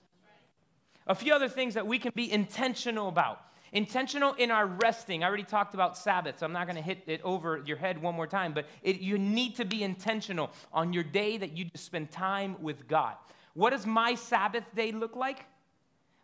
A 1.06 1.14
few 1.14 1.34
other 1.34 1.48
things 1.48 1.74
that 1.74 1.86
we 1.86 1.98
can 1.98 2.12
be 2.14 2.30
intentional 2.30 3.08
about. 3.08 3.40
Intentional 3.72 4.34
in 4.34 4.50
our 4.50 4.66
resting. 4.66 5.24
I 5.24 5.28
already 5.28 5.44
talked 5.44 5.74
about 5.74 5.96
Sabbath, 5.96 6.38
so 6.38 6.46
I'm 6.46 6.52
not 6.52 6.66
going 6.66 6.76
to 6.76 6.82
hit 6.82 7.02
it 7.06 7.22
over 7.22 7.62
your 7.64 7.78
head 7.78 8.00
one 8.00 8.14
more 8.14 8.26
time, 8.26 8.52
but 8.52 8.66
it, 8.82 9.00
you 9.00 9.18
need 9.18 9.56
to 9.56 9.64
be 9.64 9.82
intentional 9.82 10.50
on 10.72 10.92
your 10.92 11.02
day 11.02 11.38
that 11.38 11.56
you 11.56 11.64
just 11.64 11.86
spend 11.86 12.10
time 12.10 12.56
with 12.60 12.86
God. 12.86 13.14
What 13.54 13.70
does 13.70 13.86
my 13.86 14.14
Sabbath 14.14 14.64
day 14.74 14.92
look 14.92 15.16
like? 15.16 15.46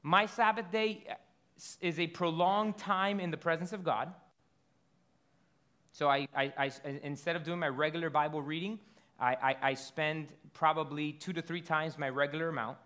My 0.03 0.27
Sabbath 0.27 0.71
day 0.71 1.07
is 1.81 1.99
a 1.99 2.07
prolonged 2.07 2.79
time 2.79 3.21
in 3.21 3.31
the 3.31 3.37
presence 3.37 3.73
of 3.73 3.85
God. 3.85 4.13
So 5.93 6.09
I, 6.09 6.29
I, 6.37 6.53
I 6.57 6.73
instead 7.03 7.37
of 7.37 7.43
doing 7.43 7.59
my 7.59 7.69
regular 7.69 8.11
Bible 8.11 8.41
reading, 8.41 8.79
I, 9.19 9.35
I, 9.35 9.57
I 9.63 9.75
spend 9.75 10.33
probably 10.55 11.13
two 11.13 11.33
to 11.33 11.43
three 11.43 11.61
times 11.61 11.99
my 11.99 12.09
regular 12.09 12.49
amount 12.49 12.79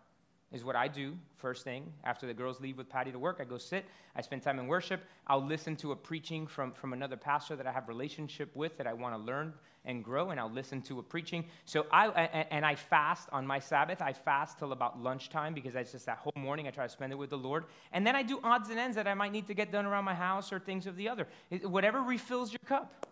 is 0.52 0.64
what 0.64 0.76
I 0.76 0.88
do 0.88 1.16
first 1.36 1.64
thing. 1.64 1.92
After 2.04 2.26
the 2.26 2.34
girls 2.34 2.60
leave 2.60 2.78
with 2.78 2.88
Patty 2.88 3.12
to 3.12 3.18
work, 3.18 3.38
I 3.40 3.44
go 3.44 3.58
sit, 3.58 3.84
I 4.14 4.22
spend 4.22 4.42
time 4.42 4.58
in 4.58 4.66
worship. 4.66 5.02
I'll 5.26 5.44
listen 5.44 5.76
to 5.76 5.92
a 5.92 5.96
preaching 5.96 6.46
from, 6.46 6.72
from 6.72 6.92
another 6.92 7.16
pastor 7.16 7.56
that 7.56 7.66
I 7.66 7.72
have 7.72 7.88
relationship 7.88 8.54
with 8.54 8.76
that 8.78 8.86
I 8.86 8.92
want 8.92 9.14
to 9.14 9.20
learn 9.20 9.52
and 9.84 10.04
grow, 10.04 10.30
and 10.30 10.38
I'll 10.38 10.50
listen 10.50 10.80
to 10.82 10.98
a 10.98 11.02
preaching. 11.02 11.44
So 11.64 11.86
I, 11.90 12.08
and 12.50 12.64
I 12.64 12.74
fast 12.74 13.28
on 13.32 13.46
my 13.46 13.58
Sabbath. 13.58 14.00
I 14.00 14.12
fast 14.12 14.58
till 14.58 14.72
about 14.72 15.00
lunchtime 15.00 15.54
because 15.54 15.72
that's 15.72 15.92
just 15.92 16.06
that 16.06 16.18
whole 16.18 16.32
morning 16.36 16.68
I 16.68 16.70
try 16.70 16.86
to 16.86 16.92
spend 16.92 17.12
it 17.12 17.16
with 17.16 17.30
the 17.30 17.38
Lord. 17.38 17.64
And 17.92 18.06
then 18.06 18.14
I 18.14 18.22
do 18.22 18.40
odds 18.44 18.70
and 18.70 18.78
ends 18.78 18.96
that 18.96 19.08
I 19.08 19.14
might 19.14 19.32
need 19.32 19.46
to 19.48 19.54
get 19.54 19.72
done 19.72 19.86
around 19.86 20.04
my 20.04 20.14
house 20.14 20.52
or 20.52 20.58
things 20.58 20.86
of 20.86 20.96
the 20.96 21.08
other. 21.08 21.26
whatever 21.62 22.00
refills 22.00 22.52
your 22.52 22.60
cup. 22.64 23.06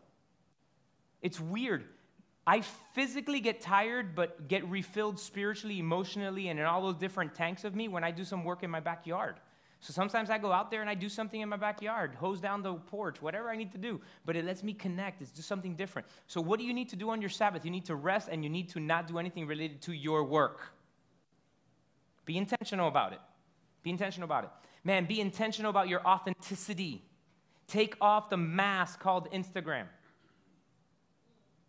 It's 1.22 1.40
weird. 1.40 1.84
I 2.46 2.62
physically 2.94 3.40
get 3.40 3.60
tired, 3.60 4.14
but 4.14 4.48
get 4.48 4.66
refilled 4.68 5.20
spiritually, 5.20 5.78
emotionally, 5.78 6.48
and 6.48 6.58
in 6.58 6.66
all 6.66 6.82
those 6.82 6.96
different 6.96 7.34
tanks 7.34 7.64
of 7.64 7.74
me 7.74 7.88
when 7.88 8.02
I 8.02 8.10
do 8.10 8.24
some 8.24 8.44
work 8.44 8.62
in 8.62 8.70
my 8.70 8.80
backyard. 8.80 9.36
So 9.80 9.94
sometimes 9.94 10.28
I 10.28 10.36
go 10.36 10.52
out 10.52 10.70
there 10.70 10.82
and 10.82 10.90
I 10.90 10.94
do 10.94 11.08
something 11.08 11.40
in 11.40 11.48
my 11.48 11.56
backyard, 11.56 12.14
hose 12.14 12.38
down 12.38 12.62
the 12.62 12.74
porch, 12.74 13.22
whatever 13.22 13.48
I 13.48 13.56
need 13.56 13.72
to 13.72 13.78
do, 13.78 14.00
but 14.26 14.36
it 14.36 14.44
lets 14.44 14.62
me 14.62 14.74
connect. 14.74 15.22
It's 15.22 15.30
just 15.30 15.48
something 15.48 15.74
different. 15.74 16.06
So, 16.26 16.40
what 16.42 16.58
do 16.58 16.66
you 16.66 16.74
need 16.74 16.90
to 16.90 16.96
do 16.96 17.08
on 17.08 17.22
your 17.22 17.30
Sabbath? 17.30 17.64
You 17.64 17.70
need 17.70 17.86
to 17.86 17.94
rest 17.94 18.28
and 18.30 18.44
you 18.44 18.50
need 18.50 18.68
to 18.70 18.80
not 18.80 19.08
do 19.08 19.18
anything 19.18 19.46
related 19.46 19.80
to 19.82 19.92
your 19.92 20.22
work. 20.24 20.60
Be 22.26 22.36
intentional 22.36 22.88
about 22.88 23.14
it. 23.14 23.20
Be 23.82 23.88
intentional 23.88 24.26
about 24.26 24.44
it. 24.44 24.50
Man, 24.84 25.06
be 25.06 25.18
intentional 25.18 25.70
about 25.70 25.88
your 25.88 26.06
authenticity. 26.06 27.02
Take 27.66 27.96
off 28.02 28.28
the 28.28 28.36
mask 28.36 29.00
called 29.00 29.30
Instagram. 29.32 29.86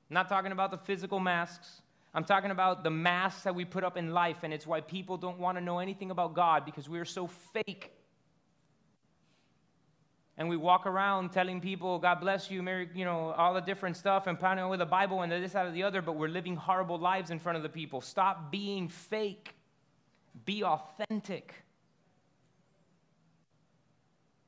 I'm 0.09 0.15
not 0.15 0.27
talking 0.27 0.51
about 0.51 0.71
the 0.71 0.77
physical 0.77 1.21
masks. 1.21 1.81
I'm 2.13 2.25
talking 2.25 2.51
about 2.51 2.83
the 2.83 2.89
masks 2.89 3.43
that 3.43 3.55
we 3.55 3.63
put 3.63 3.85
up 3.85 3.95
in 3.95 4.11
life, 4.11 4.39
and 4.43 4.53
it's 4.53 4.67
why 4.67 4.81
people 4.81 5.15
don't 5.15 5.39
want 5.39 5.57
to 5.57 5.63
know 5.63 5.79
anything 5.79 6.11
about 6.11 6.33
God 6.33 6.65
because 6.65 6.89
we 6.89 6.99
are 6.99 7.05
so 7.05 7.27
fake. 7.27 7.91
And 10.37 10.49
we 10.49 10.57
walk 10.57 10.85
around 10.85 11.31
telling 11.31 11.61
people, 11.61 11.99
God 11.99 12.19
bless 12.19 12.49
you, 12.49 12.63
Mary, 12.63 12.89
you 12.95 13.05
know, 13.05 13.31
all 13.37 13.53
the 13.53 13.61
different 13.61 13.97
stuff, 13.97 14.27
and 14.27 14.39
pounding 14.39 14.67
with 14.69 14.79
the 14.79 14.85
Bible 14.85 15.21
and 15.21 15.31
this, 15.31 15.55
out 15.55 15.67
of 15.67 15.73
the 15.73 15.83
other, 15.83 16.01
but 16.01 16.13
we're 16.13 16.29
living 16.29 16.55
horrible 16.55 16.97
lives 16.97 17.31
in 17.31 17.39
front 17.39 17.57
of 17.57 17.63
the 17.63 17.69
people. 17.69 18.01
Stop 18.01 18.51
being 18.51 18.87
fake. 18.87 19.53
Be 20.45 20.63
authentic. 20.63 21.53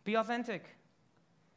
Be 0.04 0.18
authentic. 0.18 0.66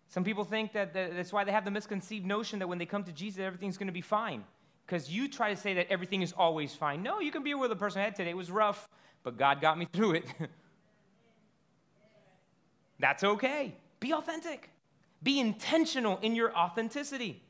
Some 0.09 0.25
people 0.25 0.45
think 0.45 0.73
that 0.73 0.93
that's 0.93 1.33
why 1.33 1.45
they 1.45 1.53
have 1.53 1.65
the 1.65 1.71
misconceived 1.71 2.27
notion 2.27 2.59
that 2.61 2.69
when 2.69 2.79
they 2.79 2.87
come 2.87 3.05
to 3.05 3.13
Jesus, 3.13 3.41
everything's 3.41 3.77
going 3.77 3.89
to 3.89 3.93
be 3.93 4.01
fine. 4.01 4.45
Because 4.87 5.11
you 5.11 5.29
try 5.29 5.51
to 5.51 5.57
say 5.57 5.75
that 5.75 5.89
everything 5.91 6.23
is 6.23 6.33
always 6.33 6.73
fine. 6.73 7.03
No, 7.03 7.19
you 7.21 7.33
can 7.33 7.43
be 7.43 7.55
where 7.55 7.69
the 7.69 7.77
person 7.77 8.03
had 8.03 8.15
today. 8.15 8.31
It 8.31 8.37
was 8.37 8.51
rough, 8.51 8.89
but 9.25 9.37
God 9.37 9.61
got 9.61 9.79
me 9.79 9.89
through 9.93 10.13
it. 10.13 10.27
that's 13.01 13.25
okay. 13.25 13.75
Be 14.01 14.13
authentic. 14.13 14.71
Be 15.23 15.41
intentional 15.41 16.19
in 16.19 16.35
your 16.35 16.55
authenticity. 16.57 17.43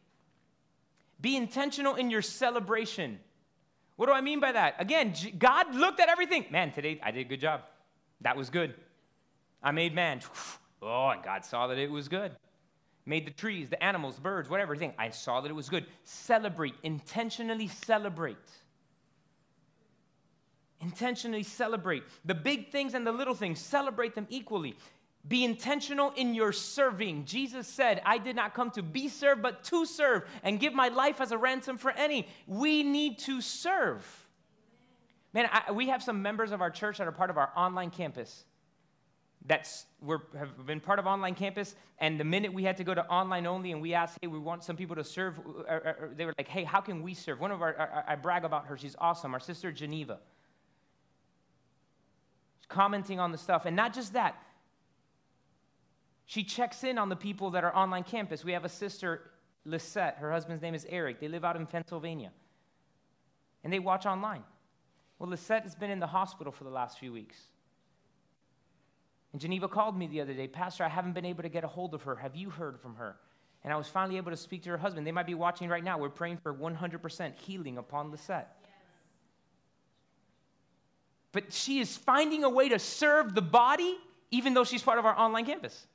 Be 1.20 1.36
intentional 1.36 1.94
in 1.94 2.10
your 2.10 2.22
celebration. 2.22 3.18
What 3.96 4.06
do 4.06 4.12
I 4.12 4.20
mean 4.20 4.40
by 4.40 4.52
that? 4.52 4.76
Again, 4.78 5.14
God 5.38 5.74
looked 5.74 6.00
at 6.00 6.08
everything. 6.08 6.46
Man, 6.50 6.72
today 6.72 7.00
I 7.02 7.10
did 7.10 7.26
a 7.26 7.28
good 7.28 7.40
job. 7.40 7.62
That 8.20 8.36
was 8.36 8.50
good. 8.50 8.74
I 9.62 9.72
made 9.72 9.94
man. 9.94 10.20
Oh, 10.82 11.08
and 11.08 11.22
God 11.22 11.42
saw 11.42 11.68
that 11.68 11.78
it 11.78 11.90
was 11.90 12.06
good 12.06 12.32
made 13.06 13.24
the 13.24 13.30
trees, 13.30 13.70
the 13.70 13.82
animals, 13.82 14.18
birds, 14.18 14.50
whatever 14.50 14.76
thing. 14.76 14.92
I 14.98 15.10
saw 15.10 15.40
that 15.40 15.48
it 15.48 15.54
was 15.54 15.68
good. 15.68 15.86
Celebrate, 16.02 16.74
intentionally 16.82 17.68
celebrate. 17.68 18.36
Intentionally 20.80 21.44
celebrate. 21.44 22.02
The 22.24 22.34
big 22.34 22.70
things 22.70 22.94
and 22.94 23.06
the 23.06 23.12
little 23.12 23.34
things, 23.34 23.60
celebrate 23.60 24.14
them 24.14 24.26
equally. 24.28 24.76
Be 25.28 25.44
intentional 25.44 26.12
in 26.14 26.34
your 26.34 26.52
serving. 26.52 27.24
Jesus 27.24 27.66
said, 27.66 28.00
I 28.04 28.18
did 28.18 28.36
not 28.36 28.54
come 28.54 28.70
to 28.72 28.82
be 28.82 29.08
served, 29.08 29.42
but 29.42 29.64
to 29.64 29.84
serve 29.84 30.24
and 30.42 30.60
give 30.60 30.72
my 30.72 30.88
life 30.88 31.20
as 31.20 31.32
a 31.32 31.38
ransom 31.38 31.78
for 31.78 31.90
any. 31.90 32.28
We 32.46 32.84
need 32.84 33.18
to 33.20 33.40
serve. 33.40 34.06
Man, 35.32 35.48
I, 35.50 35.72
we 35.72 35.88
have 35.88 36.02
some 36.02 36.22
members 36.22 36.52
of 36.52 36.60
our 36.60 36.70
church 36.70 36.98
that 36.98 37.08
are 37.08 37.12
part 37.12 37.30
of 37.30 37.38
our 37.38 37.50
online 37.56 37.90
campus. 37.90 38.44
That's 39.44 39.86
we're, 40.00 40.20
have 40.38 40.64
been 40.64 40.80
part 40.80 40.98
of 40.98 41.06
online 41.06 41.34
campus 41.34 41.74
and 41.98 42.18
the 42.18 42.24
minute 42.24 42.52
we 42.52 42.62
had 42.62 42.76
to 42.76 42.84
go 42.84 42.94
to 42.94 43.04
online 43.06 43.46
only 43.46 43.72
and 43.72 43.80
we 43.80 43.94
asked 43.94 44.18
hey 44.20 44.26
we 44.26 44.40
want 44.40 44.64
some 44.64 44.76
people 44.76 44.96
to 44.96 45.04
serve 45.04 45.38
uh, 45.38 45.70
uh, 45.70 45.74
uh, 45.74 45.92
they 46.16 46.24
were 46.24 46.34
like 46.36 46.48
hey 46.48 46.64
how 46.64 46.80
can 46.80 47.00
we 47.00 47.14
serve? 47.14 47.38
One 47.38 47.52
of 47.52 47.62
our 47.62 48.04
i 48.08 48.16
brag 48.16 48.44
about 48.44 48.66
her. 48.66 48.76
She's 48.76 48.96
awesome. 48.98 49.34
Our 49.34 49.40
sister 49.40 49.70
geneva. 49.70 50.18
Commenting 52.68 53.20
on 53.20 53.30
the 53.30 53.38
stuff. 53.38 53.66
And 53.66 53.76
not 53.76 53.94
just 53.94 54.14
that 54.14 54.36
she 56.26 56.44
checks 56.44 56.84
in 56.84 56.98
on 56.98 57.08
the 57.08 57.16
people 57.16 57.50
that 57.50 57.64
are 57.64 57.74
online 57.74 58.04
campus 58.04 58.44
we 58.44 58.52
have 58.52 58.64
a 58.64 58.68
sister 58.68 59.30
lisette 59.64 60.16
her 60.18 60.30
husband's 60.30 60.62
name 60.62 60.74
is 60.74 60.86
eric 60.88 61.20
they 61.20 61.28
live 61.28 61.44
out 61.44 61.56
in 61.56 61.66
pennsylvania 61.66 62.30
and 63.64 63.72
they 63.72 63.78
watch 63.78 64.06
online 64.06 64.42
well 65.18 65.30
lisette 65.30 65.62
has 65.62 65.74
been 65.74 65.90
in 65.90 66.00
the 66.00 66.06
hospital 66.06 66.52
for 66.52 66.64
the 66.64 66.70
last 66.70 66.98
few 66.98 67.12
weeks 67.12 67.36
and 69.36 69.40
Geneva 69.42 69.68
called 69.68 69.98
me 69.98 70.06
the 70.06 70.22
other 70.22 70.32
day, 70.32 70.48
Pastor, 70.48 70.82
I 70.82 70.88
haven't 70.88 71.12
been 71.12 71.26
able 71.26 71.42
to 71.42 71.50
get 71.50 71.62
a 71.62 71.68
hold 71.68 71.92
of 71.92 72.04
her. 72.04 72.16
Have 72.16 72.34
you 72.34 72.48
heard 72.48 72.80
from 72.80 72.94
her? 72.94 73.16
And 73.64 73.70
I 73.70 73.76
was 73.76 73.86
finally 73.86 74.16
able 74.16 74.30
to 74.30 74.36
speak 74.36 74.62
to 74.62 74.70
her 74.70 74.78
husband. 74.78 75.06
They 75.06 75.12
might 75.12 75.26
be 75.26 75.34
watching 75.34 75.68
right 75.68 75.84
now. 75.84 75.98
We're 75.98 76.08
praying 76.08 76.38
for 76.38 76.54
100% 76.54 77.34
healing 77.34 77.76
upon 77.76 78.10
Lisette. 78.10 78.56
but 81.32 81.52
she 81.52 81.80
is 81.80 81.94
finding 81.94 82.44
a 82.44 82.48
way 82.48 82.70
to 82.70 82.78
serve 82.78 83.34
the 83.34 83.42
body 83.42 83.98
even 84.30 84.54
though 84.54 84.64
she's 84.64 84.82
part 84.82 84.98
of 84.98 85.04
our 85.04 85.14
online 85.18 85.44
campus. 85.44 85.86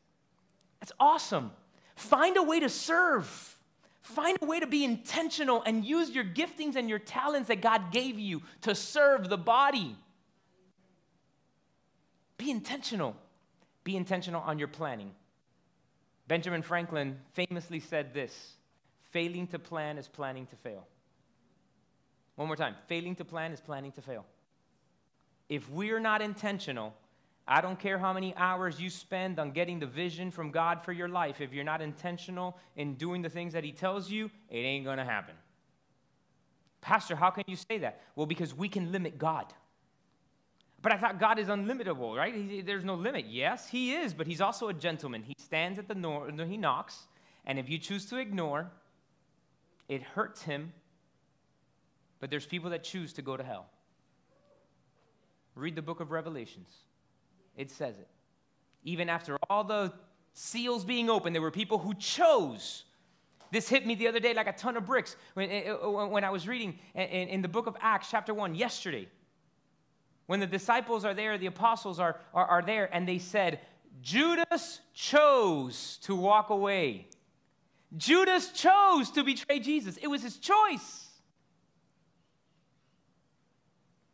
That's 0.81 0.91
awesome. 0.99 1.51
Find 1.95 2.35
a 2.35 2.43
way 2.43 2.59
to 2.59 2.69
serve. 2.69 3.57
Find 4.01 4.37
a 4.41 4.45
way 4.45 4.59
to 4.59 4.67
be 4.67 4.83
intentional 4.83 5.61
and 5.63 5.85
use 5.85 6.09
your 6.09 6.25
giftings 6.25 6.75
and 6.75 6.89
your 6.89 6.99
talents 6.99 7.47
that 7.47 7.61
God 7.61 7.91
gave 7.91 8.19
you 8.19 8.41
to 8.61 8.75
serve 8.75 9.29
the 9.29 9.37
body. 9.37 9.95
Be 12.37 12.49
intentional. 12.49 13.15
Be 13.83 13.95
intentional 13.95 14.41
on 14.41 14.57
your 14.57 14.67
planning. 14.67 15.11
Benjamin 16.27 16.63
Franklin 16.63 17.19
famously 17.33 17.79
said 17.79 18.13
this 18.13 18.53
failing 19.11 19.47
to 19.47 19.59
plan 19.59 19.97
is 19.97 20.07
planning 20.07 20.47
to 20.47 20.55
fail. 20.55 20.87
One 22.35 22.47
more 22.47 22.55
time 22.55 22.75
failing 22.87 23.15
to 23.15 23.25
plan 23.25 23.51
is 23.51 23.61
planning 23.61 23.91
to 23.91 24.01
fail. 24.01 24.25
If 25.49 25.69
we're 25.69 25.99
not 25.99 26.21
intentional, 26.21 26.95
I 27.47 27.61
don't 27.61 27.79
care 27.79 27.97
how 27.97 28.13
many 28.13 28.35
hours 28.35 28.79
you 28.79 28.89
spend 28.89 29.39
on 29.39 29.51
getting 29.51 29.79
the 29.79 29.87
vision 29.87 30.31
from 30.31 30.51
God 30.51 30.83
for 30.83 30.91
your 30.91 31.09
life. 31.09 31.41
If 31.41 31.53
you're 31.53 31.63
not 31.63 31.81
intentional 31.81 32.57
in 32.75 32.95
doing 32.95 33.21
the 33.21 33.29
things 33.29 33.53
that 33.53 33.63
He 33.63 33.71
tells 33.71 34.09
you, 34.09 34.29
it 34.49 34.59
ain't 34.59 34.85
going 34.85 34.97
to 34.97 35.03
happen. 35.03 35.35
Pastor, 36.81 37.15
how 37.15 37.29
can 37.29 37.43
you 37.47 37.55
say 37.55 37.79
that? 37.79 38.01
Well, 38.15 38.25
because 38.25 38.55
we 38.55 38.69
can 38.69 38.91
limit 38.91 39.17
God. 39.17 39.53
But 40.81 40.93
I 40.93 40.97
thought 40.97 41.19
God 41.19 41.37
is 41.37 41.49
unlimitable, 41.49 42.15
right? 42.15 42.33
He, 42.33 42.61
there's 42.61 42.83
no 42.83 42.95
limit. 42.95 43.25
Yes, 43.27 43.67
He 43.69 43.93
is, 43.93 44.13
but 44.13 44.27
He's 44.27 44.41
also 44.41 44.69
a 44.69 44.73
gentleman. 44.73 45.23
He 45.23 45.35
stands 45.37 45.77
at 45.77 45.87
the 45.87 45.95
door, 45.95 46.31
He 46.47 46.57
knocks, 46.57 47.07
and 47.45 47.59
if 47.59 47.69
you 47.69 47.77
choose 47.77 48.05
to 48.07 48.17
ignore, 48.17 48.71
it 49.87 50.01
hurts 50.01 50.43
Him. 50.43 50.73
But 52.19 52.29
there's 52.29 52.45
people 52.45 52.69
that 52.69 52.83
choose 52.83 53.13
to 53.13 53.21
go 53.21 53.35
to 53.35 53.43
hell. 53.43 53.67
Read 55.55 55.75
the 55.75 55.81
book 55.81 55.99
of 55.99 56.11
Revelations. 56.11 56.69
It 57.61 57.69
says 57.69 57.99
it. 57.99 58.07
Even 58.83 59.07
after 59.07 59.37
all 59.47 59.63
the 59.63 59.93
seals 60.33 60.83
being 60.83 61.11
opened, 61.11 61.35
there 61.35 61.43
were 61.43 61.51
people 61.51 61.77
who 61.77 61.93
chose. 61.93 62.85
This 63.51 63.69
hit 63.69 63.85
me 63.85 63.93
the 63.93 64.07
other 64.07 64.19
day 64.19 64.33
like 64.33 64.47
a 64.47 64.53
ton 64.53 64.77
of 64.77 64.87
bricks 64.87 65.15
when, 65.35 65.51
eh, 65.51 65.63
eh, 65.67 65.73
when 65.73 66.23
I 66.23 66.31
was 66.31 66.47
reading 66.47 66.79
in 66.95 67.43
the 67.43 67.47
book 67.47 67.67
of 67.67 67.77
Acts, 67.79 68.07
chapter 68.09 68.33
1, 68.33 68.55
yesterday. 68.55 69.07
When 70.25 70.39
the 70.39 70.47
disciples 70.47 71.05
are 71.05 71.13
there, 71.13 71.37
the 71.37 71.45
apostles 71.45 71.99
are, 71.99 72.19
are, 72.33 72.45
are 72.47 72.61
there, 72.63 72.89
and 72.91 73.07
they 73.07 73.19
said, 73.19 73.59
Judas 74.01 74.79
chose 74.95 75.99
to 76.01 76.15
walk 76.15 76.49
away. 76.49 77.09
Judas 77.95 78.51
chose 78.53 79.11
to 79.11 79.23
betray 79.23 79.59
Jesus. 79.59 79.97
It 79.97 80.07
was 80.07 80.23
his 80.23 80.37
choice. 80.37 81.09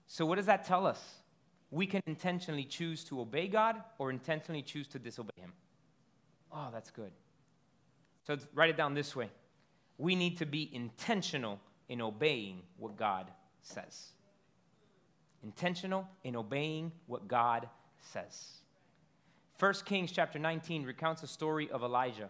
So, 0.08 0.26
what 0.26 0.36
does 0.36 0.48
that 0.48 0.66
tell 0.66 0.86
us? 0.86 1.02
We 1.72 1.86
can 1.86 2.02
intentionally 2.06 2.64
choose 2.64 3.04
to 3.06 3.20
obey 3.22 3.48
God 3.48 3.82
or 3.98 4.10
intentionally 4.10 4.62
choose 4.62 4.88
to 4.90 5.00
disobey 5.00 5.34
Him. 5.38 5.54
Oh, 6.52 6.70
that's 6.72 6.92
good. 6.92 7.12
So 8.26 8.38
write 8.54 8.70
it 8.70 8.78
down 8.78 8.94
this 8.94 9.16
way 9.16 9.30
we 9.98 10.16
need 10.16 10.38
to 10.38 10.46
be 10.46 10.70
intentional 10.74 11.60
in 11.90 12.02
obeying 12.02 12.62
what 12.78 12.98
God 12.98 13.32
says. 13.62 14.12
Intentional 15.44 16.08
in 16.24 16.36
obeying 16.36 16.92
what 17.08 17.28
God 17.28 17.68
says. 18.02 18.58
1 19.60 19.74
Kings 19.86 20.12
chapter 20.12 20.38
19 20.38 20.84
recounts 20.84 21.22
the 21.22 21.28
story 21.28 21.70
of 21.72 21.82
Elijah. 21.82 22.30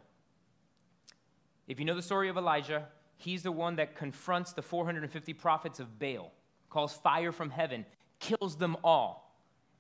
If 1.67 1.79
you 1.79 1.85
know 1.85 1.95
the 1.95 2.01
story 2.01 2.29
of 2.29 2.37
Elijah, 2.37 2.87
he's 3.17 3.43
the 3.43 3.51
one 3.51 3.75
that 3.75 3.95
confronts 3.95 4.53
the 4.53 4.61
450 4.61 5.33
prophets 5.33 5.81
of 5.81 5.99
Baal, 5.99 6.31
calls 6.69 6.93
fire 6.93 7.33
from 7.33 7.49
heaven, 7.49 7.85
kills 8.19 8.55
them 8.55 8.77
all 8.83 9.26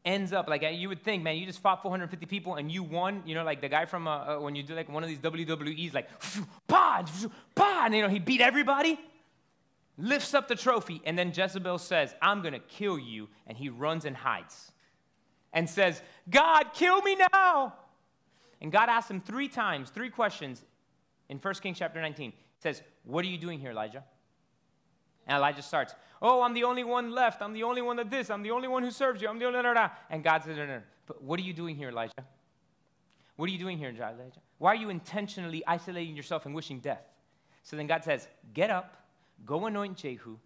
ends 0.07 0.31
up 0.31 0.47
like 0.47 0.63
you 0.63 0.87
would 0.87 1.03
think, 1.03 1.21
man, 1.21 1.35
you 1.35 1.45
just 1.45 1.59
fought 1.59 1.83
450 1.83 2.25
people 2.25 2.55
and 2.55 2.71
you 2.71 2.81
won. 2.81 3.21
You 3.25 3.35
know, 3.35 3.43
like 3.43 3.61
the 3.61 3.67
guy 3.69 3.85
from 3.85 4.07
uh, 4.07 4.37
uh, 4.37 4.39
when 4.39 4.55
you 4.55 4.63
do 4.63 4.73
like 4.73 4.89
one 4.89 5.03
of 5.03 5.09
these 5.09 5.19
WWE's, 5.19 5.93
like, 5.93 6.09
pa, 6.67 7.05
pa, 7.55 7.83
and 7.85 7.93
you 7.93 8.01
know 8.01 8.09
he 8.09 8.19
beat 8.19 8.41
everybody. 8.41 8.99
Lifts 9.99 10.33
up 10.33 10.47
the 10.47 10.55
trophy, 10.55 11.01
and 11.05 11.17
then 11.17 11.33
Jezebel 11.35 11.79
says, 11.79 12.15
"I'm 12.21 12.41
gonna 12.41 12.59
kill 12.59 12.97
you," 12.97 13.27
and 13.47 13.57
he 13.57 13.69
runs 13.69 14.05
and 14.05 14.15
hides, 14.15 14.71
and 15.53 15.69
says, 15.69 16.01
"God, 16.29 16.65
kill 16.73 17.01
me 17.01 17.17
now." 17.33 17.73
And 18.61 18.71
God 18.71 18.89
asks 18.89 19.11
him 19.11 19.21
three 19.21 19.47
times, 19.47 19.89
three 19.89 20.09
questions, 20.09 20.63
in 21.29 21.37
1 21.37 21.53
Kings 21.61 21.77
chapter 21.77 21.99
19. 21.99 22.31
He 22.31 22.37
says, 22.59 22.81
"What 23.03 23.25
are 23.25 23.27
you 23.27 23.37
doing 23.37 23.59
here, 23.59 23.71
Elijah?" 23.71 24.03
And 25.27 25.37
Elijah 25.37 25.61
starts, 25.61 25.93
Oh, 26.21 26.41
I'm 26.41 26.53
the 26.53 26.63
only 26.63 26.83
one 26.83 27.11
left. 27.11 27.41
I'm 27.41 27.53
the 27.53 27.63
only 27.63 27.81
one 27.81 27.97
that 27.97 28.09
this. 28.09 28.29
I'm 28.29 28.41
the 28.41 28.51
only 28.51 28.67
one 28.67 28.83
who 28.83 28.91
serves 28.91 29.21
you. 29.21 29.27
I'm 29.27 29.37
the 29.37 29.45
only 29.45 29.59
one. 29.61 29.89
And 30.09 30.23
God 30.23 30.43
says, 30.43 30.57
no, 30.57 30.65
no, 30.65 30.77
no. 30.77 30.81
But 31.05 31.21
what 31.21 31.39
are 31.39 31.43
you 31.43 31.53
doing 31.53 31.75
here, 31.75 31.89
Elijah? 31.89 32.13
What 33.35 33.47
are 33.47 33.51
you 33.51 33.59
doing 33.59 33.77
here, 33.77 33.89
Elijah? 33.89 34.41
Why 34.57 34.71
are 34.71 34.75
you 34.75 34.89
intentionally 34.89 35.63
isolating 35.67 36.15
yourself 36.15 36.47
and 36.47 36.55
wishing 36.55 36.79
death? 36.79 37.03
So 37.61 37.75
then 37.75 37.85
God 37.85 38.03
says, 38.03 38.27
Get 38.53 38.71
up, 38.71 39.05
go 39.45 39.67
anoint 39.67 39.97
Jehu. 39.97 40.37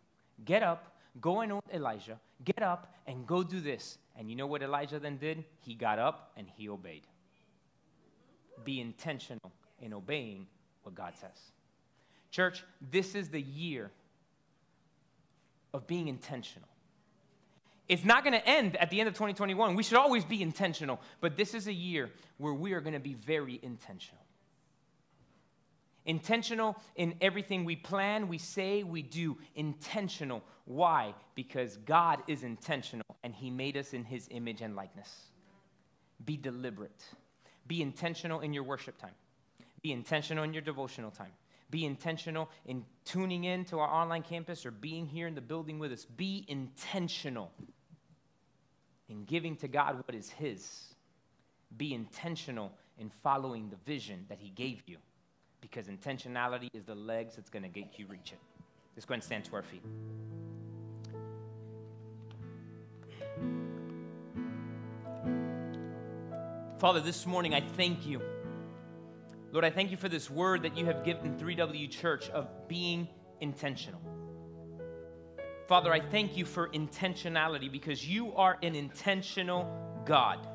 Get 0.43 0.61
up, 0.61 0.93
go 1.21 1.39
anoint 1.39 1.63
Elijah. 1.73 2.19
Get 2.43 2.61
up 2.61 2.93
and 3.07 3.25
go 3.25 3.43
do 3.43 3.61
this. 3.61 3.97
And 4.17 4.29
you 4.29 4.35
know 4.35 4.47
what 4.47 4.61
Elijah 4.61 4.99
then 4.99 5.17
did? 5.17 5.45
He 5.59 5.73
got 5.73 5.99
up 5.99 6.31
and 6.35 6.47
he 6.57 6.67
obeyed. 6.67 7.03
Be 8.65 8.81
intentional 8.81 9.51
in 9.79 9.93
obeying 9.93 10.47
what 10.83 10.95
God 10.95 11.13
says. 11.15 11.51
Church, 12.29 12.63
this 12.91 13.15
is 13.15 13.29
the 13.29 13.41
year 13.41 13.91
of 15.73 15.87
being 15.87 16.07
intentional. 16.07 16.67
It's 17.87 18.05
not 18.05 18.23
going 18.23 18.33
to 18.33 18.47
end 18.47 18.77
at 18.77 18.89
the 18.89 18.99
end 18.99 19.09
of 19.09 19.15
2021. 19.15 19.75
We 19.75 19.83
should 19.83 19.97
always 19.97 20.23
be 20.23 20.41
intentional, 20.41 21.01
but 21.19 21.35
this 21.35 21.53
is 21.53 21.67
a 21.67 21.73
year 21.73 22.09
where 22.37 22.53
we 22.53 22.73
are 22.73 22.81
going 22.81 22.93
to 22.93 22.99
be 22.99 23.15
very 23.15 23.59
intentional. 23.61 24.23
Intentional 26.05 26.77
in 26.95 27.15
everything 27.21 27.63
we 27.63 27.75
plan, 27.75 28.27
we 28.27 28.37
say, 28.37 28.83
we 28.83 29.01
do. 29.01 29.37
Intentional. 29.55 30.41
Why? 30.65 31.13
Because 31.35 31.77
God 31.77 32.23
is 32.27 32.43
intentional 32.43 33.05
and 33.23 33.35
He 33.35 33.49
made 33.49 33.77
us 33.77 33.93
in 33.93 34.03
His 34.03 34.27
image 34.31 34.61
and 34.61 34.75
likeness. 34.75 35.27
Be 36.25 36.37
deliberate. 36.37 37.03
Be 37.67 37.81
intentional 37.81 38.39
in 38.39 38.53
your 38.53 38.63
worship 38.63 38.97
time. 38.97 39.15
Be 39.81 39.91
intentional 39.91 40.43
in 40.43 40.53
your 40.53 40.61
devotional 40.61 41.11
time. 41.11 41.31
Be 41.71 41.85
intentional 41.85 42.49
in 42.65 42.85
tuning 43.05 43.45
in 43.45 43.65
to 43.65 43.79
our 43.79 43.87
online 43.87 44.23
campus 44.23 44.65
or 44.65 44.71
being 44.71 45.07
here 45.07 45.25
in 45.25 45.35
the 45.35 45.41
building 45.41 45.79
with 45.79 45.91
us. 45.91 46.05
Be 46.05 46.45
intentional 46.47 47.51
in 49.09 49.23
giving 49.23 49.55
to 49.57 49.67
God 49.67 49.95
what 50.05 50.13
is 50.13 50.29
His. 50.29 50.93
Be 51.77 51.93
intentional 51.93 52.73
in 52.99 53.09
following 53.23 53.69
the 53.69 53.77
vision 53.85 54.25
that 54.27 54.37
He 54.39 54.49
gave 54.49 54.83
you 54.85 54.97
because 55.61 55.87
intentionality 55.87 56.67
is 56.73 56.83
the 56.83 56.95
legs 56.95 57.35
that's 57.35 57.49
going 57.49 57.63
to 57.63 57.69
get 57.69 57.97
you 57.97 58.05
reach 58.07 58.33
it. 58.33 58.39
Let's 58.95 59.05
go 59.05 59.13
and 59.13 59.23
stand 59.23 59.45
to 59.45 59.55
our 59.55 59.63
feet. 59.63 59.83
Father, 66.79 66.99
this 66.99 67.25
morning 67.25 67.53
I 67.53 67.61
thank 67.61 68.05
you. 68.05 68.21
Lord, 69.51 69.65
I 69.65 69.69
thank 69.69 69.91
you 69.91 69.97
for 69.97 70.07
this 70.07 70.29
word 70.29 70.63
that 70.63 70.77
you 70.77 70.85
have 70.85 71.03
given 71.03 71.37
3W 71.37 71.89
Church 71.91 72.29
of 72.29 72.47
being 72.69 73.09
intentional. 73.41 73.99
Father, 75.67 75.91
I 75.91 75.99
thank 75.99 76.37
you 76.37 76.45
for 76.45 76.69
intentionality 76.69 77.69
because 77.69 78.07
you 78.07 78.33
are 78.35 78.57
an 78.63 78.75
intentional 78.75 79.69
God. 80.05 80.47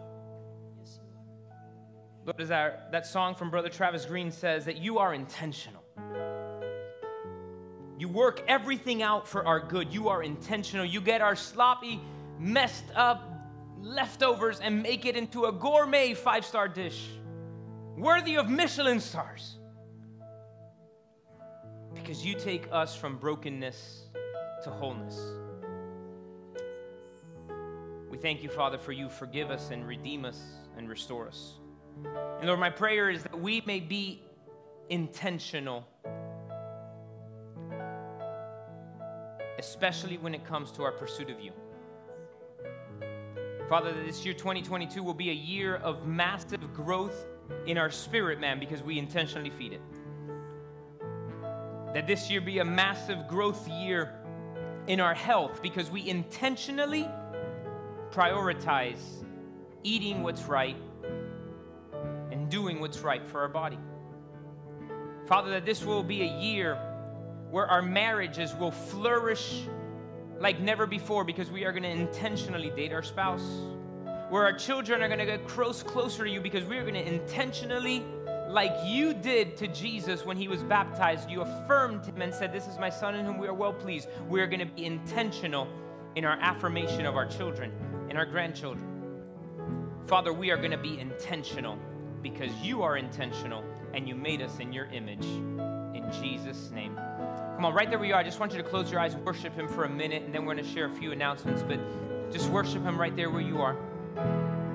Lord, 2.24 2.40
as 2.40 2.50
our, 2.50 2.78
that 2.90 3.06
song 3.06 3.34
from 3.34 3.50
Brother 3.50 3.68
Travis 3.68 4.06
Greene 4.06 4.30
says, 4.30 4.64
that 4.64 4.78
you 4.78 4.98
are 4.98 5.12
intentional. 5.12 5.84
You 7.98 8.08
work 8.08 8.42
everything 8.48 9.02
out 9.02 9.28
for 9.28 9.46
our 9.46 9.60
good. 9.60 9.92
You 9.92 10.08
are 10.08 10.22
intentional. 10.22 10.86
You 10.86 11.02
get 11.02 11.20
our 11.20 11.36
sloppy, 11.36 12.00
messed 12.38 12.84
up 12.94 13.30
leftovers 13.78 14.60
and 14.60 14.82
make 14.82 15.04
it 15.04 15.16
into 15.16 15.44
a 15.44 15.52
gourmet 15.52 16.14
five 16.14 16.46
star 16.46 16.66
dish 16.66 17.08
worthy 17.96 18.36
of 18.36 18.48
Michelin 18.48 19.00
stars. 19.00 19.58
Because 21.94 22.24
you 22.24 22.34
take 22.34 22.68
us 22.70 22.94
from 22.94 23.16
brokenness 23.16 24.04
to 24.64 24.70
wholeness. 24.70 25.18
We 28.10 28.18
thank 28.18 28.42
you, 28.42 28.48
Father, 28.48 28.78
for 28.78 28.92
you 28.92 29.08
forgive 29.08 29.50
us 29.50 29.70
and 29.70 29.86
redeem 29.86 30.24
us 30.24 30.40
and 30.76 30.88
restore 30.88 31.26
us. 31.26 31.54
And 32.38 32.46
Lord, 32.46 32.60
my 32.60 32.70
prayer 32.70 33.10
is 33.10 33.22
that 33.22 33.38
we 33.38 33.62
may 33.66 33.80
be 33.80 34.22
intentional, 34.90 35.86
especially 39.58 40.18
when 40.18 40.34
it 40.34 40.44
comes 40.44 40.70
to 40.72 40.82
our 40.82 40.92
pursuit 40.92 41.30
of 41.30 41.40
you. 41.40 41.52
Father, 43.68 43.92
this 44.04 44.24
year 44.24 44.34
2022 44.34 45.02
will 45.02 45.14
be 45.14 45.30
a 45.30 45.34
year 45.34 45.76
of 45.76 46.06
massive 46.06 46.72
growth 46.72 47.26
in 47.66 47.78
our 47.78 47.90
spirit, 47.90 48.40
man, 48.40 48.58
because 48.58 48.82
we 48.82 48.98
intentionally 48.98 49.50
feed 49.50 49.72
it. 49.72 49.80
That 51.94 52.06
this 52.06 52.30
year 52.30 52.40
be 52.40 52.58
a 52.58 52.64
massive 52.64 53.26
growth 53.26 53.68
year 53.68 54.12
in 54.86 55.00
our 55.00 55.14
health 55.14 55.62
because 55.62 55.90
we 55.90 56.08
intentionally 56.08 57.08
prioritize 58.10 59.24
eating 59.82 60.22
what's 60.22 60.44
right 60.44 60.76
and 62.30 62.48
doing 62.48 62.80
what's 62.80 63.00
right 63.00 63.26
for 63.26 63.40
our 63.40 63.48
body. 63.48 63.78
Father, 65.26 65.50
that 65.50 65.64
this 65.64 65.84
will 65.84 66.02
be 66.02 66.22
a 66.22 66.38
year 66.40 66.76
where 67.50 67.66
our 67.66 67.82
marriages 67.82 68.54
will 68.54 68.70
flourish 68.70 69.62
like 70.38 70.60
never 70.60 70.86
before 70.86 71.24
because 71.24 71.50
we 71.50 71.64
are 71.64 71.72
going 71.72 71.82
to 71.82 71.90
intentionally 71.90 72.70
date 72.70 72.92
our 72.92 73.02
spouse. 73.02 73.44
Where 74.28 74.42
our 74.42 74.52
children 74.52 75.02
are 75.02 75.08
going 75.08 75.20
to 75.20 75.26
get 75.26 75.46
close, 75.46 75.82
closer 75.82 76.24
to 76.24 76.30
you 76.30 76.40
because 76.40 76.64
we 76.64 76.78
are 76.78 76.82
going 76.82 76.94
to 76.94 77.06
intentionally, 77.06 78.04
like 78.48 78.72
you 78.84 79.14
did 79.14 79.56
to 79.58 79.68
Jesus 79.68 80.26
when 80.26 80.36
he 80.36 80.48
was 80.48 80.62
baptized, 80.64 81.30
you 81.30 81.42
affirmed 81.42 82.04
him 82.04 82.20
and 82.22 82.34
said, 82.34 82.52
This 82.52 82.66
is 82.66 82.78
my 82.78 82.90
son 82.90 83.14
in 83.14 83.24
whom 83.24 83.38
we 83.38 83.46
are 83.46 83.54
well 83.54 83.72
pleased. 83.72 84.08
We 84.28 84.40
are 84.40 84.46
going 84.46 84.60
to 84.60 84.66
be 84.66 84.84
intentional 84.84 85.68
in 86.16 86.24
our 86.24 86.38
affirmation 86.40 87.06
of 87.06 87.14
our 87.14 87.26
children 87.26 87.70
and 88.08 88.18
our 88.18 88.26
grandchildren. 88.26 88.84
Father, 90.06 90.32
we 90.32 90.50
are 90.50 90.56
going 90.56 90.70
to 90.70 90.78
be 90.78 90.98
intentional 90.98 91.78
because 92.22 92.50
you 92.62 92.82
are 92.82 92.96
intentional 92.96 93.62
and 93.92 94.08
you 94.08 94.14
made 94.14 94.42
us 94.42 94.58
in 94.58 94.72
your 94.72 94.86
image. 94.86 95.24
In 95.24 96.04
Jesus' 96.20 96.70
name. 96.70 96.96
Come 96.96 97.64
on, 97.64 97.74
right 97.74 97.88
there 97.88 98.04
you 98.04 98.14
are. 98.14 98.20
I 98.20 98.22
just 98.22 98.38
want 98.38 98.52
you 98.52 98.58
to 98.58 98.68
close 98.68 98.90
your 98.90 99.00
eyes 99.00 99.14
and 99.14 99.24
worship 99.24 99.54
Him 99.54 99.66
for 99.66 99.84
a 99.84 99.88
minute, 99.88 100.22
and 100.22 100.34
then 100.34 100.44
we're 100.44 100.54
going 100.54 100.64
to 100.64 100.72
share 100.72 100.86
a 100.86 100.92
few 100.92 101.12
announcements. 101.12 101.62
But 101.62 101.80
just 102.30 102.50
worship 102.50 102.82
Him 102.82 103.00
right 103.00 103.16
there 103.16 103.30
where 103.30 103.40
you 103.40 103.62
are 103.62 103.76
thank 104.16 104.28
you 104.40 104.45